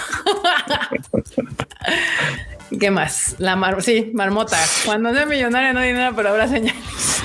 [2.79, 3.35] ¿Qué más?
[3.39, 4.57] La mar sí, marmota.
[4.85, 7.23] Cuando sea millonaria no nada, pero habrá señales.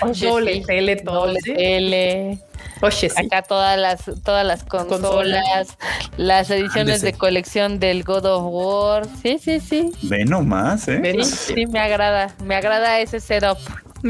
[0.00, 0.62] Oye, Doble sí.
[0.64, 1.26] tele, todo.
[1.26, 1.52] Doble ¿sí?
[1.52, 2.38] tele.
[2.80, 3.26] Oye, sí.
[3.26, 5.76] Acá todas las, todas las consolas,
[6.16, 7.06] las ediciones Ándese.
[7.06, 9.06] de colección del God of War.
[9.22, 9.92] Sí, sí, sí.
[10.02, 10.98] Ve nomás, ¿eh?
[10.98, 11.24] Ven.
[11.24, 12.34] Sí, sí, me agrada.
[12.44, 13.58] Me agrada ese setup.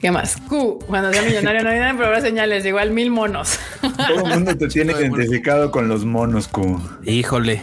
[0.00, 0.36] ¿Qué más?
[0.48, 0.80] Q.
[0.86, 2.64] Cuando sea millonario no hay nada, pero habrá señales.
[2.66, 3.58] Igual mil monos.
[3.80, 6.80] Todo el mundo te tiene identificado con los monos, Q.
[7.04, 7.62] Híjole.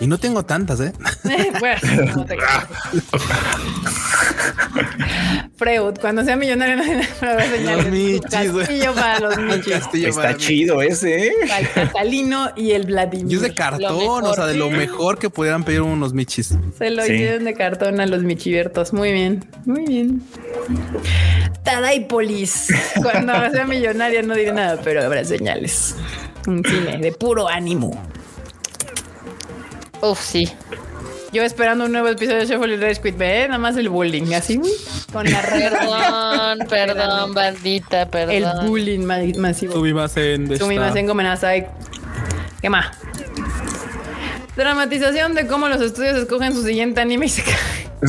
[0.00, 0.92] Y no tengo tantas, ¿eh?
[1.60, 2.36] bueno, no te.
[5.56, 7.84] Freud, cuando sea millonario no señales.
[7.84, 8.66] Los michis, güey.
[8.66, 9.72] Castillo para los michis.
[9.74, 10.46] Castillo para Está mí.
[10.46, 11.32] chido ese, ¿eh?
[11.58, 13.32] El Catalino y el Vladimir.
[13.32, 16.54] Y es de cartón, mejor, o sea, de lo mejor que pudieran pedir unos michis.
[16.78, 17.14] Se lo Sí.
[17.14, 18.92] hicieron de cartón a los michibiertos.
[18.92, 20.22] Muy bien, muy bien.
[21.64, 22.68] Tadaipolis.
[23.02, 25.96] Cuando sea millonaria no diré nada, pero habrá señales.
[26.46, 27.90] Un cine de puro ánimo.
[30.02, 30.48] Uf, sí.
[31.32, 34.32] Yo esperando un nuevo episodio de Shuffle y Rage Quit, ve, nada más el bullying,
[34.32, 34.70] así, uy,
[35.12, 35.70] con la red.
[35.78, 38.34] Perdón, perdón, bandita, perdón.
[38.34, 39.74] El bullying ma- masivo.
[39.74, 40.58] Sumimasen.
[40.58, 41.66] Sumimasen Gomenasai.
[42.62, 42.86] ¿Qué más?
[44.56, 47.54] Dramatización de cómo los estudios escogen su siguiente anime y se cae.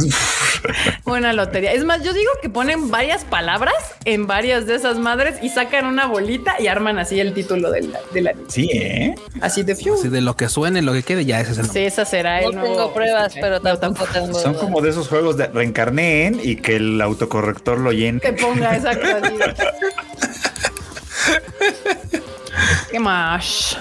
[1.06, 1.73] Buena lotería.
[1.73, 3.73] Es más, yo digo que ponen varias palabras
[4.06, 7.94] en varias de esas madres y sacan una bolita y arman así el título del,
[8.14, 8.45] del anime.
[8.49, 9.15] Sí, ¿eh?
[9.41, 9.95] Así de fiu.
[9.95, 12.40] Así de lo que suene, lo que quede, ya ese es el Sí, esa será
[12.40, 14.40] el No nuevo- tengo pruebas, pero No, tampoco tengo.
[14.40, 18.19] Son como de esos juegos de reencarneen y que el autocorrector lo llene.
[18.19, 19.36] Que ponga exacto así.
[22.91, 23.77] ¿Qué más?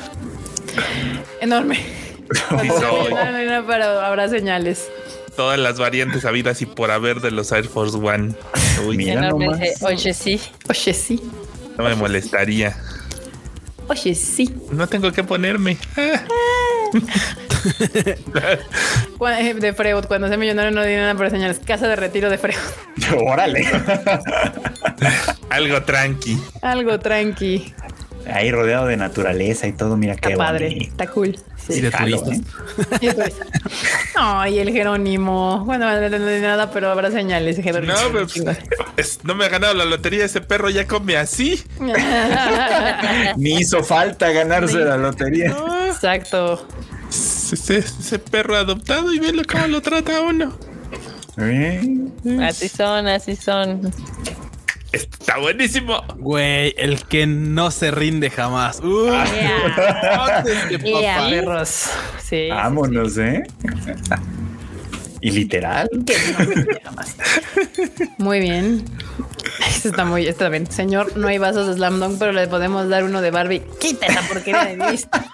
[1.40, 1.78] Enorme.
[2.30, 3.66] No.
[3.66, 4.90] Pero habrá señales.
[5.38, 8.34] Todas las variantes habidas y por haber de los Air Force One.
[8.84, 9.60] Uy, Mira nomás.
[9.60, 10.40] ese- Oye, sí.
[10.68, 11.22] Oye, sí.
[11.76, 12.76] no me molestaría.
[13.86, 14.52] Oye, sí.
[14.72, 15.78] No tengo que ponerme.
[19.20, 21.60] Ah, eh, De Freud, cuando sea millonario no diré nada, pero señales.
[21.64, 22.56] Casa de retiro de Freud.
[23.24, 23.64] Órale.
[25.50, 26.36] Algo tranqui.
[26.62, 27.72] Algo tranqui.
[28.32, 30.68] Ahí rodeado de naturaleza y todo, mira Está qué padre.
[30.68, 30.90] bonito.
[30.90, 31.28] Está cool.
[31.68, 31.80] Y Sí.
[31.80, 32.22] de Jalo.
[32.32, 32.40] ¿eh?
[33.00, 33.34] Y después-
[34.16, 35.64] Ay, el Jerónimo.
[35.64, 37.56] Bueno, no nada, pero habrá señales.
[37.62, 37.92] Jerónimo.
[37.92, 38.26] No, pero
[38.96, 40.24] es- no me ha ganado la lotería.
[40.24, 41.62] Ese perro ya come así.
[43.36, 45.54] Ni hizo falta ganarse la lotería.
[45.88, 46.66] Exacto.
[47.10, 50.56] Ese, ese perro adoptado y velo cómo lo trata uno.
[51.38, 51.82] ¿Eh?
[52.42, 53.92] Así son, así son.
[54.92, 56.02] Está buenísimo.
[56.16, 58.80] Güey, el que no se rinde jamás.
[58.80, 60.42] Uh, Yeah.
[60.68, 61.00] de papá.
[61.00, 61.28] Yeah.
[61.28, 61.90] Perros.
[62.22, 62.48] Sí.
[62.48, 63.42] Vámonos, ¿eh?
[65.20, 65.88] Y literal.
[66.06, 67.16] Que no, jamás.
[68.18, 68.84] Muy bien.
[69.68, 70.70] Eso está muy, está bien.
[70.70, 73.62] Señor, no hay vasos de Slam Dunk, pero le podemos dar uno de Barbie.
[73.80, 75.24] Quita esa porquería de mi vista.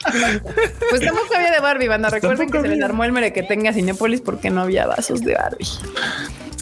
[0.91, 2.11] Pues tampoco había de Barbie, banda.
[2.11, 5.35] Recuerden que se les armó el mere que tenga Cinépolis porque no había vasos de
[5.35, 5.69] Barbie.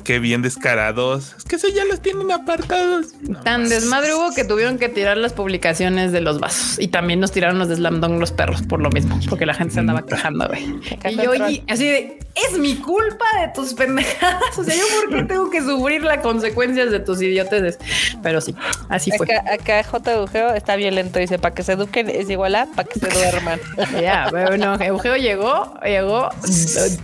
[0.03, 1.35] Qué bien descarados.
[1.39, 3.09] Es que eso ya los tienen apartados.
[3.45, 7.33] Tan desmadre hubo que tuvieron que tirar las publicaciones de los vasos y también nos
[7.33, 10.05] tiraron los de Slam Dunk los perros por lo mismo, porque la gente se andaba
[10.05, 10.63] quejando, güey.
[11.13, 14.43] Y yo y así de es mi culpa de tus pendejadas.
[14.59, 17.79] O sea, yo por qué tengo que sufrir las consecuencias de tus idiotes.
[18.23, 18.55] Pero sí,
[18.89, 19.27] así fue.
[19.37, 20.13] Acá, J.
[20.13, 21.19] Eugeo está violento.
[21.19, 23.61] Dice para que se eduquen es igual a para que se duerman.
[24.01, 26.29] Ya, pero no, Eugeo llegó, llegó.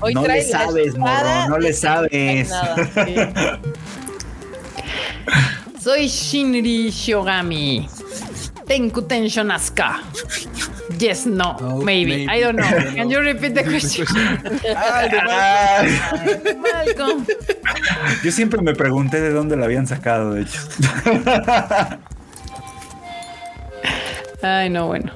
[0.00, 2.50] Hoy no le sabes, morro, no le sabes.
[5.78, 7.88] Soy Shinri Shogami.
[8.66, 10.00] Tenku Tension Asuka.
[10.98, 12.26] Yes, no, maybe.
[12.28, 12.68] I don't know.
[12.94, 14.06] Can you repeat the question?
[16.62, 17.26] Malcolm.
[18.24, 20.60] Yo siempre me pregunté de dónde la habían sacado, de hecho.
[24.42, 25.12] Ay, no, bueno.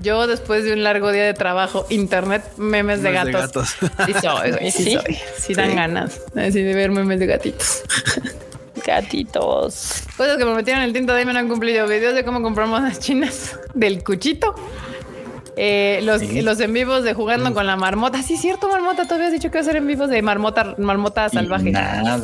[0.00, 3.76] Yo después de un largo día de trabajo, internet, memes de gatos.
[4.06, 5.18] Sí, soy, sí, soy.
[5.36, 7.82] Sí dan ganas así de ver memes de gatitos.
[8.86, 10.04] Gatitos.
[10.16, 11.86] Cosas que me metieron el tinto de me no han cumplido.
[11.86, 14.54] Videos de cómo compramos las chinas del cuchito.
[15.56, 18.22] Eh, los, los en vivos de jugando con la marmota.
[18.22, 19.06] Sí, cierto, marmota.
[19.06, 21.72] Tú habías dicho que iba a ser en vivos de marmota, marmota salvaje.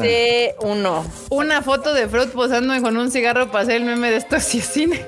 [0.00, 1.04] Sí, uno.
[1.28, 4.60] Una foto de Fruit posando con un cigarro para hacer el meme de esto sí
[4.60, 5.04] cine.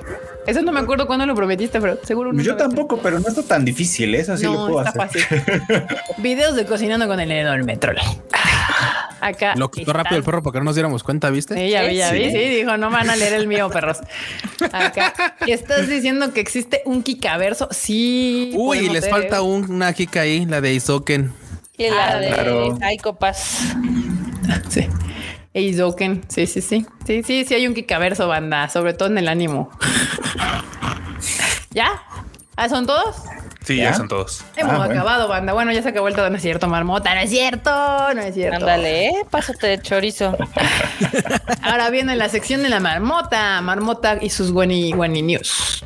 [0.49, 3.63] Eso no me acuerdo cuándo lo prometiste, pero seguro Yo tampoco, pero no está tan
[3.63, 4.15] difícil.
[4.15, 4.21] ¿eh?
[4.21, 5.21] Eso sí lo puedo está hacer.
[5.21, 5.83] Fácil.
[6.17, 7.97] Videos de cocinando con el enorme troll.
[9.21, 9.53] Acá.
[9.55, 11.53] Lo quitó rápido el perro para que no nos diéramos cuenta, ¿viste?
[11.53, 12.31] Sí, ya vi, ya vi.
[12.31, 13.99] Sí, dijo, no van a leer el mío, perros.
[14.71, 15.13] Acá.
[15.47, 17.67] ¿Estás diciendo que existe un Kikaverso?
[17.71, 18.51] Sí.
[18.55, 21.31] Uy, y les falta una Kika ahí, la de Isoken.
[21.77, 22.77] Y la ah, de claro.
[24.69, 24.87] Sí.
[25.59, 26.85] Isoken, sí, sí, sí.
[27.05, 29.69] Sí, sí, sí hay un Kikaverso, banda, sobre todo en el ánimo.
[31.71, 32.01] ¿Ya?
[32.55, 33.15] ¿Ah, son todos?
[33.63, 34.43] Sí, ya, son todos.
[34.55, 35.53] Hemos ah, acabado, banda.
[35.53, 36.29] Bueno, ya se acabó el todo.
[36.29, 37.13] No es cierto, marmota.
[37.13, 37.69] No es cierto.
[38.15, 38.57] No es cierto.
[38.57, 39.25] Ándale, ¿eh?
[39.29, 40.35] pásate de chorizo.
[41.61, 43.61] Ahora viene la sección de la marmota.
[43.61, 45.85] Marmota y sus Guani, Guani News.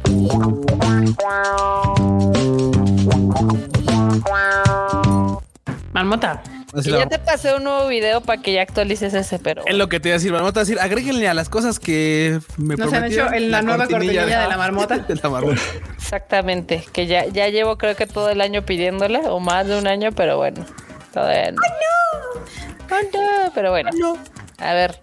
[5.92, 6.42] Marmota.
[6.76, 9.64] Y ya te pasé un nuevo video para que ya actualices ese, pero.
[9.66, 10.62] Es lo que te iba a decir, marmota.
[10.62, 14.48] Decir, agréguenle a las cosas que me Nos han hecho en la, nueva cortinilla, de
[14.48, 14.98] la marmota.
[14.98, 15.62] de la marmota.
[15.96, 16.84] Exactamente.
[16.92, 20.12] Que ya, ya llevo, creo que todo el año pidiéndole, o más de un año,
[20.14, 20.66] pero bueno.
[21.14, 21.62] Todavía no.
[22.90, 23.22] ¡Ay, no!
[23.22, 23.52] no!
[23.54, 23.90] Pero bueno.
[23.94, 24.18] no!
[24.60, 25.00] A ver,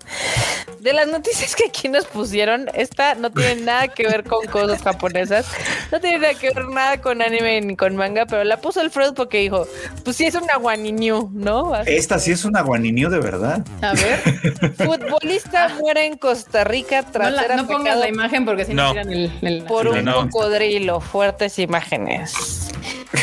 [0.80, 4.82] de las noticias que aquí nos pusieron, esta no tiene nada que ver con cosas
[4.82, 5.46] japonesas,
[5.92, 8.90] no tiene nada que ver nada con anime ni con manga, pero la puso el
[8.90, 9.66] Freud porque dijo,
[10.04, 11.76] pues sí es una guaninio, ¿no?
[11.84, 13.64] Esta sí es una guaninio de verdad.
[13.82, 14.74] A ver.
[14.76, 19.10] Futbolista muere en Costa Rica tras no, no pongas la imagen porque si no, tiran
[19.12, 22.69] el, por un cocodrilo, fuertes imágenes.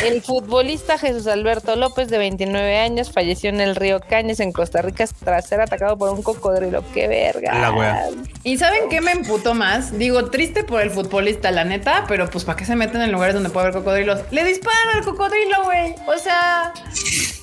[0.02, 4.82] El futbolista Jesús Alberto López, de 29 años, falleció en el río Cañas, en Costa
[4.82, 6.84] Rica, tras ser atacado por un cocodrilo.
[6.92, 8.10] ¡Qué verga!
[8.44, 9.98] ¿Y saben qué me emputó más?
[9.98, 13.34] Digo, triste por el futbolista, la neta, pero pues ¿para qué se meten en lugares
[13.34, 14.20] donde puede haber cocodrilos?
[14.30, 15.94] Le disparan al cocodrilo, güey.
[16.06, 16.72] O sea,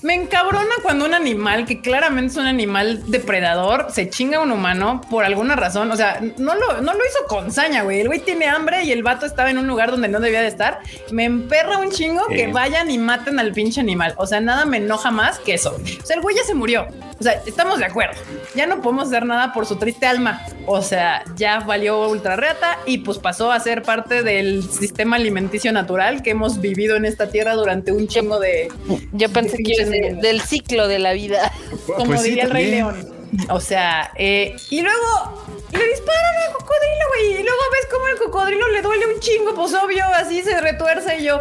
[0.03, 4.51] me encabrona cuando un animal, que claramente es un animal depredador, se chinga a un
[4.51, 5.91] humano por alguna razón.
[5.91, 8.01] O sea, no lo, no lo hizo con saña, güey.
[8.01, 10.47] El güey tiene hambre y el vato estaba en un lugar donde no debía de
[10.47, 10.79] estar.
[11.11, 14.13] Me emperra un chingo que vayan y maten al pinche animal.
[14.17, 15.75] O sea, nada me enoja más que eso.
[15.75, 16.87] O sea, el güey ya se murió.
[17.19, 18.19] O sea, estamos de acuerdo.
[18.55, 20.41] Ya no podemos hacer nada por su triste alma.
[20.65, 25.71] O sea, ya valió ultra reata y pues pasó a ser parte del sistema alimenticio
[25.71, 28.67] natural que hemos vivido en esta tierra durante un chingo de.
[29.13, 31.51] Yo pensé que del ciclo de la vida.
[31.85, 33.15] Como pues diría el Rey León.
[33.49, 37.41] O sea, eh, y luego le disparan al cocodrilo, güey.
[37.41, 41.19] Y luego ves cómo el cocodrilo le duele un chingo, pues obvio, así se retuerce.
[41.19, 41.39] Y yo,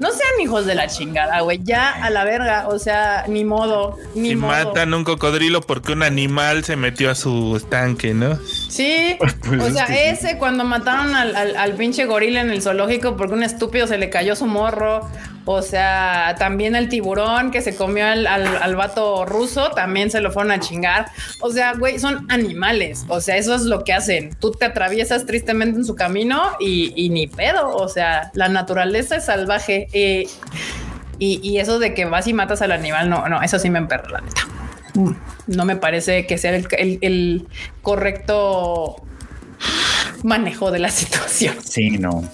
[0.00, 1.60] no sean hijos de la chingada, güey.
[1.62, 6.02] Ya a la verga, o sea, ni modo, ni y matan un cocodrilo porque un
[6.02, 8.38] animal se metió a su estanque, ¿no?
[8.68, 9.16] Sí,
[9.46, 13.42] pues o sea, ese cuando mataron al, al, pinche gorila en el zoológico porque un
[13.42, 15.06] estúpido se le cayó su morro.
[15.46, 20.30] O sea, también el tiburón que se comió al, al, vato ruso, también se lo
[20.30, 21.06] fueron a chingar.
[21.40, 23.04] O sea, güey, son animales.
[23.08, 24.36] O sea, eso es lo que hacen.
[24.38, 27.74] Tú te atraviesas tristemente en su camino y, ni pedo.
[27.74, 29.88] O sea, la naturaleza es salvaje.
[29.92, 30.28] Eh,
[31.18, 34.08] y, eso de que vas y matas al animal, no, no, eso sí me emperra,
[34.08, 34.42] la neta.
[35.46, 37.46] No me parece que sea el
[37.82, 39.02] correcto
[40.24, 41.56] manejo de la situación.
[41.64, 42.24] Sí, no.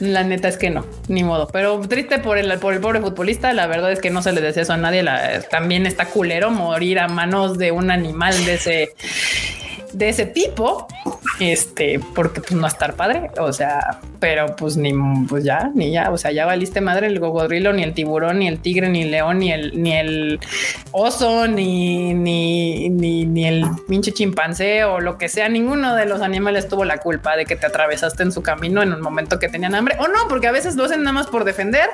[0.00, 1.48] La neta es que no, ni modo.
[1.48, 4.40] Pero triste por el, por el pobre futbolista, la verdad es que no se le
[4.40, 5.04] desea eso a nadie.
[5.50, 8.94] también está culero morir a manos de un animal de ese,
[9.94, 10.86] de ese tipo.
[11.40, 14.92] este, porque pues no estar padre, o sea, pero pues ni,
[15.28, 18.48] pues ya, ni ya, o sea, ya valiste madre el cocodrilo, ni el tiburón, ni
[18.48, 20.40] el tigre, ni el león, ni el, ni el
[20.92, 26.22] oso, ni, ni, ni, ni el pinche chimpancé o lo que sea, ninguno de los
[26.22, 29.48] animales tuvo la culpa de que te atravesaste en su camino en un momento que
[29.48, 31.88] tenían hambre, o no, porque a veces lo hacen nada más por defender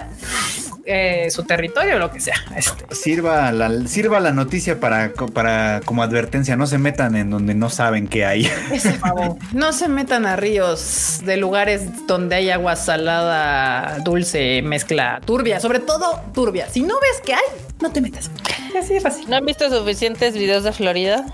[0.84, 2.36] eh, su territorio o lo que sea.
[2.56, 2.94] Este.
[2.94, 7.70] Sirva la, sirva la noticia para, para como advertencia, no se metan en donde no
[7.70, 8.50] saben qué hay.
[9.52, 15.80] No se metan a ríos de lugares donde hay agua salada, dulce, mezcla, turbia, sobre
[15.80, 16.68] todo turbia.
[16.68, 17.44] Si no ves que hay,
[17.80, 18.30] no te metas.
[18.78, 19.28] Así es fácil.
[19.28, 21.26] ¿No han visto suficientes videos de Florida?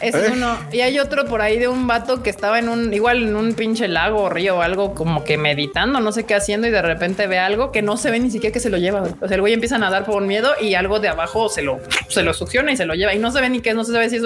[0.00, 0.30] Es ¿Eh?
[0.32, 0.56] uno.
[0.72, 3.54] Y hay otro por ahí de un vato que estaba en un, igual en un
[3.54, 6.82] pinche lago o río o algo, como que meditando, no sé qué haciendo, y de
[6.82, 9.02] repente ve algo que no se ve ni siquiera que se lo lleva.
[9.20, 11.62] O sea, el güey empieza a nadar por un miedo y algo de abajo se
[11.62, 13.14] lo, se lo succiona y se lo lleva.
[13.14, 14.22] Y no se ve ni qué, no se sabe si es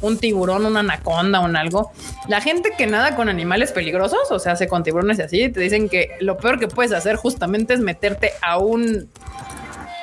[0.00, 1.92] un tiburón, una anaconda, un algo.
[2.28, 5.60] La gente que nada con animales peligrosos, o sea, hace con tiburones y así, te
[5.60, 9.08] dicen que lo peor que puedes hacer justamente es meterte a un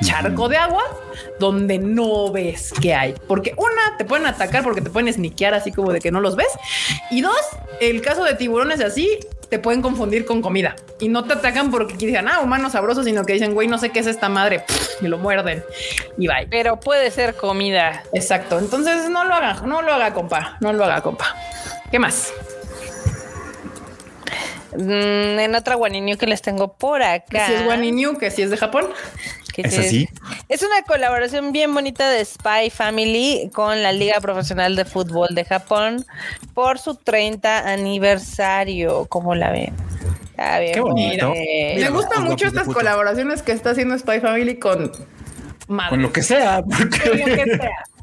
[0.03, 0.83] charco de agua
[1.39, 3.13] donde no ves que hay.
[3.27, 6.35] Porque una, te pueden atacar porque te pueden sniquear así como de que no los
[6.35, 6.47] ves.
[7.11, 7.39] Y dos,
[7.79, 9.19] el caso de tiburones así,
[9.49, 13.23] te pueden confundir con comida y no te atacan porque dicen, ah, humano sabroso, sino
[13.23, 14.63] que dicen, güey, no sé qué es esta madre
[15.01, 15.63] y lo muerden
[16.17, 16.47] y bye.
[16.49, 18.03] Pero puede ser comida.
[18.13, 18.57] Exacto.
[18.57, 21.35] Entonces no lo haga, no lo haga, compa, no lo haga, compa.
[21.91, 22.33] ¿Qué más?
[24.75, 27.45] Mm, en otra Guaniniu que les tengo por acá.
[27.45, 28.87] Si es Guaniniu, que si es de Japón.
[29.57, 30.09] ¿Es así?
[30.49, 35.45] Es una colaboración bien bonita de Spy Family con la Liga Profesional de Fútbol de
[35.45, 36.05] Japón
[36.53, 39.05] por su 30 aniversario.
[39.09, 39.73] ¿Cómo la ven?
[40.31, 40.73] Está bien.
[40.73, 41.33] Qué bonito.
[41.75, 44.91] Me gustan mucho estas colaboraciones que está haciendo Spy Family con
[45.67, 46.63] Con lo que sea.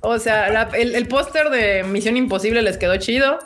[0.02, 3.38] O sea, el, el póster de Misión Imposible les quedó chido.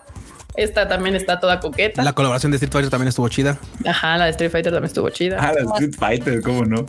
[0.56, 2.02] Esta también está toda coqueta.
[2.04, 3.58] La colaboración de Street Fighter también estuvo chida.
[3.84, 5.38] Ajá, la de Street Fighter también estuvo chida.
[5.40, 6.86] Ah, la de Street Fighter, ¿cómo no?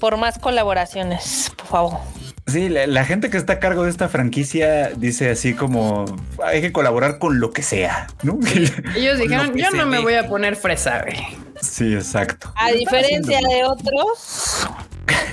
[0.00, 2.00] Por más colaboraciones, por favor.
[2.46, 6.06] Sí, la, gente que está a cargo de esta franquicia dice así como
[6.42, 8.38] hay que colaborar con lo que sea, ¿no?
[8.96, 11.18] Ellos dijeron, yo no me voy a poner fresa, güey.
[11.60, 12.50] Sí, exacto.
[12.56, 14.66] A diferencia de otros,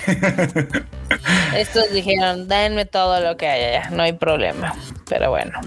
[1.56, 4.76] estos dijeron, denme todo lo que haya, no hay problema.
[5.08, 5.62] Pero bueno.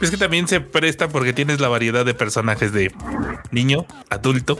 [0.00, 2.92] Es que también se presta porque tienes la variedad de personajes de
[3.50, 4.58] niño, adulto.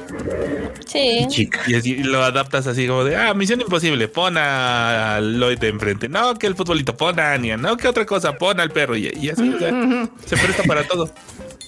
[0.86, 1.19] Sí.
[1.20, 1.61] Y chica.
[1.66, 6.09] Y, así, lo adaptas así como de, ah, misión imposible, pon a Lloyd de enfrente.
[6.09, 7.56] No, que el futbolito, pon a Anya.
[7.56, 8.97] No, que otra cosa, pon al perro.
[8.97, 9.70] Y, así, o sea,
[10.27, 11.12] se presta para todo.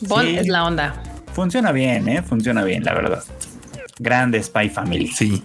[0.02, 1.02] Bon es la onda.
[1.34, 2.22] Funciona bien, ¿eh?
[2.22, 3.24] Funciona bien, la verdad.
[3.98, 5.08] Grande Spy Family.
[5.08, 5.42] Sí.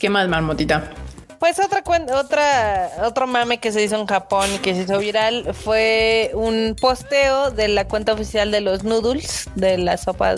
[0.00, 0.90] ¿Qué más, marmotita?
[1.38, 1.82] Pues otra
[2.14, 6.76] otra otro mame que se hizo en Japón y que se hizo viral fue un
[6.80, 10.34] posteo de la cuenta oficial de los noodles, de la sopa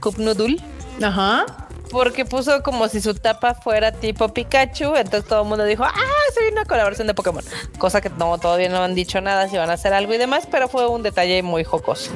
[0.00, 0.56] cup noodle.
[1.02, 1.44] Ajá.
[1.90, 5.92] Porque puso como si su tapa fuera tipo Pikachu, entonces todo el mundo dijo, ah,
[6.34, 7.42] soy una colaboración de Pokémon.
[7.78, 10.46] Cosa que no, todavía no han dicho nada si van a hacer algo y demás,
[10.50, 12.10] pero fue un detalle muy jocoso.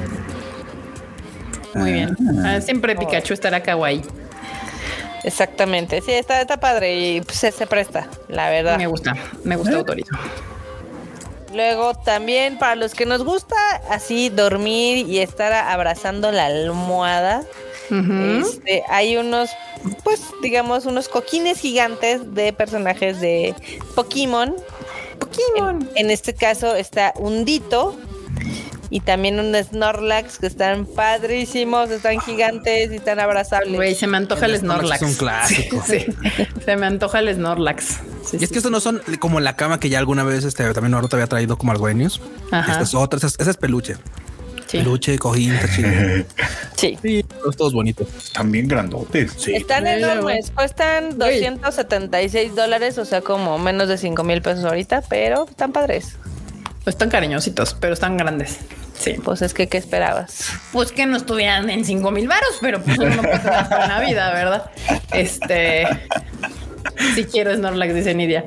[1.74, 2.16] Muy bien.
[2.44, 4.02] Ah, siempre Pikachu estará kawaii.
[5.24, 8.77] Exactamente, sí, está, está padre y pues, se, se presta, la verdad.
[8.77, 10.16] Me gusta, me gusta autorizo.
[11.55, 13.57] Luego también para los que nos gusta
[13.90, 17.43] así dormir y estar abrazando la almohada,
[17.90, 19.51] este, hay unos,
[20.03, 23.55] pues digamos, unos coquines gigantes de personajes de
[23.94, 24.57] Pokémon.
[25.19, 25.82] Pokémon.
[25.94, 27.99] En, en este caso está Undito,
[28.93, 33.74] y también un Snorlax que están padrísimos, están gigantes y están abrazables.
[33.74, 35.01] Güey, se me antoja el, Snorlax.
[35.01, 35.82] Es un clásico.
[35.86, 36.05] Sí,
[36.62, 38.01] se me antoja el Snorlax.
[38.39, 40.90] y es que estos no son como la cama que ya alguna vez este, también
[40.90, 42.20] Naruto te había traído como alguenios.
[42.44, 43.97] Esta es otra, esa es, peluche.
[44.66, 44.78] Sí.
[44.78, 45.90] Peluche, cojín, está chido.
[46.77, 46.98] Sí.
[47.01, 47.24] Sí,
[47.56, 48.09] todos bonitos.
[48.35, 49.32] También grandotes.
[49.39, 49.55] Sí.
[49.55, 55.47] Están enormes, cuestan 276 dólares, o sea, como menos de 5 mil pesos ahorita, pero
[55.48, 56.16] están padres.
[56.86, 58.59] Están cariñositos, pero están grandes.
[58.98, 59.14] Sí.
[59.24, 60.50] Pues es que, ¿qué esperabas?
[60.72, 64.00] Pues que no estuvieran en 5 mil varos, pero pues uno no puede en la
[64.00, 64.70] vida, ¿verdad?
[65.12, 65.86] Este.
[67.14, 68.44] Si quiero Snorlax, dice Nidia.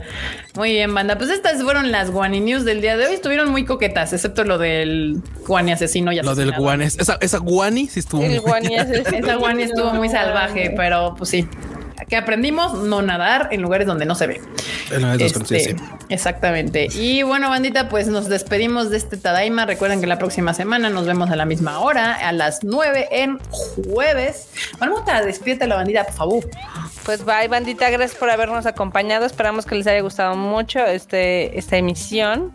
[0.55, 1.17] Muy bien, banda.
[1.17, 3.15] Pues estas fueron las Guani News del día de hoy.
[3.15, 6.11] Estuvieron muy coquetas, excepto lo del Guani asesino.
[6.11, 6.85] Ya lo del Guani.
[6.85, 8.23] Esa, esa Guani sí estuvo.
[8.23, 11.47] El Guani esa Guani estuvo muy salvaje, pero pues sí
[12.07, 14.41] que aprendimos no nadar en lugares donde no se ve.
[15.19, 15.75] Este,
[16.09, 16.87] exactamente.
[16.93, 19.65] Y bueno, bandita, pues nos despedimos de este Tadaima.
[19.65, 23.39] Recuerden que la próxima semana nos vemos a la misma hora, a las 9 en
[23.39, 24.49] jueves.
[24.79, 26.49] Marmota, despídete la bandita, por favor.
[27.05, 27.89] Pues bye, bandita.
[27.89, 29.25] Gracias por habernos acompañado.
[29.25, 32.53] Esperamos que les haya gustado mucho este, esta emisión.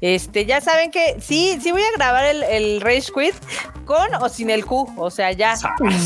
[0.00, 3.34] Este, ya saben que sí, sí voy a grabar el, el Rage Quit
[3.84, 4.94] con o sin el Q.
[4.96, 5.54] O sea, ya.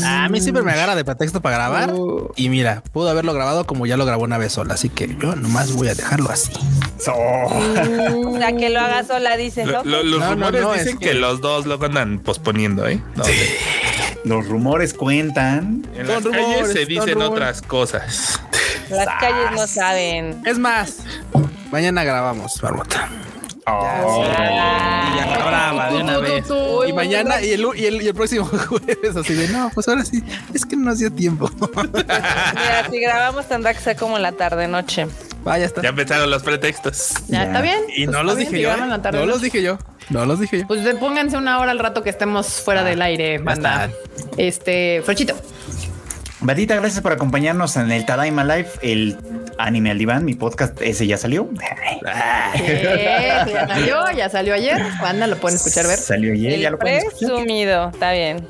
[0.05, 1.93] A mí siempre me agarra de pretexto para grabar.
[2.35, 4.73] Y mira, pudo haberlo grabado como ya lo grabó una vez sola.
[4.73, 6.51] Así que yo nomás voy a dejarlo así.
[7.07, 9.65] O sea, que lo haga sola, dice.
[9.65, 11.07] Lo- lo- los No, rumores no, es dicen que...
[11.09, 13.01] que- los dos lo andan posponiendo, ¿eh?
[14.25, 15.85] Los rumores cuentan.
[15.95, 17.29] en las calles se dicen rumores.
[17.29, 18.39] otras cosas.
[18.89, 20.41] Las calles no saben.
[20.45, 20.97] Es más,
[21.71, 23.09] mañana grabamos, Barbota.
[23.65, 24.23] Oh.
[24.25, 26.47] Y ya la brava de una Tú, tú, vez.
[26.47, 26.83] tú, tú.
[26.85, 30.03] Y mañana y el, y el, y el próximo jueves así de no, pues ahora
[30.03, 30.21] sí,
[30.53, 31.49] es que no nos dio tiempo.
[31.93, 35.07] Mira, si grabamos tendrá que ser como en la tarde noche.
[35.43, 35.81] Vaya está.
[35.81, 37.13] Ya empezaron los pretextos.
[37.27, 37.79] Ya, está bien.
[37.95, 38.69] Y Pues no está los bien, dije yo.
[38.71, 38.99] ¿eh?
[39.01, 39.31] tarde, No ¿no?
[39.31, 39.77] los dije yo.
[40.09, 40.67] No los dije yo.
[40.67, 43.89] Pues pónganse una hora al rato que estemos fuera del aire, banda.
[44.37, 45.35] Este, Frochito.
[46.41, 49.17] Batita, gracias por acompañarnos en el Tadaima Live, el
[49.57, 51.49] anime al diván, mi podcast, ese ya salió.
[52.55, 54.81] Eh, ya salió, ya salió ayer.
[55.01, 55.97] Banda, lo pueden escuchar, ver.
[55.97, 57.29] Salió ayer, ya lo pueden escuchar.
[57.29, 58.47] presumido, está bien.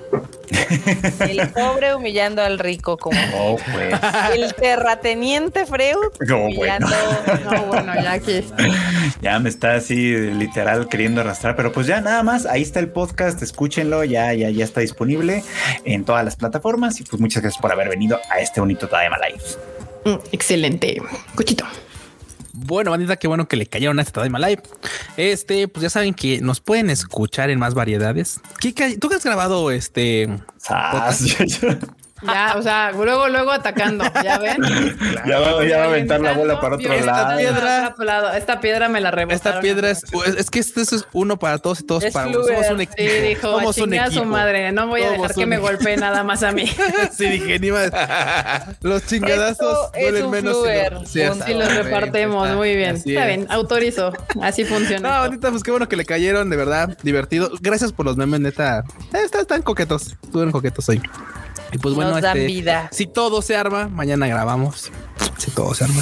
[1.19, 3.93] El pobre humillando al rico, como Oh, pues.
[4.35, 6.87] el terrateniente Freud No, humillando.
[7.51, 8.45] No, bueno, ya aquí.
[9.21, 12.89] Ya me está así literal queriendo arrastrar, pero pues ya nada más, ahí está el
[12.89, 15.43] podcast, escúchenlo, ya, ya, ya está disponible
[15.85, 19.17] en todas las plataformas y pues muchas gracias por haber venido a este bonito Tadaima
[19.17, 19.41] Live.
[20.05, 21.01] Mm, Excelente.
[21.35, 21.65] Cuchito.
[22.55, 24.61] Bueno, bandita, qué bueno que le cayeron a este Tadaima Live.
[25.17, 28.39] Este, pues ya saben que nos pueden escuchar en más variedades.
[28.59, 30.29] ¿Qué, ca- ¿Tú que has grabado este?
[30.57, 31.25] Sas.
[32.25, 34.03] Ya, o sea, luego, luego atacando.
[34.23, 34.57] Ya ven.
[35.25, 37.37] ya, va, ya va a aventar la bola para otro Esta lado.
[37.37, 38.31] piedra, lado.
[38.33, 39.35] Esta piedra me la rebotaron.
[39.35, 42.27] Esta piedra es, es, es que este es uno para todos y todos Es para
[42.27, 42.43] uno.
[42.43, 43.27] Somos un Sí, equipo.
[43.27, 44.25] dijo, Somos un chinga a su equipo.
[44.25, 44.71] madre.
[44.71, 45.71] No voy a Somos dejar que un me equipo.
[45.71, 46.67] golpee nada más a mí.
[47.11, 47.91] sí, dije, ni más.
[48.81, 50.57] Los chingadazos duelen menos.
[50.57, 51.51] si lo- sí, Punto.
[51.51, 52.45] Y los repartemos.
[52.45, 52.95] está- Muy bien.
[52.95, 53.27] Está es.
[53.27, 53.47] bien.
[53.49, 54.13] Autorizo.
[54.41, 55.09] Así funciona.
[55.09, 57.51] No, ahorita, pues qué bueno que le cayeron, de verdad, divertido.
[57.61, 58.83] Gracias por los memes, neta.
[59.13, 61.01] Eh, Están, están coquetos, estuvieron coquetos hoy.
[61.71, 62.89] Y pues bueno, Nos dan este, vida.
[62.91, 64.91] si todo se arma, mañana grabamos.
[65.37, 66.01] Si todo se arma.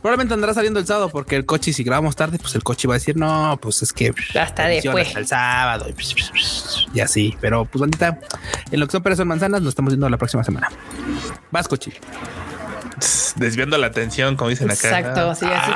[0.00, 2.94] Probablemente andará saliendo el sábado porque el coche, si grabamos tarde, pues el coche va
[2.94, 5.08] a decir, no, pues es que Hasta después.
[5.08, 5.86] hasta el sábado
[6.94, 7.36] y así.
[7.40, 8.20] Pero pues bandita,
[8.70, 10.68] en lo que son peras son manzanas, nos estamos viendo la próxima semana.
[11.50, 11.92] Vas, coche.
[13.36, 14.98] Desviando la atención, como dicen acá.
[14.98, 15.34] Exacto.
[15.34, 15.72] Sí, así.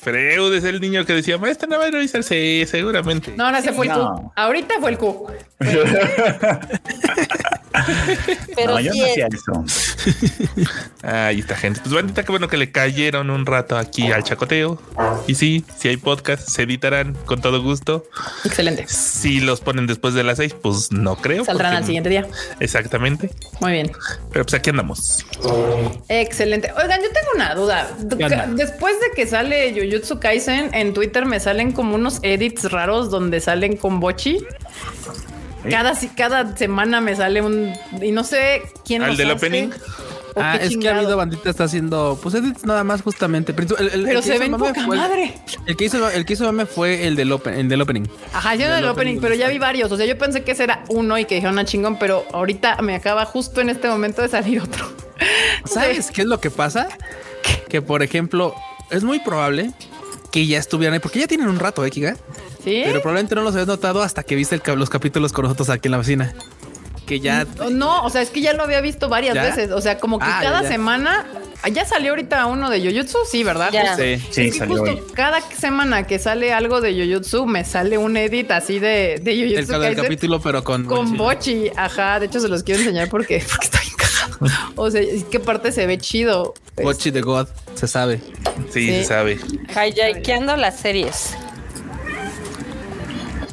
[0.00, 3.34] Freud es el niño que decía, este no va a revisarse, seguramente.
[3.36, 4.14] No, ahora se fue el No.
[4.14, 4.32] Q.
[4.36, 5.26] Ahorita fue el Q.
[8.56, 9.64] Pero no, yo sí no hacía eso.
[11.02, 11.80] Ahí está, gente.
[11.80, 14.80] Pues bandita, qué bueno que le cayeron un rato aquí al chacoteo.
[15.26, 18.04] Y sí, si hay podcast, se editarán con todo gusto.
[18.44, 18.86] Excelente.
[18.88, 21.44] Si los ponen después de las seis, pues no creo.
[21.44, 22.26] Saldrán porque- al siguiente día.
[22.58, 23.30] Exactamente.
[23.60, 23.92] Muy bien.
[24.32, 25.24] Pero pues aquí andamos.
[26.08, 26.72] Excelente.
[26.72, 27.88] Oigan, yo tengo una duda.
[28.56, 33.40] Después de que sale Jujutsu Kaisen, en Twitter me salen como unos edits raros donde
[33.40, 34.38] salen con Bochi.
[35.68, 37.72] Cada, cada semana me sale un...
[38.00, 39.68] Y no sé quién ¿Al del hace opening?
[40.36, 43.52] o Ah, es que ha habido bandita está haciendo, pues edits nada más justamente.
[43.52, 45.34] Pero, el- el- Pero se ven poca fue madre.
[45.66, 48.04] El que hizo, el que hizo mame fue el del, open, el del opening.
[48.32, 49.90] Ajá, yo Del del opening, opening pero ya vi varios.
[49.90, 52.80] O sea, yo pensé que ese era uno y que dijeron a chingón, pero ahorita
[52.80, 54.88] me acaba justo en este momento de salir otro.
[55.64, 56.88] ¿Sabes qué es lo que pasa?
[57.68, 58.54] Que por ejemplo,
[58.90, 59.72] es muy probable
[60.30, 62.16] que ya estuvieran ahí, porque ya tienen un rato, ¿eh, Kiga?
[62.64, 62.82] ¿Sí?
[62.84, 65.88] Pero probablemente no los habías notado hasta que viste el los capítulos con nosotros aquí
[65.88, 66.34] en la oficina.
[67.06, 69.42] Que ya No, o sea, es que ya lo había visto varias ¿Ya?
[69.42, 69.72] veces.
[69.72, 70.68] O sea, como que Ah, cada ya.
[70.68, 71.26] semana.
[71.72, 73.70] Ya salió ahorita uno de Jujutsu, sí, ¿verdad?
[73.72, 73.96] Ya.
[73.96, 74.16] Sí.
[74.30, 75.02] Sí, es que salió justo hoy.
[75.14, 79.54] cada semana que sale algo de Jujutsu, me sale un edit así de, de el,
[79.56, 81.70] del Kaisen capítulo, pero con con Bochi.
[81.76, 84.72] Ajá, de hecho se los quiero enseñar porque, porque está bien cagado.
[84.76, 86.54] O sea, es que parte se ve chido.
[86.76, 88.20] Pues, Bochi de God, se sabe.
[88.72, 88.88] Sí, Sí.
[88.88, 89.38] se sabe.
[89.68, 91.34] Hijackeando las series.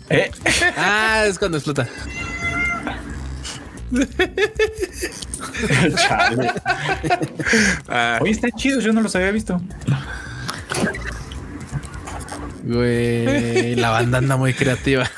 [0.10, 0.32] Eh,
[0.78, 1.88] Ah, es cuando explota.
[5.96, 6.52] chale.
[7.88, 9.62] Ah, Oye, está chido, yo no los había visto.
[12.64, 15.10] Güey, la banda anda muy creativa.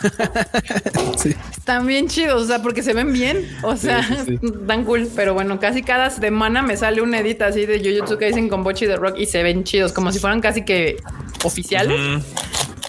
[1.17, 1.35] sí.
[1.51, 3.47] Están bien chidos, o sea, porque se ven bien.
[3.63, 5.09] O sea, sí, tan cool.
[5.15, 8.85] Pero bueno, casi cada semana me sale un edit así de Jujutsu Kaisen con Bochi
[8.85, 10.97] de Rock y se ven chidos, como si fueran casi que
[11.43, 11.99] oficiales.
[11.99, 12.19] mm,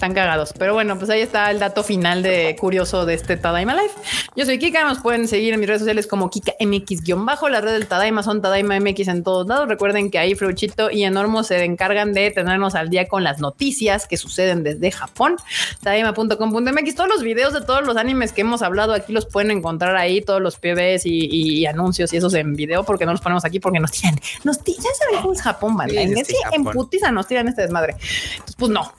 [0.01, 0.55] Están cagados.
[0.59, 3.94] Pero bueno, pues ahí está el dato final de curioso de este Tadaima Life.
[4.35, 7.51] Yo soy Kika, nos pueden seguir en mis redes sociales como Kika MX-bajo.
[7.51, 9.68] Las redes del Tadaima son Tadaima MX en todos lados.
[9.68, 14.06] Recuerden que ahí Fruchito y Enormo se encargan de tenernos al día con las noticias
[14.06, 15.36] que suceden desde Japón.
[15.82, 16.94] Tadaima.com.mx.
[16.94, 20.22] Todos los videos de todos los animes que hemos hablado aquí los pueden encontrar ahí,
[20.22, 23.81] todos los PBs y, anuncios y esos en video, porque no los ponemos aquí porque
[23.81, 25.90] nos tiran, nos tiran, ya saben cómo es Japón, man.
[25.90, 27.97] en, en putiza nos tiran este desmadre.
[28.39, 28.90] Entonces, pues no.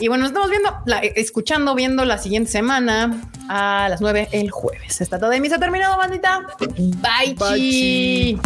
[0.00, 0.74] Y bueno, estamos viendo,
[1.14, 5.00] escuchando, viendo la siguiente semana a las 9 el jueves.
[5.02, 6.40] Esta toda de misa terminado, bandita.
[6.58, 8.38] Bye, Bye chi.